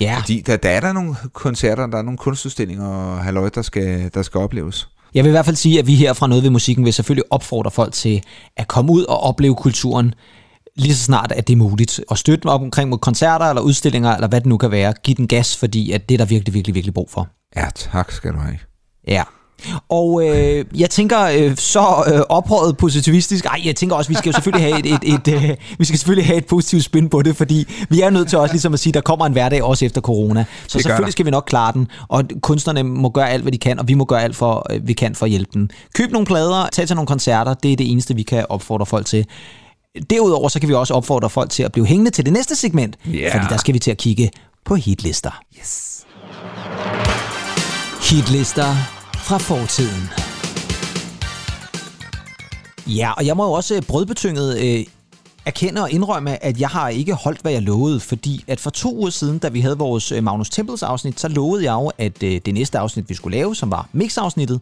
Ja. 0.00 0.16
Fordi 0.20 0.40
der, 0.40 0.56
der 0.56 0.68
er 0.70 0.80
der 0.80 0.92
nogle 0.92 1.16
koncerter, 1.32 1.86
der 1.86 1.98
er 1.98 2.02
nogle 2.02 2.18
kunstudstillinger 2.18 2.86
og 2.86 3.24
halløj, 3.24 3.48
der 3.48 3.62
skal, 3.62 4.10
der 4.14 4.22
skal 4.22 4.40
opleves. 4.40 4.88
Jeg 5.14 5.24
vil 5.24 5.30
i 5.30 5.32
hvert 5.32 5.44
fald 5.44 5.56
sige, 5.56 5.78
at 5.78 5.86
vi 5.86 5.94
her 5.94 6.12
fra 6.12 6.26
Noget 6.26 6.42
ved 6.44 6.50
Musikken 6.50 6.84
vil 6.84 6.92
selvfølgelig 6.92 7.32
opfordre 7.32 7.70
folk 7.70 7.92
til 7.92 8.22
at 8.56 8.68
komme 8.68 8.92
ud 8.92 9.04
og 9.04 9.20
opleve 9.20 9.54
kulturen 9.54 10.14
lige 10.76 10.94
så 10.94 11.04
snart, 11.04 11.32
at 11.32 11.46
det 11.48 11.52
er 11.52 11.56
muligt. 11.56 12.00
Og 12.08 12.18
støtte 12.18 12.42
dem 12.42 12.48
op 12.48 12.60
omkring 12.62 12.90
mod 12.90 12.98
koncerter 12.98 13.46
eller 13.46 13.62
udstillinger, 13.62 14.14
eller 14.14 14.28
hvad 14.28 14.40
det 14.40 14.46
nu 14.46 14.56
kan 14.56 14.70
være. 14.70 14.94
Giv 15.02 15.14
den 15.14 15.28
gas, 15.28 15.56
fordi 15.56 15.92
at 15.92 16.08
det 16.08 16.14
er 16.14 16.18
der 16.18 16.24
virkelig, 16.24 16.54
virkelig, 16.54 16.74
virkelig 16.74 16.94
brug 16.94 17.10
for. 17.10 17.28
Ja, 17.56 17.66
tak 17.74 18.12
skal 18.12 18.32
du 18.32 18.38
have. 18.38 18.58
Ja. 19.08 19.22
Og 19.88 20.28
øh, 20.28 20.64
jeg 20.74 20.90
tænker 20.90 21.22
øh, 21.22 21.56
så 21.56 22.04
øh, 22.14 22.20
ophøjet 22.28 22.76
positivistisk. 22.76 23.44
Ej, 23.44 23.60
jeg 23.64 23.76
tænker 23.76 23.96
også, 23.96 24.08
vi 24.08 24.14
skal 24.14 24.28
jo 24.28 24.32
selvfølgelig 24.32 24.66
have 24.66 24.78
et, 24.86 24.94
et, 25.04 25.14
et, 25.28 25.50
øh, 25.50 25.56
vi 25.78 25.84
skal 25.84 25.98
selvfølgelig 25.98 26.26
have 26.26 26.36
et 26.38 26.46
positivt 26.46 26.84
spin 26.84 27.08
på 27.08 27.22
det, 27.22 27.36
fordi 27.36 27.66
vi 27.88 28.00
er 28.00 28.10
nødt 28.10 28.28
til 28.28 28.38
også 28.38 28.52
ligesom 28.54 28.74
at 28.74 28.80
sige, 28.80 28.92
der 28.92 29.00
kommer 29.00 29.26
en 29.26 29.32
hverdag 29.32 29.62
også 29.62 29.84
efter 29.84 30.00
corona. 30.00 30.44
Så 30.62 30.68
selvfølgelig 30.78 31.06
der. 31.06 31.10
skal 31.12 31.26
vi 31.26 31.30
nok 31.30 31.44
klare 31.46 31.72
den, 31.72 31.88
og 32.08 32.24
kunstnerne 32.40 32.82
må 32.82 33.08
gøre 33.10 33.30
alt, 33.30 33.42
hvad 33.42 33.52
de 33.52 33.58
kan, 33.58 33.78
og 33.78 33.88
vi 33.88 33.94
må 33.94 34.04
gøre 34.04 34.22
alt, 34.22 34.36
for, 34.36 34.66
øh, 34.70 34.88
vi 34.88 34.92
kan 34.92 35.14
for 35.14 35.26
at 35.26 35.30
hjælpe 35.30 35.50
dem. 35.54 35.68
Køb 35.94 36.10
nogle 36.12 36.26
plader, 36.26 36.68
tag 36.72 36.86
til 36.86 36.96
nogle 36.96 37.06
koncerter, 37.06 37.54
det 37.54 37.72
er 37.72 37.76
det 37.76 37.90
eneste, 37.90 38.16
vi 38.16 38.22
kan 38.22 38.46
opfordre 38.48 38.86
folk 38.86 39.06
til. 39.06 39.26
Derudover 40.10 40.48
så 40.48 40.60
kan 40.60 40.68
vi 40.68 40.74
også 40.74 40.94
opfordre 40.94 41.30
folk 41.30 41.50
til 41.50 41.62
at 41.62 41.72
blive 41.72 41.86
hængende 41.86 42.10
til 42.10 42.24
det 42.24 42.32
næste 42.32 42.56
segment, 42.56 42.96
Ja. 43.12 43.34
fordi 43.34 43.46
der 43.50 43.56
skal 43.56 43.74
vi 43.74 43.78
til 43.78 43.90
at 43.90 43.96
kigge 43.96 44.30
på 44.64 44.74
hitlister. 44.74 45.40
Yes. 45.60 46.00
Hitlister 48.10 48.76
fra 49.24 49.38
fortiden. 49.38 50.08
Ja, 52.86 53.12
og 53.12 53.26
jeg 53.26 53.36
må 53.36 53.44
jo 53.44 53.52
også 53.52 53.74
øh, 53.74 53.82
brødbetynget 53.82 54.58
øh, 54.58 54.84
erkende 55.46 55.82
og 55.82 55.90
indrømme, 55.90 56.44
at 56.44 56.60
jeg 56.60 56.68
har 56.68 56.88
ikke 56.88 57.14
holdt, 57.14 57.40
hvad 57.40 57.52
jeg 57.52 57.62
lovede, 57.62 58.00
fordi 58.00 58.44
at 58.46 58.60
for 58.60 58.70
to 58.70 58.96
uger 58.96 59.10
siden, 59.10 59.38
da 59.38 59.48
vi 59.48 59.60
havde 59.60 59.78
vores 59.78 60.12
øh, 60.12 60.24
Magnus 60.24 60.50
Tempels 60.50 60.82
afsnit, 60.82 61.20
så 61.20 61.28
lovede 61.28 61.64
jeg 61.64 61.72
jo, 61.72 61.90
at 61.98 62.22
øh, 62.22 62.40
det 62.46 62.54
næste 62.54 62.78
afsnit, 62.78 63.08
vi 63.08 63.14
skulle 63.14 63.36
lave, 63.36 63.56
som 63.56 63.70
var 63.70 63.88
mix-afsnittet, 63.92 64.60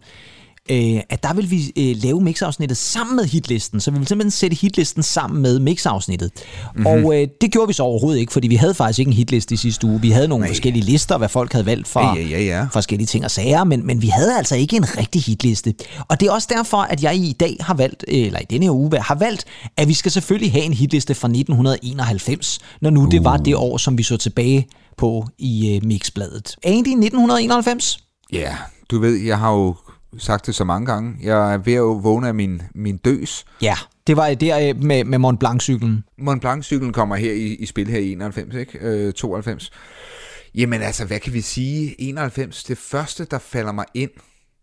øh, 0.70 1.01
at 1.11 1.22
der 1.22 1.35
vil 1.35 1.51
vi 1.51 1.72
øh, 1.77 1.96
lave 2.03 2.20
mixafsnittet 2.20 2.77
sammen 2.77 3.16
med 3.16 3.25
hitlisten. 3.25 3.81
Så 3.81 3.90
vi 3.90 3.98
vil 3.98 4.07
simpelthen 4.07 4.31
sætte 4.31 4.57
hitlisten 4.57 5.03
sammen 5.03 5.42
med 5.42 5.59
mixafsnittet. 5.59 6.31
Mm-hmm. 6.75 6.87
Og 6.87 7.20
øh, 7.20 7.29
det 7.40 7.53
gjorde 7.53 7.68
vi 7.68 7.72
så 7.72 7.83
overhovedet 7.83 8.20
ikke, 8.20 8.33
fordi 8.33 8.48
vi 8.48 8.57
havde 8.57 8.75
faktisk 8.75 8.98
ikke 8.98 9.09
en 9.09 9.12
hitliste 9.12 9.55
i 9.55 9.57
sidste 9.57 9.87
uge. 9.87 10.01
Vi 10.01 10.11
havde 10.11 10.29
nogle 10.29 10.42
Nej. 10.42 10.51
Forskellige 10.51 10.85
lister, 10.85 11.18
hvad 11.18 11.29
folk 11.29 11.53
havde 11.53 11.66
valgt 11.66 11.88
fra 11.88 12.16
Ja, 12.16 12.22
ja, 12.22 12.42
ja, 12.42 12.66
forskellige 12.72 13.07
ting 13.07 13.25
og 13.25 13.31
sager, 13.31 13.64
men, 13.64 13.87
men 13.87 14.03
vi 14.03 14.07
havde 14.07 14.37
altså 14.37 14.57
ikke 14.57 14.77
en 14.77 14.98
rigtig 14.98 15.22
hitliste. 15.22 15.75
Og 16.09 16.20
det 16.20 16.29
er 16.29 16.33
også 16.33 16.48
derfor, 16.51 16.79
at 16.79 17.03
jeg 17.03 17.16
i 17.16 17.37
dag 17.40 17.57
har 17.61 17.75
valgt, 17.75 18.05
eller 18.09 18.38
i 18.40 18.44
denne 18.51 18.66
her 18.66 18.72
uge, 18.72 19.01
har 19.01 19.14
valgt, 19.14 19.44
at 19.77 19.88
vi 19.88 19.94
skal 19.94 20.12
selvfølgelig 20.12 20.53
have 20.53 20.64
en 20.64 20.72
hitliste 20.72 21.14
fra 21.14 21.29
1991, 21.29 22.59
når 22.81 22.90
nu 22.90 23.01
uh. 23.01 23.11
det 23.11 23.25
var 23.25 23.37
det 23.37 23.57
år, 23.57 23.77
som 23.77 23.98
vi 23.98 24.03
så 24.03 24.16
tilbage 24.16 24.66
på 24.96 25.27
i 25.38 25.81
uh, 25.83 25.88
Mixbladet. 25.88 26.57
Andy, 26.62 26.88
1991? 26.88 27.98
Ja, 28.33 28.57
du 28.90 29.01
ved, 29.01 29.16
jeg 29.16 29.38
har 29.38 29.53
jo 29.53 29.75
sagt 30.18 30.46
det 30.46 30.55
så 30.55 30.64
mange 30.64 30.87
gange. 30.87 31.14
Jeg 31.22 31.55
er 31.55 31.59
ved 31.59 31.75
at 31.75 32.05
vågne 32.05 32.29
af 32.29 32.35
min, 32.35 32.62
min 32.75 32.96
døs. 32.96 33.44
Ja, 33.62 33.75
det 34.07 34.16
var 34.16 34.35
der 34.35 34.68
øh, 34.68 34.83
med, 34.83 35.05
med 35.05 35.18
Mont 35.18 35.40
Blanc-cyklen. 35.40 36.05
Mont 36.18 36.44
Blanc-cyklen 36.44 36.92
kommer 36.92 37.16
her 37.16 37.33
i, 37.33 37.55
i 37.55 37.66
spil 37.66 37.88
her 37.88 37.98
i 37.98 38.12
91, 38.12 38.55
ikke? 38.55 38.79
Øh, 38.79 39.12
92. 39.12 39.70
Jamen 40.55 40.83
altså, 40.83 41.05
hvad 41.05 41.20
kan 41.20 41.33
vi 41.33 41.40
sige? 41.40 42.01
91, 42.01 42.64
det 42.64 42.79
første, 42.79 43.25
der 43.25 43.38
falder 43.38 43.72
mig 43.72 43.85
ind, 43.94 44.11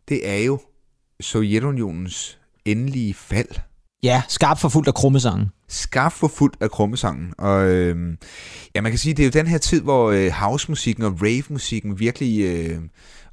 det 0.09 0.29
er 0.29 0.37
jo 0.37 0.59
Sovjetunionens 1.21 2.37
endelige 2.65 3.13
fald. 3.13 3.49
Ja, 4.03 4.21
skarpt 4.27 4.59
forfulgt 4.59 4.87
af 4.87 4.93
krummesangen. 4.93 5.47
skarpt 5.67 6.15
for 6.15 6.27
fuldt 6.27 6.55
af 6.61 6.71
krummesangen. 6.71 7.33
Og 7.37 7.69
øh, 7.69 8.17
ja, 8.75 8.81
man 8.81 8.91
kan 8.91 8.99
sige, 8.99 9.13
det 9.13 9.23
er 9.23 9.27
jo 9.27 9.31
den 9.31 9.47
her 9.47 9.57
tid, 9.57 9.81
hvor 9.81 10.11
øh, 10.11 10.31
housemusikken 10.31 11.03
og 11.03 11.17
rave-musikken 11.21 11.99
virkelig 11.99 12.41
øh, 12.41 12.79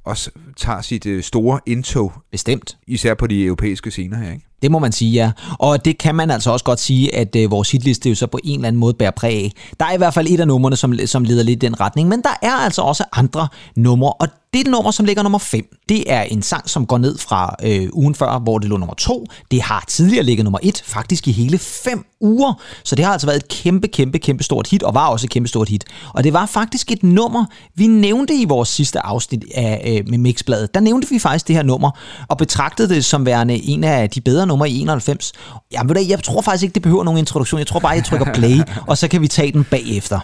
også 0.07 0.29
tager 0.57 0.81
sit 0.81 1.05
øh, 1.05 1.23
store 1.23 1.59
indtog, 1.65 2.13
Bestemt. 2.31 2.77
især 2.87 3.13
på 3.13 3.27
de 3.27 3.45
europæiske 3.45 3.91
scener 3.91 4.17
her, 4.17 4.31
ikke? 4.31 4.45
Det 4.61 4.71
må 4.71 4.79
man 4.79 4.91
sige, 4.91 5.11
ja. 5.11 5.31
Og 5.59 5.85
det 5.85 5.97
kan 5.97 6.15
man 6.15 6.31
altså 6.31 6.51
også 6.51 6.65
godt 6.65 6.79
sige, 6.79 7.15
at 7.15 7.35
øh, 7.35 7.51
vores 7.51 7.71
hitliste 7.71 8.09
jo 8.09 8.15
så 8.15 8.27
på 8.27 8.39
en 8.43 8.59
eller 8.59 8.67
anden 8.67 8.79
måde 8.79 8.93
bærer 8.93 9.11
præg 9.11 9.33
af. 9.33 9.51
Der 9.79 9.85
er 9.85 9.93
i 9.93 9.97
hvert 9.97 10.13
fald 10.13 10.27
et 10.29 10.39
af 10.39 10.47
numrene, 10.47 10.75
som, 10.75 10.93
som 11.05 11.23
leder 11.23 11.43
lidt 11.43 11.63
i 11.63 11.65
den 11.65 11.79
retning, 11.79 12.09
men 12.09 12.21
der 12.21 12.33
er 12.41 12.51
altså 12.53 12.81
også 12.81 13.03
andre 13.13 13.47
numre, 13.75 14.13
og 14.13 14.27
det 14.63 14.71
nummer, 14.71 14.91
som 14.91 15.05
ligger 15.05 15.23
nummer 15.23 15.39
5, 15.39 15.65
det 15.89 16.11
er 16.13 16.21
en 16.21 16.41
sang, 16.41 16.69
som 16.69 16.85
går 16.85 16.97
ned 16.97 17.17
fra 17.17 17.55
øh, 17.63 17.89
ugen 17.93 18.15
før, 18.15 18.39
hvor 18.39 18.57
det 18.57 18.69
lå 18.69 18.77
nummer 18.77 18.95
2. 18.95 19.25
Det 19.51 19.61
har 19.61 19.83
tidligere 19.87 20.23
ligget 20.23 20.43
nummer 20.43 20.59
1, 20.63 20.83
faktisk 20.85 21.27
i 21.27 21.31
hele 21.31 21.57
5 21.57 22.05
uger. 22.21 22.53
Så 22.83 22.95
det 22.95 23.05
har 23.05 23.11
altså 23.11 23.27
været 23.27 23.37
et 23.37 23.47
kæmpe, 23.47 23.87
kæmpe, 23.87 24.19
kæmpe 24.19 24.43
stort 24.43 24.67
hit, 24.67 24.83
og 24.83 24.93
var 24.93 25.07
også 25.07 25.25
et 25.25 25.29
kæmpe 25.29 25.49
stort 25.49 25.69
hit. 25.69 25.85
Og 26.13 26.23
det 26.23 26.33
var 26.33 26.45
faktisk 26.45 26.91
et 26.91 27.03
nummer, 27.03 27.45
vi 27.75 27.87
nævnte 27.87 28.35
i 28.35 28.45
vores 28.45 28.69
sidste 28.69 28.99
afsnit 28.99 29.45
af, 29.55 29.97
øh, 29.99 30.09
med 30.09 30.17
Mixbladet. 30.17 30.73
Der 30.73 30.79
nævnte 30.79 31.09
vi 31.09 31.19
faktisk 31.19 31.47
det 31.47 31.55
her 31.55 31.63
nummer, 31.63 31.91
og 32.27 32.37
betragtede 32.37 32.89
det 32.89 33.05
som 33.05 33.25
værende 33.25 33.55
en 33.55 33.83
af 33.83 34.09
de 34.09 34.21
bedre 34.21 34.47
numre 34.47 34.69
i 34.69 34.79
91. 34.79 35.33
Jamen, 35.71 36.09
jeg 36.09 36.23
tror 36.23 36.41
faktisk 36.41 36.63
ikke, 36.63 36.73
det 36.73 36.81
behøver 36.81 37.03
nogen 37.03 37.17
introduktion. 37.17 37.59
Jeg 37.59 37.67
tror 37.67 37.79
bare, 37.79 37.91
jeg 37.91 38.03
trykker 38.05 38.33
play, 38.33 38.59
og 38.89 38.97
så 38.97 39.07
kan 39.07 39.21
vi 39.21 39.27
tage 39.27 39.51
den 39.51 39.63
bagefter. 39.63 40.19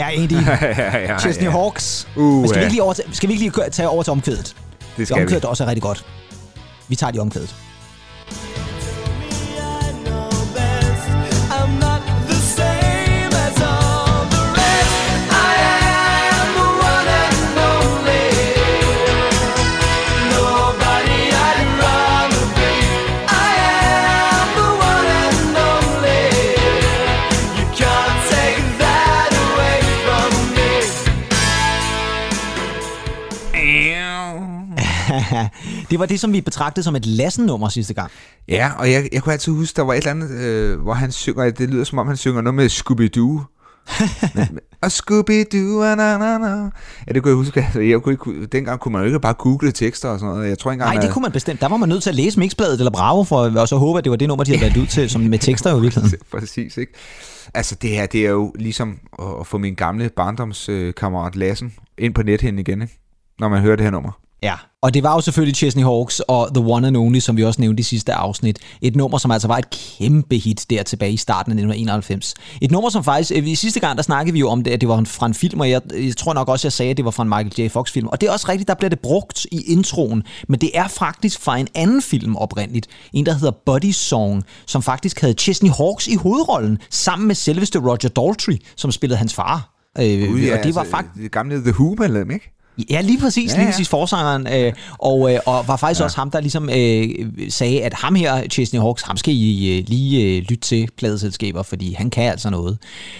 Ja, 0.10 0.10
Andy. 0.10 0.32
ja, 0.32 0.98
ja, 0.98 1.18
Chesney 1.18 1.50
Hawks. 1.50 2.08
Uh, 2.16 2.22
Men 2.22 2.48
skal 2.48 2.58
vi 2.58 2.60
ja. 2.60 2.66
ikke 2.66 2.74
lige, 2.74 2.82
over 2.82 2.92
til, 2.92 3.04
skal 3.12 3.28
vi 3.28 3.32
ikke 3.34 3.44
lige 3.44 3.70
tage 3.70 3.88
over 3.88 4.02
til 4.02 4.10
omkvædet? 4.10 4.56
Det 4.96 5.06
skal 5.06 5.16
vi. 5.16 5.22
omkvædet 5.22 5.44
er 5.44 5.48
også 5.48 5.66
rigtig 5.66 5.82
godt. 5.82 6.04
Vi 6.88 6.96
tager 6.96 7.10
de 7.10 7.18
omkvædet. 7.18 7.54
Det 35.90 35.98
var 35.98 36.06
det, 36.06 36.20
som 36.20 36.32
vi 36.32 36.40
betragtede 36.40 36.84
som 36.84 36.96
et 36.96 37.06
Lassen-nummer 37.06 37.68
sidste 37.68 37.94
gang. 37.94 38.10
Ja, 38.48 38.72
og 38.78 38.92
jeg, 38.92 39.08
jeg 39.12 39.22
kunne 39.22 39.32
altid 39.32 39.52
huske, 39.52 39.76
der 39.76 39.82
var 39.82 39.92
et 39.92 39.96
eller 39.96 40.10
andet, 40.10 40.30
øh, 40.30 40.80
hvor 40.80 40.94
han 40.94 41.12
synger, 41.12 41.50
det 41.50 41.70
lyder 41.70 41.84
som 41.84 41.98
om 41.98 42.06
han 42.06 42.16
synger 42.16 42.40
noget 42.40 42.54
med 42.54 42.66
Scooby-Doo. 42.66 43.44
Og 44.82 44.86
Scooby-Doo, 44.86 45.80
na, 45.80 46.18
na, 46.18 46.38
na. 46.38 46.70
Ja, 47.06 47.12
det 47.12 47.22
kunne 47.22 47.30
jeg 47.30 47.36
huske. 47.36 47.60
Altså, 47.62 47.80
jeg 47.80 48.02
kunne 48.02 48.12
ikke, 48.12 48.46
dengang 48.46 48.80
kunne 48.80 48.92
man 48.92 49.00
jo 49.00 49.06
ikke 49.06 49.20
bare 49.20 49.34
google 49.34 49.72
tekster 49.72 50.08
og 50.08 50.18
sådan 50.18 50.34
noget. 50.34 50.48
Jeg 50.48 50.58
tror 50.58 50.70
ikke 50.70 50.82
engang, 50.82 50.94
Nej, 50.94 51.04
det 51.04 51.12
kunne 51.12 51.22
man 51.22 51.32
bestemt. 51.32 51.60
Der 51.60 51.68
var 51.68 51.76
man 51.76 51.88
nødt 51.88 52.02
til 52.02 52.10
at 52.10 52.16
læse 52.16 52.38
Mixbladet 52.38 52.78
eller 52.78 52.90
Bravo, 52.90 53.24
for 53.24 53.60
og 53.60 53.68
så 53.68 53.76
håbe, 53.76 53.98
at 53.98 54.04
det 54.04 54.10
var 54.10 54.16
det 54.16 54.28
nummer, 54.28 54.44
de 54.44 54.50
havde 54.50 54.62
valgt 54.62 54.76
ud 54.76 54.86
til, 54.86 55.10
som 55.10 55.20
med 55.20 55.38
tekster 55.38 55.76
i 55.76 55.80
virkeligheden. 55.80 56.18
Præcis, 56.38 56.76
ikke? 56.76 56.92
Altså, 57.54 57.74
det 57.82 57.90
her, 57.90 58.06
det 58.06 58.26
er 58.26 58.30
jo 58.30 58.52
ligesom 58.58 58.98
at 59.40 59.46
få 59.46 59.58
min 59.58 59.74
gamle 59.74 60.10
barndomskammerat 60.16 61.36
Lassen 61.36 61.72
ind 61.98 62.14
på 62.14 62.22
nethen 62.22 62.58
igen, 62.58 62.82
ikke? 62.82 62.98
Når 63.38 63.48
man 63.48 63.62
hører 63.62 63.76
det 63.76 63.84
her 63.84 63.90
nummer. 63.90 64.12
Ja, 64.42 64.54
og 64.82 64.94
det 64.94 65.02
var 65.02 65.14
jo 65.14 65.20
selvfølgelig 65.20 65.56
Chesney 65.56 65.82
Hawks 65.82 66.20
og 66.20 66.54
The 66.54 66.64
One 66.64 66.86
and 66.86 66.96
Only, 66.96 67.18
som 67.18 67.36
vi 67.36 67.44
også 67.44 67.60
nævnte 67.60 67.80
i 67.80 67.84
sidste 67.84 68.12
afsnit. 68.12 68.58
Et 68.82 68.96
nummer, 68.96 69.18
som 69.18 69.30
altså 69.30 69.48
var 69.48 69.58
et 69.58 69.70
kæmpe 69.70 70.36
hit 70.36 70.66
der 70.70 70.82
tilbage 70.82 71.12
i 71.12 71.16
starten 71.16 71.52
af 71.52 71.54
1991. 71.54 72.34
Et 72.60 72.70
nummer, 72.70 72.90
som 72.90 73.04
faktisk, 73.04 73.32
øh, 73.36 73.48
i 73.48 73.54
sidste 73.54 73.80
gang, 73.80 73.96
der 73.96 74.02
snakkede 74.02 74.32
vi 74.32 74.40
jo 74.40 74.48
om 74.48 74.64
det, 74.64 74.70
at 74.70 74.80
det 74.80 74.88
var 74.88 75.04
fra 75.04 75.26
en 75.26 75.34
film, 75.34 75.60
og 75.60 75.70
jeg, 75.70 75.80
jeg 75.92 76.16
tror 76.16 76.34
nok 76.34 76.48
også, 76.48 76.66
jeg 76.66 76.72
sagde, 76.72 76.90
at 76.90 76.96
det 76.96 77.04
var 77.04 77.10
fra 77.10 77.22
en 77.22 77.28
Michael 77.28 77.66
J. 77.66 77.70
Fox-film. 77.70 78.06
Og 78.06 78.20
det 78.20 78.28
er 78.28 78.32
også 78.32 78.48
rigtigt, 78.48 78.68
der 78.68 78.74
bliver 78.74 78.88
det 78.88 79.00
brugt 79.00 79.46
i 79.52 79.72
introen, 79.72 80.22
men 80.48 80.60
det 80.60 80.70
er 80.74 80.88
faktisk 80.88 81.40
fra 81.40 81.56
en 81.56 81.68
anden 81.74 82.02
film 82.02 82.36
oprindeligt. 82.36 82.86
En, 83.12 83.26
der 83.26 83.32
hedder 83.32 83.52
Buddy 83.66 83.90
Song, 83.90 84.44
som 84.66 84.82
faktisk 84.82 85.20
havde 85.20 85.34
Chesney 85.34 85.70
Hawks 85.70 86.06
i 86.06 86.14
hovedrollen, 86.14 86.78
sammen 86.90 87.26
med 87.26 87.34
selveste 87.34 87.78
Roger 87.78 88.08
Daltrey, 88.16 88.56
som 88.76 88.92
spillede 88.92 89.18
hans 89.18 89.34
far. 89.34 89.76
Øh, 89.98 90.28
Gud, 90.28 90.40
ja, 90.40 90.58
og 90.58 90.64
det 90.64 90.74
var 90.74 90.80
altså, 90.80 90.90
faktisk... 90.90 91.22
Det 91.22 91.32
gamle 91.32 91.62
The 91.62 91.72
Who-medlem, 91.72 92.30
ikke? 92.30 92.59
Ja, 92.90 93.00
lige 93.00 93.18
præcis, 93.18 93.52
Ja, 93.52 93.56
ja, 93.56 93.60
lige 93.60 93.72
præcis 93.72 93.88
forsangeren, 93.88 94.46
øh, 94.46 94.72
og, 94.98 95.34
øh, 95.34 95.40
og 95.46 95.68
var 95.68 95.76
faktisk 95.76 96.00
ja. 96.00 96.04
også 96.04 96.16
ham, 96.16 96.30
der 96.30 96.40
ligesom 96.40 96.70
øh, 96.70 97.08
sagde, 97.48 97.82
at 97.82 97.94
ham 97.94 98.14
her, 98.14 98.48
Chesney 98.48 98.80
Hawks, 98.80 99.02
ham 99.02 99.16
skal 99.16 99.34
I 99.34 99.78
øh, 99.78 99.84
lige 99.86 100.36
øh, 100.36 100.42
lytte 100.42 100.56
til 100.56 100.88
pladeselskaber, 100.96 101.62
fordi 101.62 101.92
han 101.92 102.10
kan 102.10 102.30
altså 102.30 102.50
noget. 102.50 102.78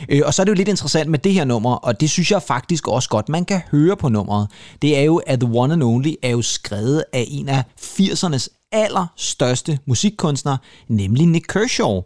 Øh, 0.09 0.23
og 0.25 0.35
så 0.35 0.43
er 0.43 0.45
det 0.45 0.51
jo 0.51 0.57
lidt 0.57 0.69
interessant 0.69 1.11
med 1.11 1.19
det 1.19 1.33
her 1.33 1.45
nummer, 1.45 1.75
og 1.75 2.01
det 2.01 2.11
synes 2.11 2.31
jeg 2.31 2.43
faktisk 2.43 2.89
også 2.89 3.09
godt, 3.09 3.29
man 3.29 3.45
kan 3.45 3.61
høre 3.71 3.97
på 3.97 4.09
nummeret. 4.09 4.49
Det 4.83 4.99
er 4.99 5.03
jo, 5.03 5.17
at 5.17 5.41
The 5.41 5.51
One 5.53 5.73
and 5.73 5.83
Only 5.83 6.15
er 6.23 6.31
jo 6.31 6.43
skrevet 6.43 7.05
af 7.13 7.25
en 7.29 7.49
af 7.49 7.63
80'ernes 7.81 8.49
allerstørste 8.73 9.79
musikkunstnere, 9.87 10.59
nemlig 10.89 11.27
Nick 11.27 11.47
Kershaw 11.49 12.01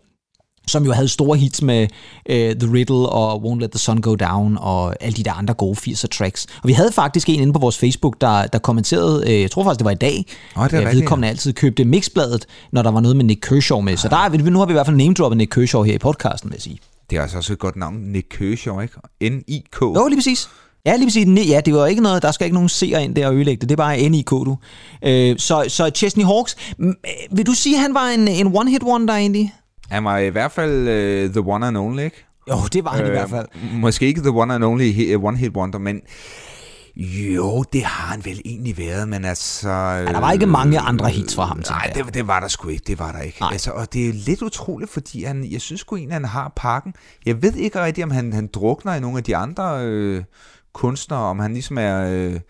som 0.66 0.84
jo 0.84 0.92
havde 0.92 1.08
store 1.08 1.38
hits 1.38 1.62
med 1.62 1.82
uh, 1.82 2.36
The 2.36 2.72
Riddle 2.72 3.08
og 3.08 3.42
Won't 3.42 3.60
Let 3.60 3.70
the 3.70 3.78
Sun 3.78 4.00
Go 4.00 4.14
Down 4.14 4.58
og 4.60 5.02
alle 5.02 5.16
de 5.16 5.22
der 5.22 5.32
andre 5.32 5.54
gode 5.54 5.76
80'er 5.78 6.06
tracks. 6.06 6.46
Og 6.62 6.68
vi 6.68 6.72
havde 6.72 6.92
faktisk 6.92 7.28
en 7.28 7.40
inde 7.40 7.52
på 7.52 7.58
vores 7.58 7.78
Facebook, 7.78 8.20
der, 8.20 8.46
der 8.46 8.58
kommenterede, 8.58 9.24
uh, 9.26 9.40
jeg 9.40 9.50
tror 9.50 9.64
faktisk 9.64 9.78
det 9.78 9.84
var 9.84 9.90
i 9.90 9.94
dag, 9.94 10.26
Åh, 10.56 10.64
det 10.64 10.72
er 10.72 10.88
øh, 10.88 10.94
vedkommende 10.94 11.28
altid 11.28 11.52
købte 11.52 11.84
Mixbladet, 11.84 12.46
når 12.72 12.82
der 12.82 12.90
var 12.90 13.00
noget 13.00 13.16
med 13.16 13.24
Nick 13.24 13.40
Kershaw 13.40 13.80
med. 13.80 13.96
Så 13.96 14.08
der 14.08 14.16
er, 14.16 14.50
nu 14.50 14.58
har 14.58 14.66
vi 14.66 14.72
i 14.72 14.74
hvert 14.74 14.86
fald 14.86 14.96
name-droppet 14.96 15.36
Nick 15.36 15.50
Kershaw 15.50 15.82
her 15.82 15.94
i 15.94 15.98
podcasten, 15.98 16.50
vil 16.50 16.54
jeg 16.54 16.62
sige. 16.62 16.78
Det 17.10 17.18
er 17.18 17.22
altså 17.22 17.36
også 17.36 17.52
et 17.52 17.58
godt 17.58 17.76
navn, 17.76 17.94
Nick 17.94 18.26
Kershaw, 18.30 18.80
ikke? 18.80 18.94
N-I-K. 19.22 19.80
Jo, 19.80 20.06
lige 20.08 20.18
præcis. 20.18 20.48
Ja, 20.86 20.96
lige 20.96 21.06
præcis. 21.06 21.48
Ja, 21.48 21.60
det 21.60 21.74
var 21.74 21.86
ikke 21.86 22.02
noget, 22.02 22.22
der 22.22 22.32
skal 22.32 22.44
ikke 22.44 22.54
nogen 22.54 22.68
seer 22.68 22.98
ind 22.98 23.14
der 23.14 23.26
og 23.26 23.34
ødelægge 23.34 23.60
det. 23.60 23.68
Det 23.68 23.74
er 23.74 23.76
bare 23.76 24.08
NIK, 24.08 24.30
du. 24.30 24.56
Øh, 25.04 25.38
så, 25.38 25.64
så 25.68 25.90
Chesney 25.94 26.24
Hawks, 26.24 26.56
øh, 26.78 26.92
vil 27.30 27.46
du 27.46 27.52
sige, 27.52 27.76
at 27.76 27.82
han 27.82 27.94
var 27.94 28.08
en, 28.08 28.28
en 28.28 28.46
one-hit 28.46 28.86
wonder 28.86 29.14
egentlig? 29.14 29.52
Han 29.90 30.04
var 30.04 30.18
i 30.18 30.28
hvert 30.28 30.52
fald 30.52 30.80
uh, 30.80 31.32
the 31.32 31.40
one 31.52 31.66
and 31.66 31.76
only, 31.76 32.02
ikke? 32.02 32.24
Jo, 32.50 32.56
det 32.72 32.84
var 32.84 32.90
han 32.90 33.00
øh, 33.00 33.06
i 33.06 33.10
hvert 33.10 33.30
fald. 33.30 33.46
Måske 33.72 34.06
ikke 34.06 34.20
the 34.20 34.30
one 34.30 34.54
and 34.54 34.64
only 34.64 34.92
he- 34.92 35.14
one 35.14 35.36
hit 35.38 35.52
wonder, 35.56 35.78
men 35.78 36.00
jo, 36.96 37.62
det 37.72 37.84
har 37.84 38.06
han 38.12 38.24
vel 38.24 38.40
egentlig 38.44 38.78
været, 38.78 39.08
men 39.08 39.24
altså... 39.24 39.68
Ja, 39.70 40.04
der 40.04 40.20
var 40.20 40.32
ikke 40.32 40.46
mange 40.46 40.78
andre 40.80 41.08
hits 41.08 41.34
fra 41.34 41.44
ham, 41.44 41.62
Nej, 41.70 41.92
det, 41.94 42.14
det 42.14 42.26
var 42.26 42.40
der 42.40 42.48
sgu 42.48 42.68
ikke, 42.68 42.84
det 42.86 42.98
var 42.98 43.12
der 43.12 43.20
ikke. 43.20 43.40
Nej. 43.40 43.48
Altså, 43.52 43.70
og 43.70 43.92
det 43.92 44.08
er 44.08 44.12
lidt 44.12 44.42
utroligt, 44.42 44.90
fordi 44.90 45.24
han, 45.24 45.44
jeg 45.50 45.60
synes 45.60 45.80
sgu 45.80 45.96
egentlig, 45.96 46.14
han 46.14 46.24
har 46.24 46.52
pakken. 46.56 46.94
Jeg 47.26 47.42
ved 47.42 47.52
ikke 47.54 47.84
rigtigt, 47.84 48.04
om 48.04 48.10
han, 48.10 48.32
han 48.32 48.46
drukner 48.52 48.94
i 48.94 49.00
nogle 49.00 49.18
af 49.18 49.24
de 49.24 49.36
andre 49.36 49.84
øh, 49.84 50.24
kunstnere, 50.72 51.20
om 51.20 51.38
han 51.38 51.52
ligesom 51.52 51.78
er... 51.78 52.10
Øh, 52.10 52.40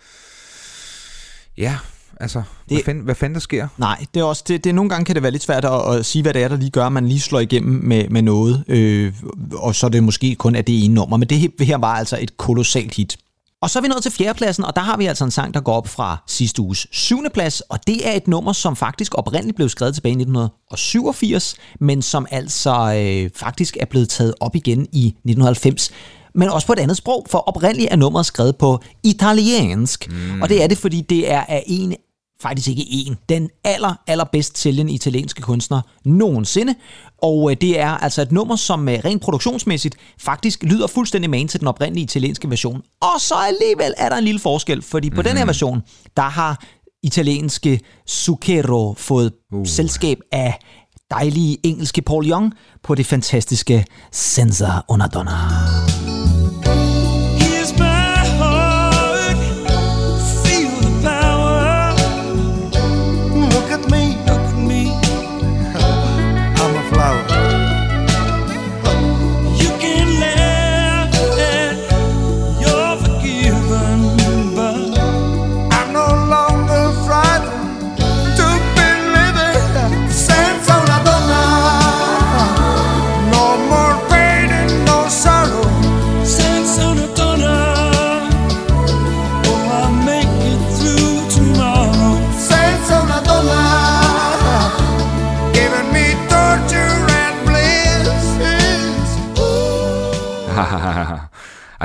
ja, 1.58 1.78
altså, 2.20 2.38
det... 2.38 2.76
hvad, 2.76 2.84
fanden, 2.84 3.04
hvad 3.04 3.14
fanden 3.14 3.34
der 3.34 3.40
sker? 3.40 3.68
Nej, 3.78 4.04
det 4.14 4.20
er 4.20 4.24
også 4.24 4.44
det, 4.48 4.64
det, 4.64 4.74
nogle 4.74 4.90
gange 4.90 5.04
kan 5.04 5.14
det 5.14 5.22
være 5.22 5.32
lidt 5.32 5.42
svært 5.42 5.64
at, 5.64 5.94
at 5.94 6.06
sige, 6.06 6.22
hvad 6.22 6.34
det 6.34 6.42
er, 6.42 6.48
der 6.48 6.56
lige 6.56 6.70
gør, 6.70 6.86
at 6.86 6.92
man 6.92 7.08
lige 7.08 7.20
slår 7.20 7.40
igennem 7.40 7.84
med, 7.84 8.08
med 8.08 8.22
noget, 8.22 8.64
øh, 8.68 9.12
og 9.52 9.74
så 9.74 9.86
er 9.86 9.90
det 9.90 10.02
måske 10.02 10.34
kun 10.34 10.54
af 10.56 10.64
det 10.64 10.84
ene 10.84 10.94
nummer. 10.94 11.16
Men 11.16 11.28
det 11.28 11.38
her- 11.38 11.64
her 11.64 11.76
var 11.78 11.94
altså 11.94 12.18
et 12.20 12.36
kolossalt 12.36 12.94
hit. 12.94 13.16
Og 13.62 13.70
så 13.70 13.78
er 13.78 13.82
vi 13.82 13.88
nået 13.88 14.02
til 14.02 14.12
fjerdepladsen, 14.12 14.64
og 14.64 14.76
der 14.76 14.82
har 14.82 14.96
vi 14.96 15.06
altså 15.06 15.24
en 15.24 15.30
sang, 15.30 15.54
der 15.54 15.60
går 15.60 15.72
op 15.74 15.88
fra 15.88 16.16
sidste 16.26 16.62
uges 16.62 16.86
syvende 16.92 17.30
plads, 17.30 17.60
og 17.60 17.78
det 17.86 18.08
er 18.08 18.12
et 18.12 18.28
nummer, 18.28 18.52
som 18.52 18.76
faktisk 18.76 19.14
oprindeligt 19.18 19.56
blev 19.56 19.68
skrevet 19.68 19.94
tilbage 19.94 20.10
i 20.10 20.16
1987, 20.20 21.56
men 21.80 22.02
som 22.02 22.26
altså 22.30 22.94
øh, 22.96 23.30
faktisk 23.36 23.76
er 23.80 23.84
blevet 23.84 24.08
taget 24.08 24.34
op 24.40 24.56
igen 24.56 24.86
i 24.92 25.06
1990 25.06 25.90
men 26.34 26.48
også 26.48 26.66
på 26.66 26.72
et 26.72 26.78
andet 26.78 26.96
sprog, 26.96 27.26
for 27.30 27.38
oprindeligt 27.38 27.92
er 27.92 27.96
nummeret 27.96 28.26
skrevet 28.26 28.56
på 28.56 28.78
italiensk. 29.02 30.10
Mm. 30.10 30.42
Og 30.42 30.48
det 30.48 30.62
er 30.62 30.66
det, 30.66 30.78
fordi 30.78 31.00
det 31.00 31.32
er 31.32 31.44
af 31.48 31.64
en 31.66 31.94
faktisk 32.40 32.68
ikke 32.68 32.86
en, 32.88 33.16
den 33.28 33.50
aller, 33.64 33.94
aller 34.06 34.24
bedst 34.24 34.58
sælgende 34.58 34.92
italienske 34.92 35.42
kunstner 35.42 35.80
nogensinde. 36.04 36.74
Og 37.22 37.50
øh, 37.50 37.56
det 37.60 37.80
er 37.80 37.90
altså 37.90 38.22
et 38.22 38.32
nummer, 38.32 38.56
som 38.56 38.88
øh, 38.88 38.98
rent 39.04 39.22
produktionsmæssigt 39.22 39.96
faktisk 40.18 40.62
lyder 40.62 40.86
fuldstændig 40.86 41.30
man 41.30 41.48
til 41.48 41.60
den 41.60 41.68
oprindelige 41.68 42.04
italienske 42.04 42.50
version. 42.50 42.82
Og 43.00 43.20
så 43.20 43.34
alligevel 43.34 43.94
er 43.98 44.08
der 44.08 44.16
en 44.16 44.24
lille 44.24 44.40
forskel, 44.40 44.82
fordi 44.82 45.10
på 45.10 45.20
mm. 45.20 45.24
den 45.24 45.36
her 45.36 45.44
version, 45.44 45.82
der 46.16 46.22
har 46.22 46.64
italienske 47.02 47.80
Zucchero 48.08 48.94
fået 48.98 49.32
uh. 49.52 49.66
selskab 49.66 50.18
af 50.32 50.58
dejlige 51.10 51.58
engelske 51.62 52.02
Paul 52.02 52.30
Young 52.30 52.52
på 52.82 52.94
det 52.94 53.06
fantastiske 53.06 53.84
Senza 54.12 54.70
una 54.88 55.06
donna. 55.06 55.93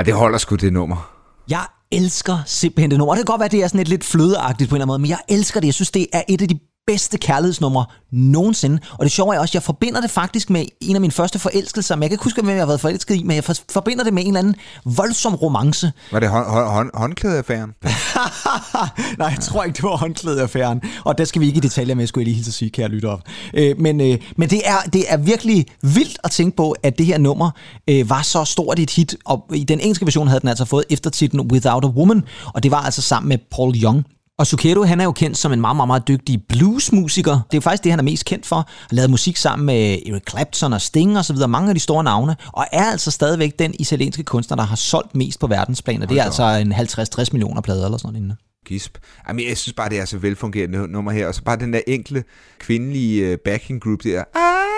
Ej, 0.00 0.04
det 0.04 0.14
holder 0.14 0.38
sgu 0.38 0.54
det 0.54 0.72
nummer. 0.72 1.10
Jeg 1.48 1.66
elsker 1.92 2.38
simpelthen 2.46 2.90
det 2.90 2.98
nummer. 2.98 3.12
Og 3.12 3.16
det 3.16 3.26
kan 3.26 3.32
godt 3.32 3.40
være, 3.40 3.44
at 3.44 3.52
det 3.52 3.62
er 3.62 3.68
sådan 3.68 3.80
et 3.80 3.88
lidt 3.88 4.04
flødeagtigt 4.04 4.70
på 4.70 4.74
en 4.74 4.76
eller 4.76 4.84
anden 4.84 4.92
måde, 4.92 4.98
men 4.98 5.10
jeg 5.10 5.18
elsker 5.28 5.60
det. 5.60 5.66
Jeg 5.66 5.74
synes, 5.74 5.90
det 5.90 6.06
er 6.12 6.22
et 6.28 6.42
af 6.42 6.48
de 6.48 6.58
bedste 6.90 7.18
kærlighedsnumre 7.18 7.84
nogensinde. 8.12 8.78
Og 8.92 9.04
det 9.04 9.12
sjove 9.12 9.34
er 9.34 9.38
også, 9.40 9.50
at 9.50 9.54
jeg 9.54 9.62
forbinder 9.62 10.00
det 10.00 10.10
faktisk 10.10 10.50
med 10.50 10.64
en 10.80 10.94
af 10.94 11.00
mine 11.00 11.10
første 11.12 11.38
forelskelser. 11.38 11.96
Men 11.96 12.02
jeg 12.02 12.10
kan 12.10 12.14
ikke 12.14 12.24
huske, 12.24 12.42
hvem 12.42 12.50
jeg 12.54 12.60
har 12.60 12.66
været 12.66 12.80
forelsket 12.80 13.14
i, 13.14 13.22
men 13.22 13.36
jeg 13.36 13.44
for- 13.44 13.54
forbinder 13.72 14.04
det 14.04 14.14
med 14.14 14.22
en 14.22 14.28
eller 14.28 14.38
anden 14.40 14.54
voldsom 14.84 15.34
romance. 15.34 15.92
Var 16.12 16.20
det 16.20 16.28
hånd, 16.28 16.46
hånd, 16.46 16.90
håndklædeaffæren? 16.94 17.70
Nej, 19.18 19.28
jeg 19.28 19.38
tror 19.40 19.62
ikke, 19.64 19.76
det 19.76 19.82
var 19.82 19.96
håndklædeaffæren. 19.96 20.82
Og 21.04 21.18
der 21.18 21.24
skal 21.24 21.40
vi 21.40 21.46
ikke 21.46 21.56
i 21.58 21.60
detaljer 21.60 21.94
med, 21.94 22.06
skulle 22.06 22.22
jeg 22.22 22.26
lige 22.26 22.34
hilse 22.34 22.48
at 22.48 22.54
sige, 22.54 22.70
kære 22.70 22.88
lytter 22.88 23.08
op. 23.08 23.20
Øh, 23.54 23.80
men 23.80 24.00
øh, 24.00 24.18
men 24.36 24.50
det, 24.50 24.60
er, 24.64 24.76
det 24.92 25.04
er 25.08 25.16
virkelig 25.16 25.66
vildt 25.82 26.18
at 26.24 26.30
tænke 26.30 26.56
på, 26.56 26.74
at 26.82 26.98
det 26.98 27.06
her 27.06 27.18
nummer 27.18 27.50
øh, 27.88 28.10
var 28.10 28.22
så 28.22 28.44
stort 28.44 28.78
et 28.78 28.90
hit. 28.90 29.16
Og 29.24 29.44
i 29.54 29.64
den 29.64 29.80
engelske 29.80 30.06
version 30.06 30.28
havde 30.28 30.40
den 30.40 30.48
altså 30.48 30.64
fået 30.64 30.84
eftertitlen 30.90 31.52
Without 31.52 31.84
a 31.84 31.88
Woman. 31.88 32.22
Og 32.54 32.62
det 32.62 32.70
var 32.70 32.80
altså 32.80 33.02
sammen 33.02 33.28
med 33.28 33.38
Paul 33.50 33.74
Young. 33.76 34.04
Og 34.40 34.46
Zucchero, 34.46 34.82
han 34.82 35.00
er 35.00 35.04
jo 35.04 35.12
kendt 35.12 35.38
som 35.38 35.52
en 35.52 35.60
meget, 35.60 35.76
meget, 35.76 35.86
meget 35.86 36.08
dygtig 36.08 36.42
bluesmusiker. 36.48 37.32
Det 37.32 37.38
er 37.38 37.56
jo 37.56 37.60
faktisk 37.60 37.84
det, 37.84 37.92
han 37.92 37.98
er 37.98 38.02
mest 38.02 38.24
kendt 38.24 38.46
for. 38.46 38.56
Han 38.56 38.96
lavet 38.96 39.10
musik 39.10 39.36
sammen 39.36 39.66
med 39.66 39.98
Eric 40.06 40.22
Clapton 40.30 40.72
og 40.72 40.80
Sting 40.80 41.18
og 41.18 41.24
så 41.24 41.32
videre, 41.32 41.48
mange 41.48 41.68
af 41.68 41.74
de 41.74 41.80
store 41.80 42.04
navne, 42.04 42.36
og 42.46 42.66
er 42.72 42.84
altså 42.84 43.10
stadigvæk 43.10 43.58
den 43.58 43.74
italienske 43.78 44.22
kunstner, 44.22 44.56
der 44.56 44.64
har 44.64 44.76
solgt 44.76 45.14
mest 45.14 45.40
på 45.40 45.46
verdensplan, 45.46 46.02
og 46.02 46.08
det 46.08 46.18
er 46.18 46.24
altså 46.24 46.44
en 46.44 46.72
50-60 46.72 47.28
millioner 47.32 47.60
plader 47.60 47.84
eller 47.84 47.98
sådan 47.98 48.22
noget. 48.22 48.36
Gisp. 48.66 48.98
Jamen, 49.28 49.48
jeg 49.48 49.56
synes 49.56 49.74
bare, 49.74 49.88
det 49.88 49.98
er 49.98 50.04
så 50.04 50.18
velfungerende 50.18 50.92
nummer 50.92 51.12
her. 51.12 51.26
Og 51.26 51.34
så 51.34 51.42
bare 51.42 51.56
den 51.56 51.72
der 51.72 51.80
enkle 51.86 52.24
kvindelige 52.58 53.26
øh, 53.26 53.38
backing 53.44 53.82
group 53.82 54.02
der. 54.02 54.24
Ah! 54.34 54.69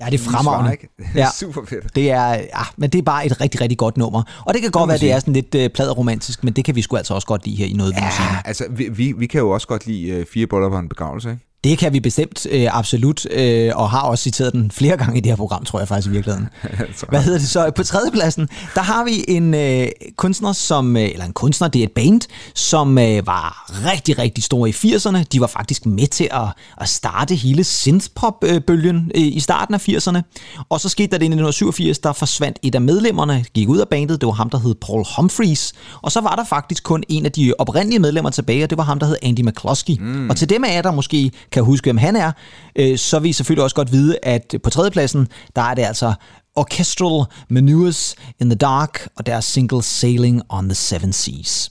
Ja, 0.00 0.06
det 0.10 0.20
er 0.20 0.24
fremragende. 0.30 0.72
ikke? 0.72 0.88
Ja. 1.14 1.28
Super 1.40 1.60
fedt. 1.68 1.96
Det 1.96 2.10
er, 2.10 2.28
ja, 2.30 2.62
men 2.76 2.90
det 2.90 2.98
er 2.98 3.02
bare 3.02 3.26
et 3.26 3.40
rigtig, 3.40 3.60
rigtig 3.60 3.78
godt 3.78 3.96
nummer. 3.96 4.42
Og 4.46 4.54
det 4.54 4.62
kan 4.62 4.70
godt 4.70 4.88
være, 4.88 4.94
at 4.94 5.00
det 5.00 5.06
sige. 5.06 5.12
er 5.12 5.18
sådan 5.18 5.34
lidt 5.34 5.54
øh, 5.54 5.70
pladeromantisk, 5.70 6.44
men 6.44 6.52
det 6.52 6.64
kan 6.64 6.74
vi 6.76 6.82
sgu 6.82 6.96
altså 6.96 7.14
også 7.14 7.26
godt 7.26 7.46
lide 7.46 7.56
her 7.56 7.66
i 7.66 7.72
noget 7.72 7.94
musikken. 7.94 8.34
Ja, 8.34 8.40
altså, 8.44 8.64
vi, 8.70 8.88
vi, 8.88 9.12
vi 9.12 9.26
kan 9.26 9.40
jo 9.40 9.50
også 9.50 9.66
godt 9.66 9.86
lide 9.86 10.10
øh, 10.10 10.26
fire 10.26 10.46
boller 10.46 10.68
på 10.68 10.78
en 10.78 10.88
begravelse, 10.88 11.30
ikke? 11.30 11.42
Det 11.64 11.78
kan 11.78 11.92
vi 11.92 12.00
bestemt 12.00 12.46
øh, 12.50 12.78
absolut, 12.78 13.26
øh, 13.30 13.72
og 13.74 13.90
har 13.90 14.00
også 14.00 14.22
citeret 14.22 14.52
den 14.52 14.70
flere 14.70 14.96
gange 14.96 15.18
i 15.18 15.20
det 15.20 15.32
her 15.32 15.36
program, 15.36 15.64
tror 15.64 15.78
jeg 15.78 15.88
faktisk 15.88 16.08
i 16.08 16.10
virkeligheden. 16.10 16.48
Hvad 17.08 17.22
hedder 17.22 17.38
det 17.38 17.48
så? 17.48 17.70
På 17.76 17.82
tredjepladsen, 17.82 18.48
der 18.74 18.80
har 18.80 19.04
vi 19.04 19.24
en 19.28 19.54
øh, 19.54 19.88
kunstner, 20.16 20.52
som, 20.52 20.96
øh, 20.96 21.02
eller 21.02 21.24
en 21.24 21.32
kunstner, 21.32 21.68
det 21.68 21.78
er 21.78 21.84
et 21.84 21.92
band, 21.92 22.20
som 22.54 22.98
øh, 22.98 23.26
var 23.26 23.72
rigtig, 23.92 24.18
rigtig 24.18 24.44
stor 24.44 24.66
i 24.66 24.70
80'erne. 24.70 25.18
De 25.32 25.40
var 25.40 25.46
faktisk 25.46 25.86
med 25.86 26.06
til 26.06 26.28
at, 26.30 26.48
at 26.80 26.88
starte 26.88 27.34
hele 27.34 27.64
synthpop-bølgen 27.64 29.10
øh, 29.14 29.22
i 29.22 29.40
starten 29.40 29.74
af 29.74 29.88
80'erne. 29.88 30.20
Og 30.68 30.80
så 30.80 30.88
skete 30.88 31.06
der 31.06 31.18
det 31.18 31.24
i 31.24 31.34
1987, 31.34 31.98
der 31.98 32.12
forsvandt 32.12 32.58
et 32.62 32.74
af 32.74 32.80
medlemmerne, 32.80 33.44
gik 33.54 33.68
ud 33.68 33.78
af 33.78 33.88
bandet, 33.88 34.20
det 34.20 34.26
var 34.26 34.32
ham, 34.32 34.50
der 34.50 34.58
hed 34.58 34.74
Paul 34.74 35.04
Humphreys. 35.16 35.72
Og 36.02 36.12
så 36.12 36.20
var 36.20 36.34
der 36.36 36.44
faktisk 36.44 36.82
kun 36.82 37.04
en 37.08 37.26
af 37.26 37.32
de 37.32 37.52
oprindelige 37.58 37.98
medlemmer 37.98 38.30
tilbage, 38.30 38.64
og 38.64 38.70
det 38.70 38.78
var 38.78 38.84
ham, 38.84 38.98
der 38.98 39.06
hed 39.06 39.16
Andy 39.22 39.40
McCluskey. 39.40 39.96
Mm. 40.00 40.30
Og 40.30 40.36
til 40.36 40.48
dem 40.48 40.64
af 40.64 40.74
jer, 40.74 40.82
der 40.82 40.92
måske 40.92 41.30
kan 41.54 41.64
huske, 41.64 41.86
hvem 41.86 41.96
han 41.96 42.16
er, 42.16 42.32
øh, 42.76 42.98
så 42.98 43.18
vil 43.18 43.28
I 43.28 43.32
selvfølgelig 43.32 43.64
også 43.64 43.76
godt 43.76 43.92
vide, 43.92 44.18
at 44.22 44.54
på 44.62 44.70
tredjepladsen, 44.70 45.28
der 45.56 45.62
er 45.62 45.74
det 45.74 45.82
altså 45.82 46.14
Orchestral 46.56 47.24
Maneuvers 47.48 48.14
in 48.40 48.50
the 48.50 48.56
Dark 48.56 49.08
og 49.16 49.26
deres 49.26 49.44
single 49.44 49.82
Sailing 49.82 50.42
on 50.48 50.64
the 50.68 50.74
Seven 50.74 51.12
Seas. 51.12 51.70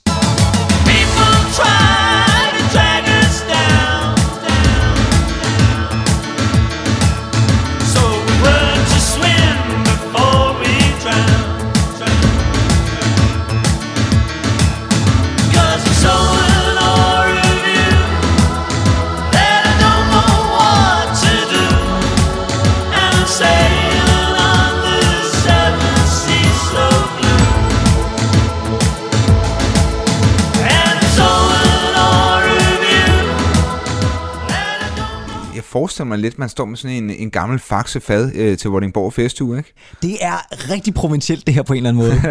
People 0.84 1.52
try 1.52 2.33
forestiller 35.84 36.08
mig 36.08 36.18
lidt, 36.18 36.38
man 36.38 36.48
står 36.48 36.64
med 36.64 36.76
sådan 36.76 36.96
en, 36.96 37.10
en 37.10 37.30
gammel 37.30 37.58
faxefad 37.58 38.30
øh, 38.34 38.58
til 38.58 38.70
Vordingborg 38.70 39.12
Festuge, 39.12 39.58
ikke? 39.58 39.72
Det 40.02 40.16
er 40.20 40.36
rigtig 40.70 40.94
provincielt, 40.94 41.46
det 41.46 41.54
her 41.54 41.62
på 41.62 41.72
en 41.72 41.76
eller 41.76 41.88
anden 41.88 42.02
måde. 42.02 42.14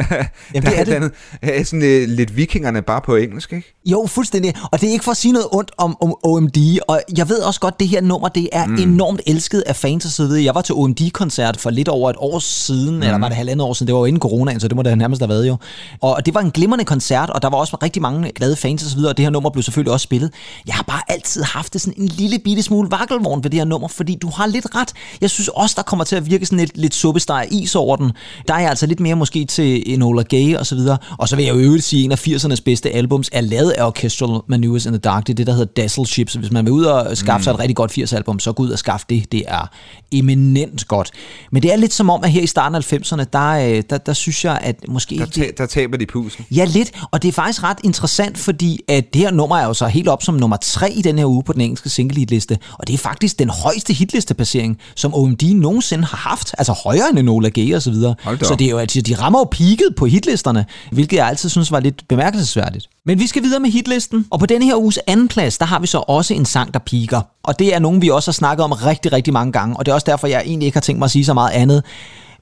Jamen, 0.54 0.70
det 0.70 0.78
er 0.78 0.80
er 0.80 0.84
det. 0.84 0.88
et 0.88 0.96
andet, 0.96 1.12
øh, 1.44 1.66
sådan 1.66 1.84
øh, 1.84 2.08
lidt 2.08 2.38
vikingerne 2.38 2.82
bare 2.82 3.02
på 3.02 3.16
engelsk, 3.16 3.54
ikke? 3.54 3.76
Jo, 3.86 4.06
fuldstændig. 4.08 4.54
Og 4.72 4.82
det 4.82 4.88
er 4.88 4.92
ikke 4.92 5.04
for 5.04 5.12
at 5.12 5.18
sige 5.18 5.32
noget 5.32 5.48
ondt 5.52 5.72
om, 5.78 5.98
om 6.02 6.16
OMD, 6.24 6.80
og 6.88 7.02
jeg 7.18 7.30
ved 7.30 7.40
også 7.40 7.60
godt, 7.60 7.74
at 7.74 7.80
det 7.80 7.88
her 7.88 8.02
nummer, 8.02 8.28
det 8.28 8.50
er 8.52 8.66
mm. 8.66 8.76
enormt 8.76 9.22
elsket 9.28 9.62
af 9.62 9.76
fans 9.76 10.06
og 10.06 10.12
så 10.12 10.24
videre. 10.24 10.44
Jeg 10.44 10.56
var 10.56 10.62
til 10.62 10.76
OMD-koncert 10.76 11.60
for 11.60 11.70
lidt 11.70 11.88
over 11.88 12.10
et 12.10 12.16
år 12.20 12.40
siden, 12.40 12.96
mm. 12.96 13.02
eller 13.02 13.18
var 13.18 13.28
det 13.28 13.38
halvandet 13.38 13.68
år 13.68 13.74
siden, 13.74 13.88
det 13.88 13.94
var 13.94 14.00
jo 14.00 14.06
inden 14.06 14.20
coronaen, 14.20 14.60
så 14.60 14.68
det 14.68 14.76
må 14.76 14.82
det 14.82 14.98
nærmest 14.98 15.22
have 15.22 15.30
været 15.30 15.48
jo. 15.48 15.58
Og 16.02 16.26
det 16.26 16.34
var 16.34 16.42
en 16.42 16.52
glimrende 16.52 16.86
koncert, 16.86 17.30
og 17.30 17.42
der 17.42 17.50
var 17.50 17.58
også 17.58 17.78
rigtig 17.84 18.02
mange 18.02 18.32
glade 18.32 18.56
fans 18.56 18.84
og 18.84 18.90
så 18.90 18.96
videre, 18.96 19.12
og 19.12 19.18
det 19.18 19.26
her 19.26 19.30
nummer 19.30 19.50
blev 19.50 19.64
selvfølgelig 19.64 19.94
også 19.94 20.04
spillet. 20.04 20.34
Jeg 20.68 20.76
har 20.76 20.84
bare 20.84 21.02
altid 21.08 21.44
haft 21.44 21.74
det 21.74 21.82
sådan 21.82 22.02
en 22.02 22.08
lille 22.08 22.40
bitte 22.40 22.64
smule 22.64 22.92
vakkelvogn 22.92 23.43
ved 23.44 23.52
det 23.52 23.60
her 23.60 23.66
nummer, 23.66 23.88
fordi 23.88 24.18
du 24.22 24.30
har 24.30 24.48
lidt 24.48 24.76
ret. 24.76 24.90
Jeg 25.22 25.30
synes 25.30 25.48
også, 25.48 25.74
der 25.78 25.84
kommer 25.84 26.06
til 26.06 26.16
at 26.16 26.30
virke 26.30 26.46
sådan 26.46 26.60
lidt, 26.60 26.78
lidt 26.78 26.96
suppesteg 26.96 27.48
is 27.52 27.76
over 27.76 27.96
den. 27.96 28.12
Der 28.48 28.54
er 28.54 28.60
jeg 28.60 28.70
altså 28.70 28.86
lidt 28.86 29.00
mere 29.00 29.16
måske 29.16 29.46
til 29.46 29.94
Enola 29.94 30.22
Gay 30.22 30.56
og 30.56 30.66
så 30.66 30.76
videre. 30.76 30.98
Og 31.18 31.30
så 31.30 31.36
vil 31.36 31.46
jeg 31.46 31.54
jo 31.56 31.60
øvrigt 31.60 31.84
sige, 31.84 32.00
at 32.00 32.06
en 32.06 32.12
af 32.12 32.28
80'ernes 32.28 32.62
bedste 32.66 32.92
albums 32.92 33.30
er 33.32 33.42
lavet 33.42 33.72
af 33.72 33.86
Orchestral 33.86 34.40
Maneuvers 34.48 34.86
in 34.86 34.92
the 34.92 35.00
Dark. 35.00 35.28
Det 35.28 35.34
er 35.34 35.36
det, 35.36 35.48
der 35.48 35.54
hedder 35.54 35.74
Dazzle 35.82 36.06
Ships. 36.08 36.34
Hvis 36.34 36.52
man 36.52 36.66
vil 36.66 36.74
ud 36.74 36.84
og 36.84 37.18
skaffe 37.18 37.40
mm. 37.40 37.44
sig 37.44 37.52
et 37.52 37.60
rigtig 37.60 37.76
godt 37.76 37.98
80'er-album, 37.98 38.40
så 38.40 38.54
gå 38.54 38.64
ud 38.64 38.70
og 38.70 38.80
skaffe 38.80 39.06
det. 39.10 39.32
Det 39.32 39.44
er 39.48 39.70
eminent 40.12 40.88
godt. 40.88 41.12
Men 41.52 41.64
det 41.64 41.74
er 41.74 41.76
lidt 41.76 41.94
som 41.94 42.10
om, 42.10 42.24
at 42.24 42.32
her 42.32 42.42
i 42.42 42.48
starten 42.48 42.76
af 42.76 42.94
90'erne, 42.94 43.24
der, 43.34 43.50
øh, 43.50 43.84
der, 43.90 43.98
der 43.98 44.14
synes 44.14 44.46
jeg, 44.46 44.60
at 44.62 44.88
måske 44.88 45.18
Der, 45.18 45.26
ta- 45.26 45.52
der 45.58 45.66
taber 45.66 45.98
de 45.98 46.06
pusen. 46.06 46.46
Ja, 46.52 46.66
lidt. 46.66 46.92
Og 47.12 47.22
det 47.22 47.28
er 47.28 47.32
faktisk 47.32 47.64
ret 47.64 47.78
interessant, 47.84 48.38
fordi 48.38 48.80
at 48.88 49.14
det 49.14 49.22
her 49.22 49.32
nummer 49.32 49.58
er 49.58 49.66
jo 49.66 49.74
så 49.74 49.88
helt 49.88 50.08
op 50.08 50.24
som 50.24 50.36
nummer 50.36 50.58
tre 50.58 50.92
i 50.92 51.02
den 51.02 51.18
her 51.18 51.26
uge 51.26 51.44
på 51.44 51.54
den 51.54 51.62
engelske 51.62 51.90
single 51.90 52.20
hitliste. 52.20 52.58
Og 52.74 52.88
det 52.88 52.94
er 52.94 52.98
faktisk 52.98 53.33
den 53.40 53.50
højeste 53.50 53.94
hitlisteplacering, 53.94 54.80
som 54.96 55.14
OMD 55.14 55.44
nogensinde 55.44 56.06
har 56.06 56.18
haft. 56.18 56.56
Altså 56.58 56.74
højere 56.84 57.10
end 57.10 57.20
Enola 57.20 57.50
Gay 57.50 57.76
og 57.76 57.82
så 57.82 57.92
videre. 57.92 58.16
Så 58.48 58.56
det 58.56 58.66
er 58.66 58.70
jo, 58.72 58.78
altså, 58.78 59.02
de 59.02 59.16
rammer 59.16 59.40
jo 59.40 59.44
peaket 59.44 59.96
på 59.98 60.06
hitlisterne, 60.06 60.66
hvilket 60.92 61.18
jeg 61.18 61.28
altid 61.28 61.50
synes 61.50 61.72
var 61.72 61.80
lidt 61.80 62.08
bemærkelsesværdigt. 62.08 62.88
Men 63.06 63.20
vi 63.20 63.28
skal 63.28 63.44
videre 63.44 63.60
med 63.60 63.70
hitlisten, 63.70 64.26
og 64.30 64.40
på 64.40 64.46
denne 64.46 64.66
her 64.66 64.76
uges 64.76 65.00
anden 65.08 65.28
plads, 65.28 65.58
der 65.58 65.66
har 65.66 65.80
vi 65.80 65.88
så 65.88 66.04
også 66.08 66.34
en 66.34 66.46
sang, 66.46 66.74
der 66.74 66.80
piker. 66.80 67.22
Og 67.44 67.60
det 67.60 67.76
er 67.76 67.80
nogen, 67.80 68.02
vi 68.02 68.10
også 68.10 68.32
har 68.32 68.34
snakket 68.34 68.64
om 68.64 68.72
rigtig, 68.72 69.14
rigtig 69.14 69.34
mange 69.34 69.52
gange, 69.52 69.78
og 69.78 69.86
det 69.86 69.92
er 69.92 69.96
også 69.96 70.06
derfor, 70.06 70.28
jeg 70.28 70.44
egentlig 70.46 70.66
ikke 70.66 70.76
har 70.76 70.82
tænkt 70.82 71.00
mig 71.00 71.06
at 71.06 71.12
sige 71.12 71.26
så 71.26 71.34
meget 71.34 71.52
andet, 71.52 71.84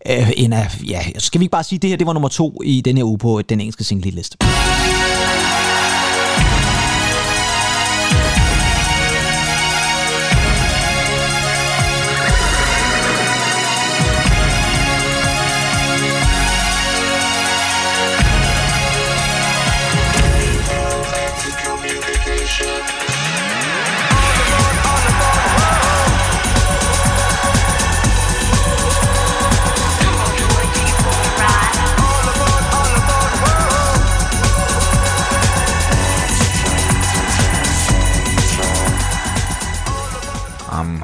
øh, 0.10 0.32
end 0.38 0.54
at, 0.54 0.78
ja, 0.88 1.02
skal 1.18 1.40
vi 1.40 1.44
ikke 1.44 1.52
bare 1.52 1.64
sige, 1.64 1.78
at 1.78 1.82
det 1.82 1.90
her 1.90 1.98
det 1.98 2.08
var 2.08 2.14
nummer 2.14 2.30
to 2.30 2.62
i 2.64 2.82
den 2.82 2.98
her 2.98 3.04
uge 3.04 3.18
på 3.18 3.42
den 3.42 3.60
engelske 3.60 3.84
single 3.84 4.06
hitliste. 4.06 4.38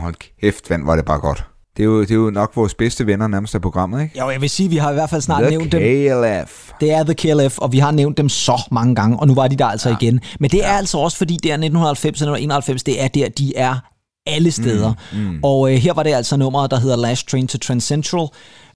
Hold 0.07 0.15
kæft, 0.41 0.69
vand, 0.69 0.85
var 0.85 0.95
det 0.95 1.05
bare 1.05 1.19
godt. 1.19 1.43
Det 1.77 1.83
er, 1.83 1.87
jo, 1.87 2.01
det 2.01 2.11
er 2.11 2.15
jo 2.15 2.29
nok 2.29 2.51
vores 2.55 2.73
bedste 2.73 3.07
venner 3.07 3.27
nærmest 3.27 3.55
af 3.55 3.61
programmet, 3.61 4.01
ikke? 4.01 4.19
Jo, 4.19 4.29
jeg 4.29 4.41
vil 4.41 4.49
sige, 4.49 4.65
at 4.65 4.71
vi 4.71 4.77
har 4.77 4.91
i 4.91 4.93
hvert 4.93 5.09
fald 5.09 5.21
snart 5.21 5.41
The 5.41 5.49
nævnt 5.49 5.71
dem. 5.71 5.81
KLF. 5.81 6.71
Det 6.81 6.91
er 6.91 7.03
The 7.03 7.13
KLF, 7.13 7.57
og 7.59 7.71
vi 7.71 7.79
har 7.79 7.91
nævnt 7.91 8.17
dem 8.17 8.29
så 8.29 8.61
mange 8.71 8.95
gange, 8.95 9.19
og 9.19 9.27
nu 9.27 9.33
var 9.33 9.47
de 9.47 9.55
der 9.55 9.65
altså 9.65 9.89
ja. 9.89 9.95
igen. 10.01 10.21
Men 10.39 10.49
det 10.51 10.65
er 10.65 10.71
altså 10.71 10.97
også, 10.97 11.17
fordi 11.17 11.33
det 11.33 11.49
er 11.49 11.53
1990 11.53 12.09
1991, 12.09 12.83
det 12.83 13.03
er 13.03 13.07
der, 13.07 13.29
de 13.29 13.55
er 13.55 13.79
alle 14.27 14.51
steder. 14.51 14.93
Mm, 15.13 15.19
mm. 15.19 15.39
Og 15.43 15.73
øh, 15.73 15.77
her 15.77 15.93
var 15.93 16.03
det 16.03 16.13
altså 16.13 16.37
nummeret, 16.37 16.71
der 16.71 16.79
hedder 16.79 16.95
Last 16.95 17.27
Train 17.27 17.47
to 17.47 17.57
Transcentral. 17.57 18.27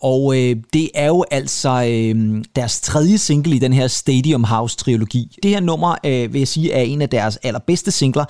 Og 0.04 0.38
øh, 0.38 0.56
det 0.74 0.90
er 0.96 1.08
jo 1.08 1.26
altså 1.32 1.70
øh, 1.70 2.44
deres 2.56 2.82
tredje 2.82 3.18
single 3.18 3.56
i 3.56 3.60
den 3.60 3.74
her 3.74 3.88
Stadium 3.88 4.44
House-trilogi. 4.44 5.38
Det 5.44 5.52
her 5.52 5.60
nummer, 5.60 5.96
øh, 6.06 6.34
vil 6.34 6.40
jeg 6.40 6.48
sige, 6.48 6.72
er 6.72 6.82
en 6.82 7.02
af 7.02 7.10
deres 7.10 7.38
allerbedste 7.38 7.92
singler. 7.92 8.26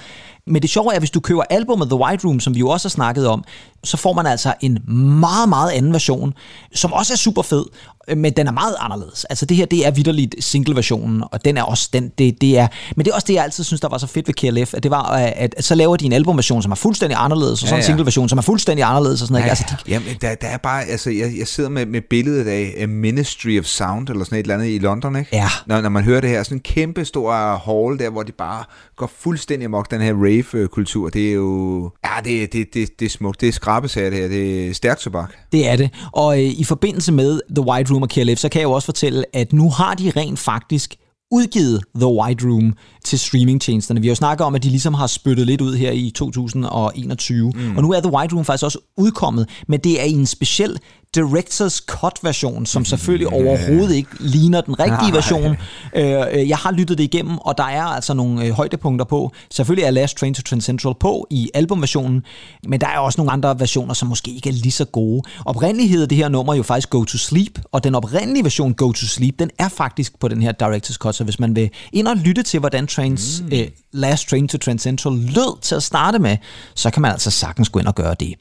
Men 0.51 0.61
det 0.61 0.69
sjove 0.69 0.91
er, 0.91 0.95
at 0.95 1.01
hvis 1.01 1.11
du 1.11 1.19
køber 1.19 1.43
albumet 1.49 1.89
The 1.89 1.99
White 1.99 2.27
Room, 2.27 2.39
som 2.39 2.53
vi 2.53 2.59
jo 2.59 2.69
også 2.69 2.87
har 2.87 2.89
snakket 2.89 3.27
om, 3.27 3.43
så 3.83 3.97
får 3.97 4.13
man 4.13 4.25
altså 4.25 4.53
en 4.61 4.79
meget, 5.19 5.49
meget 5.49 5.71
anden 5.71 5.93
version, 5.93 6.33
som 6.73 6.93
også 6.93 7.13
er 7.13 7.17
super 7.17 7.41
fed, 7.41 7.65
øh, 8.07 8.17
men 8.17 8.33
den 8.33 8.47
er 8.47 8.51
meget 8.51 8.75
anderledes. 8.79 9.25
Altså 9.25 9.45
det 9.45 9.57
her, 9.57 9.65
det 9.65 9.87
er 9.87 9.91
vidderligt 9.91 10.35
single-versionen, 10.39 11.23
og 11.31 11.45
den 11.45 11.57
er 11.57 11.63
også 11.63 11.89
den, 11.93 12.09
det, 12.17 12.41
det 12.41 12.57
er, 12.57 12.67
men 12.95 13.05
det 13.05 13.11
er 13.11 13.15
også 13.15 13.27
det, 13.27 13.33
jeg 13.33 13.43
altid 13.43 13.63
synes, 13.63 13.81
der 13.81 13.89
var 13.89 13.97
så 13.97 14.07
fedt 14.07 14.27
ved 14.27 14.33
KLF, 14.33 14.73
at 14.73 14.83
det 14.83 14.91
var, 14.91 15.13
øh, 15.13 15.23
at, 15.35 15.55
at 15.57 15.63
så 15.63 15.75
laver 15.75 15.95
de 15.95 16.05
en 16.05 16.13
albumversion, 16.13 16.61
som 16.61 16.71
er 16.71 16.75
fuldstændig 16.75 17.17
anderledes, 17.19 17.63
og 17.63 17.67
så 17.67 17.75
Ja, 17.75 17.79
en 17.79 17.81
ja. 17.81 17.85
single-version, 17.85 18.29
som 18.29 18.37
er 18.37 18.41
fuldstændig 18.41 18.85
anderledes, 18.85 19.21
og 19.21 19.27
sådan 19.27 19.33
noget. 19.41 19.45
Ja, 19.47 19.51
ikke? 19.53 19.71
Altså, 19.71 19.85
de, 19.87 19.91
Jamen, 19.91 20.17
der, 20.21 20.35
der 20.35 20.47
er 20.47 20.57
bare, 20.57 20.85
altså, 20.85 21.09
jeg, 21.09 21.31
jeg 21.39 21.47
sidder 21.47 21.69
med, 21.69 21.85
med 21.85 22.01
billedet 22.09 22.47
af 22.47 22.87
Ministry 22.89 23.59
of 23.59 23.65
Sound, 23.65 24.09
eller 24.09 24.23
sådan 24.25 24.37
et 24.37 24.43
eller 24.43 24.55
andet 24.55 24.67
i 24.67 24.77
London, 24.77 25.15
ikke? 25.15 25.29
Ja. 25.33 25.49
Når, 25.65 25.81
når 25.81 25.89
man 25.89 26.03
hører 26.03 26.21
det 26.21 26.29
her, 26.29 26.43
sådan 26.43 26.57
en 26.57 26.61
kæmpe 26.61 27.05
stor 27.05 27.33
hall 27.65 27.99
der, 27.99 28.09
hvor 28.09 28.23
de 28.23 28.31
bare 28.31 28.63
går 28.95 29.11
fuldstændig 29.19 29.65
amok, 29.65 29.91
den 29.91 30.01
her 30.01 30.13
rave-kultur, 30.53 31.09
det 31.09 31.29
er 31.29 31.33
jo, 31.33 31.91
ja, 32.05 32.21
det, 32.23 32.53
det, 32.53 32.73
det, 32.73 32.99
det 32.99 33.05
er 33.05 33.09
smukt, 33.09 33.41
det 33.41 33.49
er 33.49 33.53
skrabesager 33.53 34.09
det 34.09 34.19
her, 34.19 34.27
det 34.27 34.69
er 34.69 34.73
stærkt 34.73 35.01
tobak. 35.01 35.33
Det 35.51 35.67
er 35.67 35.75
det. 35.75 35.89
Og 36.11 36.37
øh, 36.37 36.45
i 36.45 36.63
forbindelse 36.63 37.11
med 37.11 37.41
The 37.55 37.65
White 37.67 37.93
Room 37.93 38.01
og 38.01 38.09
KLF, 38.09 38.37
så 38.37 38.49
kan 38.49 38.61
jeg 38.61 38.65
jo 38.65 38.71
også 38.71 38.85
fortælle, 38.85 39.23
at 39.33 39.53
nu 39.53 39.69
har 39.69 39.95
de 39.95 40.11
rent 40.15 40.39
faktisk 40.39 40.95
udgivet 41.31 41.83
The 41.95 42.07
White 42.07 42.45
Room 42.45 42.73
til 43.03 43.19
streamingtjenesterne. 43.19 44.01
Vi 44.01 44.07
har 44.07 44.11
jo 44.11 44.15
snakket 44.15 44.45
om, 44.45 44.55
at 44.55 44.63
de 44.63 44.69
ligesom 44.69 44.93
har 44.93 45.07
spyttet 45.07 45.47
lidt 45.47 45.61
ud 45.61 45.75
her 45.75 45.91
i 45.91 46.11
2021. 46.15 47.51
Mm. 47.55 47.77
Og 47.77 47.83
nu 47.83 47.91
er 47.91 47.99
The 47.99 48.13
White 48.13 48.35
Room 48.35 48.45
faktisk 48.45 48.63
også 48.63 48.79
udkommet, 48.97 49.49
men 49.67 49.79
det 49.79 50.01
er 50.01 50.05
i 50.05 50.11
en 50.11 50.25
speciel 50.25 50.77
Directors 51.15 51.73
Cut 51.73 52.19
version, 52.23 52.65
som 52.65 52.85
selvfølgelig 52.85 53.27
overhovedet 53.27 53.95
ikke 53.95 54.09
ligner 54.19 54.61
den 54.61 54.79
rigtige 54.79 55.11
Nej. 55.11 55.11
version. 55.11 55.57
Øh, 55.95 56.39
øh, 56.39 56.49
jeg 56.49 56.57
har 56.57 56.71
lyttet 56.71 56.97
det 56.97 57.03
igennem, 57.03 57.37
og 57.37 57.57
der 57.57 57.63
er 57.63 57.83
altså 57.83 58.13
nogle 58.13 58.45
øh, 58.45 58.51
højdepunkter 58.51 59.05
på. 59.05 59.31
Selvfølgelig 59.49 59.85
er 59.85 59.91
Last 59.91 60.17
Train 60.17 60.33
to 60.33 60.41
Trend 60.41 60.61
Central 60.61 60.93
på 60.99 61.27
i 61.29 61.49
albumversionen, 61.53 62.23
men 62.67 62.81
der 62.81 62.87
er 62.87 62.97
også 62.97 63.21
nogle 63.21 63.31
andre 63.31 63.59
versioner, 63.59 63.93
som 63.93 64.07
måske 64.07 64.31
ikke 64.31 64.49
er 64.49 64.53
lige 64.53 64.71
så 64.71 64.85
gode. 64.85 65.21
Oprindeligt 65.45 65.89
hedder 65.89 66.05
det 66.05 66.17
her 66.17 66.29
nummer 66.29 66.53
jo 66.53 66.63
faktisk 66.63 66.89
Go 66.89 67.03
to 67.03 67.17
Sleep, 67.17 67.59
og 67.71 67.83
den 67.83 67.95
oprindelige 67.95 68.43
version 68.43 68.73
Go 68.73 68.91
to 68.91 69.05
Sleep, 69.05 69.39
den 69.39 69.49
er 69.59 69.69
faktisk 69.69 70.19
på 70.19 70.27
den 70.27 70.41
her 70.41 70.51
Directors 70.51 70.95
Cut, 70.95 71.15
så 71.15 71.23
hvis 71.23 71.39
man 71.39 71.55
vil 71.55 71.69
ind 71.93 72.07
og 72.07 72.17
lytte 72.17 72.43
til, 72.43 72.59
hvordan 72.59 72.87
Trains, 72.87 73.41
mm. 73.41 73.53
øh, 73.53 73.67
Last 73.91 74.29
Train 74.29 74.47
to 74.47 74.57
Trend 74.57 74.79
Central 74.79 75.13
lød 75.13 75.61
til 75.61 75.75
at 75.75 75.83
starte 75.83 76.19
med, 76.19 76.37
så 76.75 76.89
kan 76.89 77.01
man 77.01 77.11
altså 77.11 77.31
sagtens 77.31 77.69
gå 77.69 77.79
ind 77.79 77.87
og 77.87 77.95
gøre 77.95 78.15
det. 78.19 78.33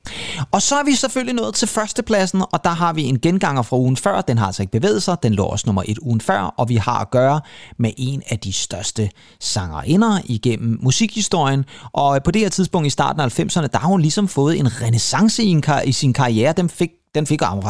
Og 0.50 0.62
så 0.62 0.74
er 0.74 0.84
vi 0.84 0.94
selvfølgelig 0.94 1.34
nået 1.34 1.54
til 1.54 1.68
førstepladsen, 1.68 2.42
og 2.52 2.59
der 2.64 2.70
har 2.70 2.92
vi 2.92 3.02
en 3.02 3.20
genganger 3.20 3.62
fra 3.62 3.76
ugen 3.76 3.96
før. 3.96 4.20
Den 4.20 4.38
har 4.38 4.46
altså 4.46 4.62
ikke 4.62 4.72
bevæget 4.72 5.02
sig, 5.02 5.16
den 5.22 5.34
lå 5.34 5.44
også 5.44 5.62
nummer 5.66 5.82
et 5.88 5.98
ugen 5.98 6.20
før, 6.20 6.40
og 6.40 6.68
vi 6.68 6.76
har 6.76 6.98
at 7.00 7.10
gøre 7.10 7.40
med 7.78 7.90
en 7.96 8.22
af 8.28 8.38
de 8.38 8.52
største 8.52 9.10
sangerinder 9.40 10.20
igennem 10.24 10.78
musikhistorien. 10.82 11.64
Og 11.92 12.22
på 12.24 12.30
det 12.30 12.40
her 12.40 12.48
tidspunkt 12.48 12.86
i 12.86 12.90
starten 12.90 13.20
af 13.20 13.40
90'erne, 13.40 13.66
der 13.66 13.78
har 13.78 13.88
hun 13.88 14.00
ligesom 14.00 14.28
fået 14.28 14.58
en 14.58 14.82
renaissance 14.82 15.42
i, 15.42 15.48
en 15.48 15.62
kar- 15.62 15.82
i 15.82 15.92
sin 15.92 16.12
karriere. 16.12 16.52
Den 16.56 16.68
fik, 16.68 16.90
den 17.14 17.26
fik 17.26 17.42
hun 17.42 17.62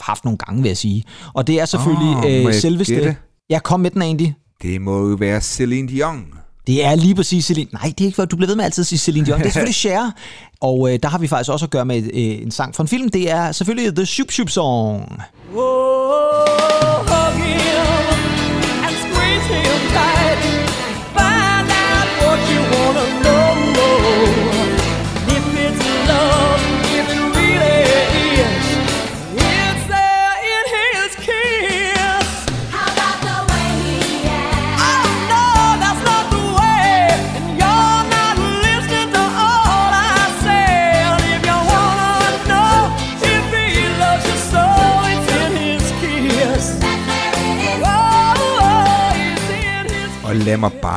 haft 0.00 0.24
nogle 0.24 0.38
gange, 0.38 0.62
vil 0.62 0.68
jeg 0.68 0.76
sige. 0.76 1.04
Og 1.34 1.46
det 1.46 1.60
er 1.60 1.64
selvfølgelig 1.64 2.16
oh, 2.16 2.46
øh, 2.46 2.54
selveste... 2.54 2.94
gætte? 2.94 3.16
Jeg 3.50 3.62
kom 3.62 3.80
med 3.80 3.90
den 3.90 4.02
egentlig. 4.02 4.34
Det 4.62 4.80
må 4.80 5.08
jo 5.08 5.16
være 5.16 5.40
Celine 5.40 5.88
Dion. 5.88 6.26
Det 6.66 6.84
er 6.84 6.94
lige 6.94 7.14
præcis 7.14 7.44
Celine... 7.44 7.70
Nej, 7.72 7.92
det 7.98 8.00
er 8.00 8.06
ikke, 8.06 8.24
du 8.26 8.36
bliver 8.36 8.46
ved 8.46 8.56
med 8.56 8.64
altid 8.64 8.82
at 8.82 8.86
sige 8.86 8.98
Celine 8.98 9.26
Dion. 9.26 9.38
Det 9.38 9.46
er 9.46 9.50
selvfølgelig 9.52 9.74
Cher. 9.74 10.10
Og 10.60 10.92
øh, 10.92 10.98
der 11.02 11.08
har 11.08 11.18
vi 11.18 11.26
faktisk 11.26 11.50
også 11.50 11.64
at 11.66 11.70
gøre 11.70 11.84
med 11.84 12.02
øh, 12.02 12.10
en 12.14 12.50
sang 12.50 12.74
fra 12.74 12.82
en 12.82 12.88
film. 12.88 13.08
Det 13.08 13.30
er 13.30 13.52
selvfølgelig 13.52 13.96
The 13.96 14.06
Shoop 14.06 14.30
Shoop 14.30 14.50
Song. 14.50 15.22
hug 15.52 16.85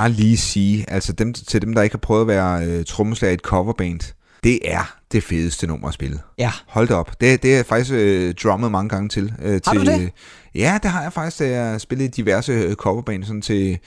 bare 0.09 0.21
lige 0.21 0.37
sige, 0.37 0.85
altså 0.87 1.13
dem, 1.13 1.33
til 1.33 1.61
dem, 1.61 1.73
der 1.73 1.81
ikke 1.81 1.93
har 1.93 1.99
prøvet 1.99 2.21
at 2.21 2.27
være 2.27 2.65
øh, 2.65 2.85
trommeslager 2.85 3.31
i 3.31 3.33
et 3.33 3.39
coverband, 3.39 3.99
det 4.43 4.59
er 4.63 4.95
det 5.11 5.23
fedeste 5.23 5.67
nummer 5.67 5.87
at 5.87 5.93
spille. 5.93 6.19
Ja. 6.37 6.51
Hold 6.67 6.87
da 6.87 6.93
op. 6.93 7.21
Det, 7.21 7.43
det 7.43 7.51
er 7.51 7.55
jeg 7.55 7.65
faktisk 7.65 7.91
øh, 7.93 8.33
drummet 8.43 8.71
mange 8.71 8.89
gange 8.89 9.09
til. 9.09 9.33
Øh, 9.41 9.51
Har 9.51 9.73
til 9.73 9.85
du 9.85 9.85
det? 9.85 10.11
Ja, 10.55 10.79
det 10.83 10.91
har 10.91 11.01
jeg 11.01 11.13
faktisk, 11.13 11.39
da 11.39 11.49
jeg 11.49 11.81
spillede 11.81 12.09
diverse 12.09 12.51
øh, 12.51 12.75
coverband, 12.75 13.23
sådan 13.23 13.41
til 13.41 13.77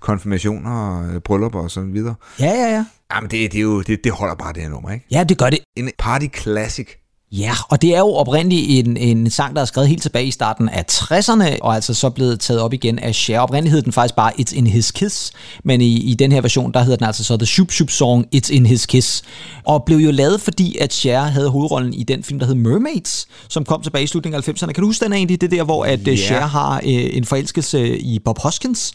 konfirmationer 0.00 0.70
og 0.70 1.14
øh, 1.14 1.20
bryllupper 1.20 1.60
og 1.60 1.70
så 1.70 1.80
videre. 1.80 2.14
Ja, 2.40 2.46
ja, 2.46 2.70
ja. 2.74 2.84
Jamen, 3.14 3.30
det, 3.30 3.52
det, 3.52 3.58
er 3.58 3.62
jo, 3.62 3.82
det, 3.82 4.04
det 4.04 4.12
holder 4.12 4.34
bare 4.34 4.52
det 4.52 4.62
her 4.62 4.68
nummer, 4.68 4.90
ikke? 4.90 5.06
Ja, 5.10 5.24
det 5.24 5.38
gør 5.38 5.50
det. 5.50 5.58
En 5.76 5.90
party 5.98 6.26
classic. 6.36 6.88
Ja, 7.32 7.52
og 7.68 7.82
det 7.82 7.94
er 7.94 7.98
jo 7.98 8.14
oprindeligt 8.14 8.86
en, 8.86 8.96
en 8.96 9.30
sang, 9.30 9.56
der 9.56 9.62
er 9.62 9.66
skrevet 9.66 9.88
helt 9.88 10.02
tilbage 10.02 10.26
i 10.26 10.30
starten 10.30 10.68
af 10.68 10.84
60'erne, 10.92 11.58
og 11.60 11.74
altså 11.74 11.94
så 11.94 12.10
blevet 12.10 12.40
taget 12.40 12.60
op 12.60 12.72
igen 12.72 12.98
af 12.98 13.14
Cher. 13.14 13.40
Oprindeligt 13.40 13.72
hed 13.72 13.82
den 13.82 13.92
faktisk 13.92 14.14
bare 14.14 14.32
It's 14.40 14.56
in 14.56 14.66
His 14.66 14.90
Kiss, 14.90 15.32
men 15.64 15.80
i, 15.80 15.96
i 15.96 16.14
den 16.14 16.32
her 16.32 16.40
version, 16.40 16.72
der 16.72 16.82
hedder 16.82 16.96
den 16.96 17.06
altså 17.06 17.24
så 17.24 17.36
The 17.36 17.46
Shoop 17.46 17.70
Shoop 17.70 17.90
Song 17.90 18.26
It's 18.34 18.52
in 18.52 18.66
His 18.66 18.86
Kiss. 18.86 19.22
Og 19.64 19.84
blev 19.84 19.98
jo 19.98 20.10
lavet, 20.10 20.40
fordi 20.40 20.76
at 20.80 20.92
Cher 20.92 21.20
havde 21.20 21.48
hovedrollen 21.48 21.94
i 21.94 22.02
den 22.02 22.22
film, 22.22 22.38
der 22.38 22.46
hed 22.46 22.54
Mermaids, 22.54 23.26
som 23.48 23.64
kom 23.64 23.82
tilbage 23.82 24.04
i 24.04 24.06
slutningen 24.06 24.42
af 24.46 24.48
90'erne. 24.48 24.72
Kan 24.72 24.82
du 24.82 24.86
huske 24.86 25.04
den 25.04 25.12
egentlig? 25.12 25.40
Det 25.40 25.50
der, 25.50 25.64
hvor 25.64 25.84
at 25.84 26.00
yeah. 26.08 26.18
Cher 26.18 26.46
har 26.46 26.76
øh, 26.76 27.16
en 27.16 27.24
forelskelse 27.24 27.98
i 27.98 28.18
Bob 28.18 28.38
Hoskins, 28.38 28.92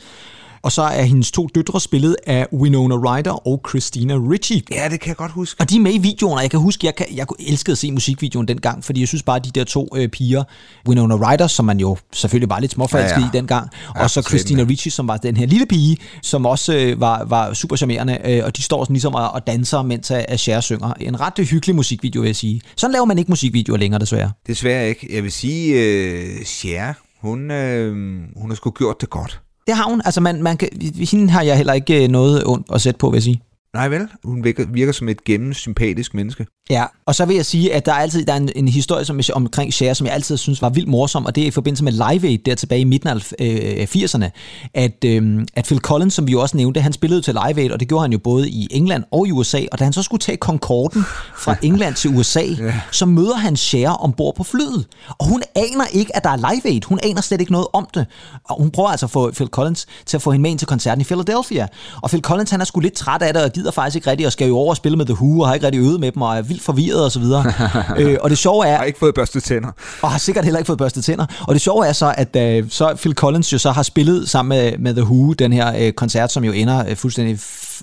og 0.64 0.72
så 0.72 0.82
er 0.82 1.01
hendes 1.01 1.32
to 1.32 1.47
døtre 1.55 1.82
spillet 1.82 2.16
af 2.28 2.47
Winona 2.53 2.95
Ryder 2.95 3.47
og 3.47 3.62
Christina 3.70 4.14
Ricci. 4.14 4.66
Ja, 4.72 4.89
det 4.89 4.99
kan 4.99 5.07
jeg 5.09 5.16
godt 5.16 5.32
huske. 5.32 5.62
Og 5.62 5.70
de 5.70 5.76
er 5.76 5.80
med 5.80 5.93
i 5.93 5.97
videoen, 5.97 6.34
og 6.34 6.41
jeg 6.41 6.51
kan 6.51 6.59
huske, 6.59 6.86
jeg, 6.86 6.95
kan, 6.95 7.05
jeg 7.16 7.26
elskede 7.39 7.72
at 7.72 7.78
se 7.78 7.91
musikvideoen 7.91 8.47
dengang, 8.47 8.84
fordi 8.84 8.99
jeg 8.99 9.07
synes 9.07 9.24
bare, 9.24 9.36
at 9.36 9.45
de 9.45 9.51
der 9.51 9.64
to 9.64 9.88
øh, 9.95 10.09
piger, 10.09 10.43
Winona 10.88 11.16
Ryder, 11.16 11.47
som 11.47 11.66
man 11.66 11.80
jo 11.80 11.97
selvfølgelig 12.14 12.49
var 12.49 12.59
lidt 12.59 12.72
småforelsket 12.72 13.18
Ja, 13.18 13.22
ja, 13.22 13.28
i 13.28 13.38
dengang, 13.38 13.70
Ja, 13.95 14.03
og 14.03 14.09
så 14.09 14.22
Christina 14.22 14.64
Ricci, 14.64 14.89
som 14.89 15.07
var 15.07 15.18
den 15.18 15.38
her 15.38 15.45
lille 15.45 15.66
pige, 15.66 15.97
som 16.22 16.45
også 16.45 16.74
øh, 16.76 17.01
var, 17.01 17.26
var 17.26 17.53
super 17.53 17.76
charmerende, 17.76 18.18
øh, 18.26 18.45
og 18.45 18.57
de 18.57 18.62
står 18.62 18.84
sådan 18.84 18.93
ligesom 18.93 19.16
og, 19.16 19.32
og 19.32 19.47
danser, 19.47 19.82
mens 19.82 20.12
at, 20.12 20.26
at 20.28 20.39
Cher 20.39 20.62
synger. 20.62 20.93
En 20.93 21.20
ret 21.20 21.39
øh, 21.39 21.45
hyggelig 21.45 21.76
musikvideo, 21.76 22.22
vil 22.22 22.28
jeg 22.28 22.36
sige. 22.36 22.62
Sådan 22.76 22.91
laver 22.91 23.05
man 23.05 23.18
ikke 23.18 23.32
musikvideoer 23.32 23.78
længere, 23.78 23.99
desværre. 24.01 24.32
Desværre 24.47 24.89
ikke. 24.89 25.07
Jeg 25.16 25.24
vil 25.24 25.32
sige, 25.32 25.84
øh, 25.84 26.45
Cher, 26.45 26.93
hun, 27.22 27.51
øh, 27.51 27.93
hun 28.36 28.49
har 28.49 28.55
sgu 28.55 28.72
gjort 28.72 29.01
det 29.01 29.09
godt. 29.09 29.41
Det 29.72 29.78
har 29.78 29.89
hun. 29.89 30.01
Altså, 30.05 30.22
man, 30.22 30.43
man 30.43 30.57
kan, 30.57 30.69
hende 31.11 31.30
har 31.30 31.41
jeg 31.41 31.57
heller 31.57 31.74
ikke 31.74 32.03
øh, 32.03 32.09
noget 32.09 32.43
ondt 32.45 32.67
at 32.74 32.82
sætte 32.82 32.97
på, 32.97 33.09
vil 33.09 33.15
jeg 33.15 33.24
sige. 33.24 33.41
Nej 33.74 33.89
vel? 33.89 34.07
Hun 34.24 34.43
virker, 34.43 34.65
virker 34.65 34.93
som 34.93 35.09
et 35.09 35.24
gennemsympatisk 35.24 36.13
menneske. 36.13 36.45
Ja, 36.69 36.86
og 37.05 37.15
så 37.15 37.26
vil 37.26 37.36
jeg 37.36 37.45
sige, 37.45 37.74
at 37.74 37.86
der 37.86 37.91
er 37.91 37.95
altid 37.95 38.26
der 38.26 38.34
er 38.34 38.38
en, 38.38 38.49
en 38.55 38.67
historie 38.67 39.05
som, 39.05 39.19
omkring 39.34 39.74
Cher, 39.74 39.93
som 39.93 40.07
jeg 40.07 40.13
altid 40.13 40.38
synes 40.38 40.61
var 40.61 40.69
vildt 40.69 40.89
morsom, 40.89 41.26
og 41.26 41.36
det 41.36 41.43
er 41.43 41.47
i 41.47 41.51
forbindelse 41.51 41.84
med 41.84 41.91
Live 41.91 42.28
Aid 42.28 42.38
der 42.38 42.55
tilbage 42.55 42.82
i 42.82 42.84
midten 42.84 43.09
af 43.09 43.34
øh, 43.39 43.88
80'erne, 43.95 44.26
at, 44.74 45.05
øh, 45.05 45.45
at 45.55 45.65
Phil 45.65 45.80
Collins, 45.80 46.13
som 46.13 46.28
vi 46.28 46.32
jo 46.32 46.41
også 46.41 46.57
nævnte, 46.57 46.82
han 46.82 46.93
spillede 46.93 47.22
til 47.22 47.34
Live 47.34 47.61
Aid, 47.61 47.72
og 47.72 47.80
det 47.80 47.88
gjorde 47.88 48.01
han 48.01 48.11
jo 48.11 48.17
både 48.17 48.49
i 48.49 48.67
England 48.72 49.03
og 49.11 49.28
i 49.28 49.32
USA, 49.32 49.61
og 49.72 49.80
da 49.80 49.84
han 49.84 49.93
så 49.93 50.03
skulle 50.03 50.22
tage 50.22 50.38
Concorden 50.38 51.03
fra 51.38 51.55
England 51.67 51.95
til 51.95 52.09
USA, 52.09 52.43
ja. 52.43 52.74
så 52.91 53.05
møder 53.05 53.36
han 53.36 53.57
Cher 53.57 53.89
ombord 53.89 54.36
på 54.36 54.43
flyet, 54.43 54.88
og 55.19 55.26
hun 55.26 55.43
aner 55.55 55.86
ikke, 55.93 56.15
at 56.15 56.24
der 56.24 56.30
er 56.30 56.38
Live 56.53 56.65
Aid, 56.65 56.82
hun 56.86 56.99
aner 57.03 57.22
slet 57.22 57.41
ikke 57.41 57.51
noget 57.51 57.67
om 57.74 57.88
det, 57.93 58.05
og 58.43 58.61
hun 58.61 58.72
prøver 58.72 58.89
altså 58.89 59.05
at 59.05 59.11
få 59.11 59.32
Phil 59.32 59.47
Collins 59.47 59.86
til 60.05 60.17
at 60.17 60.22
få 60.22 60.32
hende 60.32 60.41
med 60.41 60.51
ind 60.51 60.59
til 60.59 60.67
koncerten 60.67 61.01
i 61.01 61.03
Philadelphia, 61.03 61.67
og 62.01 62.09
Phil 62.09 62.22
Collins, 62.22 62.49
han 62.49 62.61
er 62.61 62.65
sgu 62.65 62.80
lidt 62.80 62.93
træt 62.93 63.22
af 63.22 63.34
det, 63.34 63.43
og 63.43 63.55
gider 63.62 63.72
faktisk 63.72 63.95
ikke 63.95 64.09
rigtig, 64.09 64.28
og 64.28 64.32
skal 64.32 64.47
jo 64.47 64.57
over 64.57 64.70
og 64.70 64.78
spille 64.78 64.97
med 64.97 65.05
The 65.05 65.14
Who, 65.14 65.39
og 65.41 65.47
har 65.47 65.53
ikke 65.53 65.66
rigtig 65.66 65.82
øvet 65.82 65.99
med 65.99 66.12
dem, 66.12 66.22
og 66.22 66.38
er 66.38 66.41
vildt 66.41 66.64
forvirret 66.64 67.03
og 67.03 67.12
så 67.12 67.20
videre. 67.20 67.45
øh, 67.99 68.18
og 68.22 68.30
det 68.30 68.38
sjove 68.38 68.66
er, 68.66 68.70
Jeg 68.70 68.78
har 68.78 68.86
ikke 68.86 68.99
fået 68.99 69.16
børstet 69.16 69.43
tænder. 69.43 69.70
og 70.01 70.12
har 70.12 70.18
sikkert 70.20 70.43
heller 70.45 70.59
ikke 70.59 70.68
fået 70.68 70.78
børstet 70.78 71.03
tænder. 71.03 71.26
Og 71.47 71.53
det 71.53 71.62
sjove 71.62 71.88
er 71.88 71.93
så, 71.93 72.14
at 72.18 72.36
øh, 72.36 72.66
så 72.70 72.95
Phil 72.95 73.14
Collins 73.14 73.53
jo 73.53 73.57
så 73.57 73.72
har 73.72 73.84
spillet 73.84 74.30
sammen 74.30 74.57
med, 74.59 74.78
med 74.78 74.93
The 74.93 75.03
Who, 75.03 75.34
den 75.34 75.53
her 75.53 75.74
øh, 75.80 75.91
koncert, 75.93 76.32
som 76.32 76.43
jo 76.43 76.51
ender 76.51 76.89
øh, 76.89 76.95
fuldstændig 76.95 77.39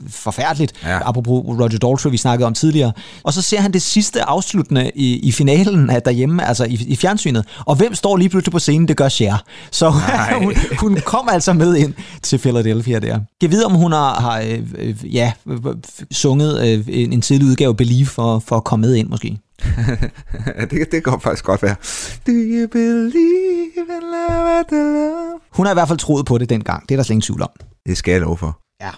forfærdeligt, 0.08 0.72
Ja. 0.84 1.08
apropos 1.08 1.44
Roger 1.48 1.68
Daltrey, 1.78 2.10
vi 2.10 2.16
snakkede 2.16 2.46
om 2.46 2.54
tidligere. 2.54 2.92
Og 3.22 3.32
så 3.32 3.42
ser 3.42 3.60
han 3.60 3.72
det 3.72 3.82
sidste 3.82 4.22
afsluttende 4.22 4.90
i, 4.94 5.18
i 5.18 5.32
finalen 5.32 5.90
af 5.90 6.02
derhjemme, 6.02 6.44
altså 6.46 6.64
i, 6.64 6.84
i 6.88 6.96
fjernsynet. 6.96 7.44
Og 7.66 7.76
hvem 7.76 7.94
står 7.94 8.16
lige 8.16 8.28
pludselig 8.28 8.52
på 8.52 8.58
scenen? 8.58 8.88
Det 8.88 8.96
gør 8.96 9.08
Cher. 9.08 9.36
Så 9.70 9.90
hun, 10.42 10.54
hun 10.78 10.98
kom 11.06 11.28
altså 11.32 11.52
med 11.52 11.76
ind 11.76 11.94
til 12.22 12.38
Philadelphia 12.38 12.98
der. 12.98 13.20
Jeg 13.42 13.50
ved, 13.50 13.64
om 13.64 13.74
hun 13.74 13.92
har, 13.92 14.20
har 14.20 14.40
øh, 14.40 14.58
øh, 14.78 15.14
ja, 15.14 15.32
sunget 16.10 16.68
øh, 16.68 16.84
en, 16.88 17.12
en 17.12 17.20
tidlig 17.22 17.46
udgave 17.48 17.74
Believe 17.76 18.06
for, 18.06 18.38
for 18.38 18.56
at 18.56 18.64
komme 18.64 18.86
med 18.86 18.94
ind 18.94 19.08
måske. 19.08 19.38
det, 20.70 20.92
det 20.92 21.04
kan 21.04 21.20
faktisk 21.22 21.44
godt 21.44 21.62
være. 21.62 21.74
Do 22.26 22.32
you 22.32 22.68
believe 22.68 23.72
in 23.76 24.02
love 24.02 24.58
after 24.58 24.76
love? 24.76 25.40
Hun 25.52 25.66
har 25.66 25.72
i 25.72 25.74
hvert 25.74 25.88
fald 25.88 25.98
troet 25.98 26.26
på 26.26 26.38
det 26.38 26.50
dengang. 26.50 26.82
Det 26.88 26.94
er 26.94 26.96
der 26.96 27.02
slet 27.04 27.10
ingen 27.14 27.22
tvivl 27.22 27.42
om. 27.42 27.48
Det 27.86 27.96
skal 27.96 28.12
jeg 28.12 28.20
love 28.20 28.36
for. 28.36 28.58
Ja. 28.82 28.90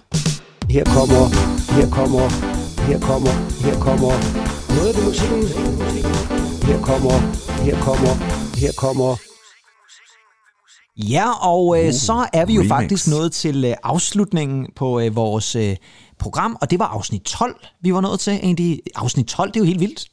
Her 0.75 0.85
kommer, 0.85 1.23
her 1.77 1.91
kommer, 1.91 2.25
her 2.89 2.99
kommer, 3.09 3.33
her 3.65 3.77
kommer 3.87 4.13
noget 4.77 4.97
af 4.97 5.05
musikken. 5.09 5.45
Her 6.69 6.79
kommer, 6.83 7.17
her 7.65 7.77
kommer, 7.87 8.13
her 8.63 8.73
kommer 8.77 9.17
Ja, 10.97 11.49
og 11.49 11.85
øh, 11.87 11.93
så 11.93 12.29
er 12.33 12.45
vi 12.47 12.55
jo 12.55 12.61
remix. 12.61 12.69
faktisk 12.69 13.09
nået 13.09 13.33
til 13.33 13.65
øh, 13.65 13.75
afslutningen 13.83 14.67
på 14.77 15.01
øh, 15.01 15.17
vores 15.17 15.57
øh, 15.57 15.77
program, 16.19 16.57
og 16.61 16.71
det 16.71 16.79
var 16.79 16.87
afsnit 16.87 17.23
12, 17.23 17.57
vi 17.83 17.95
var 17.95 18.01
nået 18.01 18.21
til. 18.21 18.33
Egentlig, 18.33 18.81
afsnit 18.95 19.27
12, 19.27 19.49
det 19.49 19.57
er 19.57 19.61
jo 19.61 19.67
helt 19.67 19.81
vildt. 19.81 20.05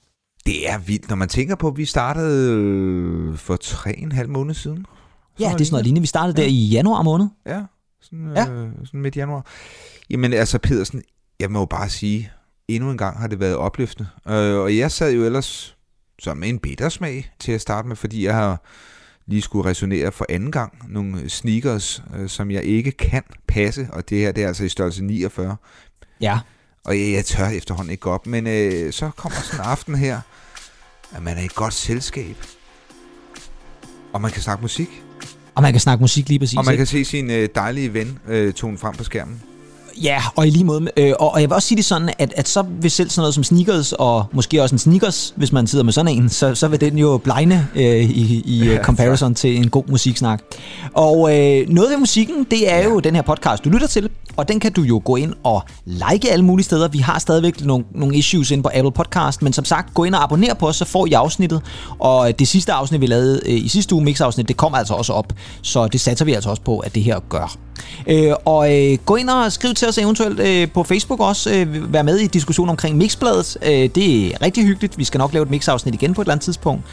Det 0.45 0.69
er 0.69 0.77
vildt, 0.77 1.09
når 1.09 1.15
man 1.15 1.29
tænker 1.29 1.55
på, 1.55 1.67
at 1.67 1.77
vi 1.77 1.85
startede 1.85 2.53
øh, 2.53 3.37
for 3.37 3.55
tre 3.55 3.97
en 3.97 4.11
halv 4.11 4.29
måned 4.29 4.55
siden. 4.55 4.85
Ja, 5.39 5.45
det 5.45 5.53
er 5.53 5.57
sådan 5.57 5.71
noget 5.71 5.85
lignende. 5.85 6.01
Vi 6.01 6.07
startede 6.07 6.37
der 6.37 6.47
i 6.47 6.65
januar 6.65 7.01
måned. 7.01 7.27
Ja, 7.45 7.61
sådan, 8.01 8.31
Ja. 8.35 8.49
Øh, 8.49 8.69
sådan 8.85 9.01
midt 9.01 9.15
januar. 9.15 9.45
Jamen 10.09 10.33
altså, 10.33 10.59
Pedersen, 10.59 11.01
jeg 11.39 11.51
må 11.51 11.59
jo 11.59 11.65
bare 11.65 11.89
sige, 11.89 12.31
endnu 12.67 12.91
en 12.91 12.97
gang 12.97 13.19
har 13.19 13.27
det 13.27 13.39
været 13.39 13.55
opløftende. 13.55 14.09
Øh, 14.27 14.55
og 14.59 14.77
jeg 14.77 14.91
sad 14.91 15.13
jo 15.13 15.25
ellers 15.25 15.77
som 16.19 16.43
en 16.43 16.59
bitter 16.59 16.89
smag 16.89 17.31
til 17.39 17.51
at 17.51 17.61
starte 17.61 17.87
med, 17.87 17.95
fordi 17.95 18.25
jeg 18.25 18.35
har 18.35 18.63
lige 19.25 19.41
skulle 19.41 19.69
resonere 19.69 20.11
for 20.11 20.25
anden 20.29 20.51
gang 20.51 20.73
nogle 20.87 21.29
sneakers, 21.29 22.03
øh, 22.15 22.29
som 22.29 22.51
jeg 22.51 22.63
ikke 22.63 22.91
kan 22.91 23.23
passe, 23.47 23.87
og 23.93 24.09
det 24.09 24.17
her 24.17 24.31
det 24.31 24.43
er 24.43 24.47
altså 24.47 24.63
i 24.63 24.69
størrelse 24.69 25.03
49. 25.03 25.55
Ja. 26.21 26.39
Og 26.85 26.99
jeg, 26.99 27.11
jeg 27.13 27.25
tør 27.25 27.47
efterhånden 27.47 27.91
ikke 27.91 28.01
gå 28.01 28.09
op, 28.11 28.27
men 28.27 28.47
øh, 28.47 28.93
så 28.93 29.09
kommer 29.15 29.37
sådan 29.37 29.65
en 29.65 29.71
aften 29.71 29.95
her, 29.95 30.21
at 31.15 31.23
man 31.23 31.37
er 31.37 31.41
i 31.41 31.49
godt 31.55 31.73
selskab. 31.73 32.35
Og 34.13 34.21
man 34.21 34.31
kan 34.31 34.41
snakke 34.41 34.61
musik. 34.61 35.03
Og 35.57 35.63
man 35.63 35.71
kan 35.71 35.79
snakke 35.79 36.01
musik 36.01 36.29
lige 36.29 36.39
præcis. 36.39 36.57
Og 36.57 36.65
man 36.65 36.73
ikke? 36.73 36.79
kan 36.79 36.87
se 36.87 37.05
sin 37.05 37.31
øh, 37.31 37.49
dejlige 37.55 37.93
ven 37.93 38.19
øh, 38.27 38.53
tone 38.53 38.77
frem 38.77 38.95
på 38.95 39.03
skærmen. 39.03 39.41
Ja, 40.03 40.21
og 40.35 40.47
i 40.47 40.49
lige 40.49 40.63
måde. 40.63 40.87
Øh, 40.97 41.13
og, 41.19 41.33
og 41.33 41.41
jeg 41.41 41.49
vil 41.49 41.55
også 41.55 41.67
sige 41.67 41.77
det 41.77 41.85
sådan, 41.85 42.09
at, 42.19 42.33
at 42.35 42.47
så 42.47 42.61
vil 42.81 42.91
selv 42.91 43.09
sådan 43.09 43.21
noget 43.21 43.33
som 43.33 43.43
sneakers, 43.43 43.93
og 43.93 44.25
måske 44.33 44.61
også 44.61 44.75
en 44.75 44.79
sneakers, 44.79 45.33
hvis 45.35 45.51
man 45.51 45.67
sidder 45.67 45.85
med 45.85 45.93
sådan 45.93 46.11
en, 46.11 46.29
så, 46.29 46.55
så 46.55 46.67
vil 46.67 46.81
den 46.81 46.97
jo 46.97 47.17
blegne 47.17 47.67
øh, 47.75 47.83
i, 47.83 48.41
i 48.45 48.65
Ja, 48.65 48.71
ja, 48.71 48.83
comparison 48.83 49.35
til 49.35 49.57
en 49.57 49.69
god 49.69 49.83
musiksnak. 49.87 50.41
Og 50.93 51.37
øh, 51.37 51.69
noget 51.69 51.89
ved 51.89 51.97
musikken, 51.97 52.47
det 52.51 52.71
er 52.73 52.83
jo 52.83 52.99
den 52.99 53.15
her 53.15 53.21
podcast, 53.21 53.65
du 53.65 53.69
lytter 53.69 53.87
til, 53.87 54.09
og 54.37 54.47
den 54.47 54.59
kan 54.59 54.73
du 54.73 54.81
jo 54.81 55.01
gå 55.05 55.15
ind 55.15 55.33
og 55.43 55.63
like 55.85 56.31
alle 56.31 56.45
mulige 56.45 56.63
steder. 56.63 56.87
Vi 56.87 56.97
har 56.97 57.19
stadigvæk 57.19 57.65
nogle, 57.65 57.85
nogle 57.95 58.15
issues 58.15 58.51
inde 58.51 58.63
på 58.63 58.69
Apple 58.73 58.91
Podcast, 58.91 59.41
men 59.41 59.53
som 59.53 59.65
sagt, 59.65 59.93
gå 59.93 60.03
ind 60.03 60.15
og 60.15 60.23
abonner 60.23 60.53
på 60.53 60.67
os, 60.67 60.75
så 60.75 60.85
får 60.85 61.07
I 61.07 61.13
afsnittet. 61.13 61.61
Og 61.99 62.39
det 62.39 62.47
sidste 62.47 62.73
afsnit, 62.73 63.01
vi 63.01 63.07
lavede 63.07 63.41
øh, 63.45 63.65
i 63.65 63.67
sidste 63.67 63.95
uge, 63.95 64.03
mix-afsnit, 64.03 64.47
det 64.47 64.57
kommer 64.57 64.77
altså 64.77 64.93
også 64.93 65.13
op, 65.13 65.33
så 65.61 65.87
det 65.87 66.01
satser 66.01 66.25
vi 66.25 66.33
altså 66.33 66.49
også 66.49 66.61
på, 66.61 66.79
at 66.79 66.95
det 66.95 67.03
her 67.03 67.19
gør. 67.29 67.66
Øh, 68.07 68.33
og 68.45 68.75
øh, 68.75 68.97
gå 69.05 69.15
ind 69.15 69.29
og 69.29 69.51
skriv 69.51 69.73
til 69.73 69.87
os 69.87 69.97
eventuelt 69.97 70.39
øh, 70.39 70.71
på 70.71 70.83
Facebook 70.83 71.19
også. 71.19 71.55
Øh, 71.55 71.93
vær 71.93 72.01
med 72.01 72.17
i 72.17 72.27
diskussionen 72.27 72.69
omkring 72.69 72.97
Mixbladet. 72.97 73.57
Øh, 73.61 73.71
det 73.71 74.27
er 74.27 74.41
rigtig 74.41 74.65
hyggeligt. 74.65 74.97
Vi 74.97 75.03
skal 75.03 75.17
nok 75.17 75.33
lave 75.33 75.43
et 75.43 75.49
mixafsnit 75.49 75.93
igen 75.93 76.13
på 76.13 76.21
et 76.21 76.25
eller 76.25 76.33
andet 76.33 76.43
tidspunkt. 76.43 76.83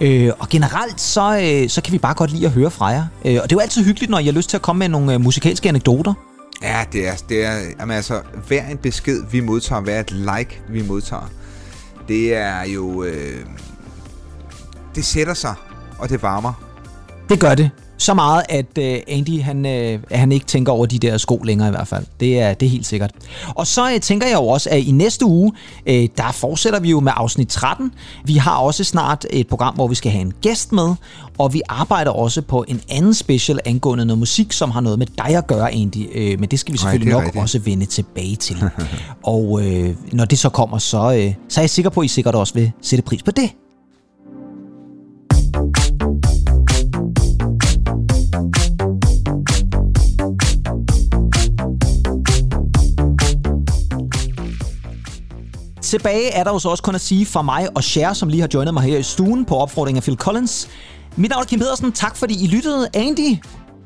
Øh, 0.00 0.32
og 0.38 0.48
generelt, 0.48 1.00
så, 1.00 1.38
øh, 1.42 1.68
så 1.68 1.80
kan 1.80 1.92
vi 1.92 1.98
bare 1.98 2.14
godt 2.14 2.30
lide 2.32 2.46
at 2.46 2.52
høre 2.52 2.70
fra 2.70 2.86
jer. 2.86 3.06
Øh, 3.24 3.38
og 3.42 3.50
det 3.50 3.52
er 3.52 3.56
jo 3.56 3.60
altid 3.60 3.84
hyggeligt, 3.84 4.10
når 4.10 4.18
I 4.18 4.24
har 4.24 4.32
lyst 4.32 4.50
til 4.50 4.56
at 4.56 4.62
komme 4.62 4.78
med 4.78 4.88
nogle 4.88 5.14
øh, 5.14 5.20
musikalske 5.20 5.68
anekdoter. 5.68 6.14
Ja, 6.62 6.84
det 6.92 7.08
er, 7.08 7.12
det 7.28 7.44
er 7.44 7.58
jamen 7.80 7.96
altså, 7.96 8.20
hver 8.46 8.66
en 8.66 8.76
besked, 8.76 9.22
vi 9.30 9.40
modtager, 9.40 9.80
hver 9.80 10.00
et 10.00 10.10
like, 10.10 10.60
vi 10.68 10.82
modtager, 10.82 11.30
det 12.08 12.36
er 12.36 12.64
jo, 12.64 13.02
øh, 13.02 13.46
det 14.94 15.04
sætter 15.04 15.34
sig, 15.34 15.54
og 15.98 16.08
det 16.08 16.22
varmer. 16.22 16.52
Det 17.28 17.40
gør 17.40 17.54
det. 17.54 17.70
Så 18.04 18.14
meget, 18.14 18.42
at 18.48 18.78
øh, 18.78 18.98
Andy 19.08 19.42
han, 19.42 19.66
øh, 19.66 20.00
han 20.10 20.32
ikke 20.32 20.46
tænker 20.46 20.72
over 20.72 20.86
de 20.86 20.98
der 20.98 21.18
sko 21.18 21.40
længere 21.44 21.68
i 21.68 21.70
hvert 21.70 21.88
fald. 21.88 22.04
Det 22.20 22.40
er, 22.40 22.54
det 22.54 22.66
er 22.66 22.70
helt 22.70 22.86
sikkert. 22.86 23.10
Og 23.48 23.66
så 23.66 23.92
øh, 23.92 24.00
tænker 24.00 24.26
jeg 24.26 24.34
jo 24.34 24.46
også, 24.46 24.70
at 24.70 24.78
i 24.78 24.90
næste 24.90 25.24
uge, 25.24 25.52
øh, 25.86 26.08
der 26.16 26.32
fortsætter 26.32 26.80
vi 26.80 26.90
jo 26.90 27.00
med 27.00 27.12
afsnit 27.16 27.48
13. 27.48 27.92
Vi 28.24 28.34
har 28.34 28.56
også 28.56 28.84
snart 28.84 29.26
et 29.30 29.48
program, 29.48 29.74
hvor 29.74 29.88
vi 29.88 29.94
skal 29.94 30.12
have 30.12 30.22
en 30.22 30.32
gæst 30.40 30.72
med, 30.72 30.94
og 31.38 31.54
vi 31.54 31.62
arbejder 31.68 32.10
også 32.10 32.42
på 32.42 32.64
en 32.68 32.80
anden 32.90 33.14
special 33.14 33.60
angående 33.64 34.04
noget 34.04 34.18
musik, 34.18 34.52
som 34.52 34.70
har 34.70 34.80
noget 34.80 34.98
med 34.98 35.06
dig 35.06 35.36
at 35.36 35.46
gøre, 35.46 35.72
Andy. 35.72 36.08
Øh, 36.14 36.40
men 36.40 36.48
det 36.48 36.58
skal 36.58 36.72
vi 36.72 36.78
selvfølgelig 36.78 37.10
er 37.10 37.14
nok 37.14 37.24
rigtigt. 37.24 37.42
også 37.42 37.58
vende 37.58 37.86
tilbage 37.86 38.36
til. 38.36 38.56
og 39.22 39.60
øh, 39.64 39.94
når 40.12 40.24
det 40.24 40.38
så 40.38 40.48
kommer, 40.48 40.78
så, 40.78 41.14
øh, 41.14 41.34
så 41.48 41.60
er 41.60 41.62
jeg 41.62 41.70
sikker 41.70 41.90
på, 41.90 42.00
at 42.00 42.04
I 42.04 42.08
sikkert 42.08 42.34
også 42.34 42.54
vil 42.54 42.72
sætte 42.82 43.02
pris 43.02 43.22
på 43.22 43.30
det. 43.30 43.50
Tilbage 55.84 56.30
er 56.30 56.44
der 56.44 56.50
jo 56.52 56.58
så 56.58 56.68
også 56.68 56.82
kun 56.82 56.94
at 56.94 57.00
sige 57.00 57.26
fra 57.26 57.42
mig 57.42 57.68
og 57.74 57.84
Cher, 57.84 58.12
som 58.12 58.28
lige 58.28 58.40
har 58.40 58.48
joinet 58.54 58.74
mig 58.74 58.82
her 58.82 58.98
i 58.98 59.02
stuen 59.02 59.44
på 59.44 59.56
opfordring 59.56 59.96
af 59.96 60.02
Phil 60.02 60.16
Collins. 60.16 60.68
Mit 61.16 61.30
navn 61.30 61.42
er 61.42 61.46
Kim 61.46 61.58
Pedersen. 61.58 61.92
Tak 61.92 62.16
fordi 62.16 62.44
I 62.44 62.46
lyttede. 62.46 62.88
Andy, 62.94 63.36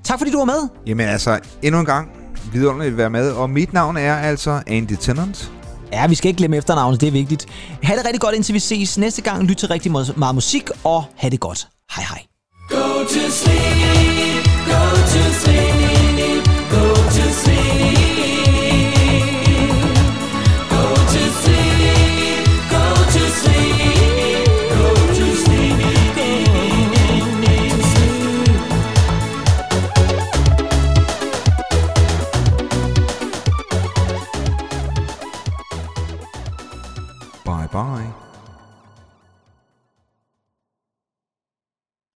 tak 0.04 0.18
fordi 0.18 0.30
du 0.30 0.38
var 0.38 0.44
med. 0.44 0.68
Jamen 0.86 1.08
altså, 1.08 1.38
endnu 1.62 1.80
en 1.80 1.86
gang, 1.86 2.08
vidunderligt 2.52 2.92
at 2.92 2.96
være 2.96 3.10
med, 3.10 3.30
og 3.30 3.50
mit 3.50 3.72
navn 3.72 3.96
er 3.96 4.16
altså 4.16 4.62
Andy 4.66 4.96
Tennant. 5.00 5.50
Ja, 5.92 6.06
vi 6.06 6.14
skal 6.14 6.28
ikke 6.28 6.38
glemme 6.38 6.56
efternavnet, 6.56 7.00
det 7.00 7.06
er 7.06 7.12
vigtigt. 7.12 7.46
Ha' 7.82 7.96
det 7.96 8.04
rigtig 8.04 8.20
godt, 8.20 8.34
indtil 8.34 8.54
vi 8.54 8.58
ses 8.58 8.98
næste 8.98 9.22
gang. 9.22 9.42
Lyt 9.44 9.56
til 9.56 9.68
rigtig 9.68 9.92
meget 9.92 10.34
musik, 10.34 10.70
og 10.84 11.04
ha' 11.16 11.28
det 11.28 11.40
godt. 11.40 11.68
Hej 11.96 12.04
hej. 12.04 12.22
Go 12.68 13.04
to 13.04 13.30
sleep. 13.30 14.37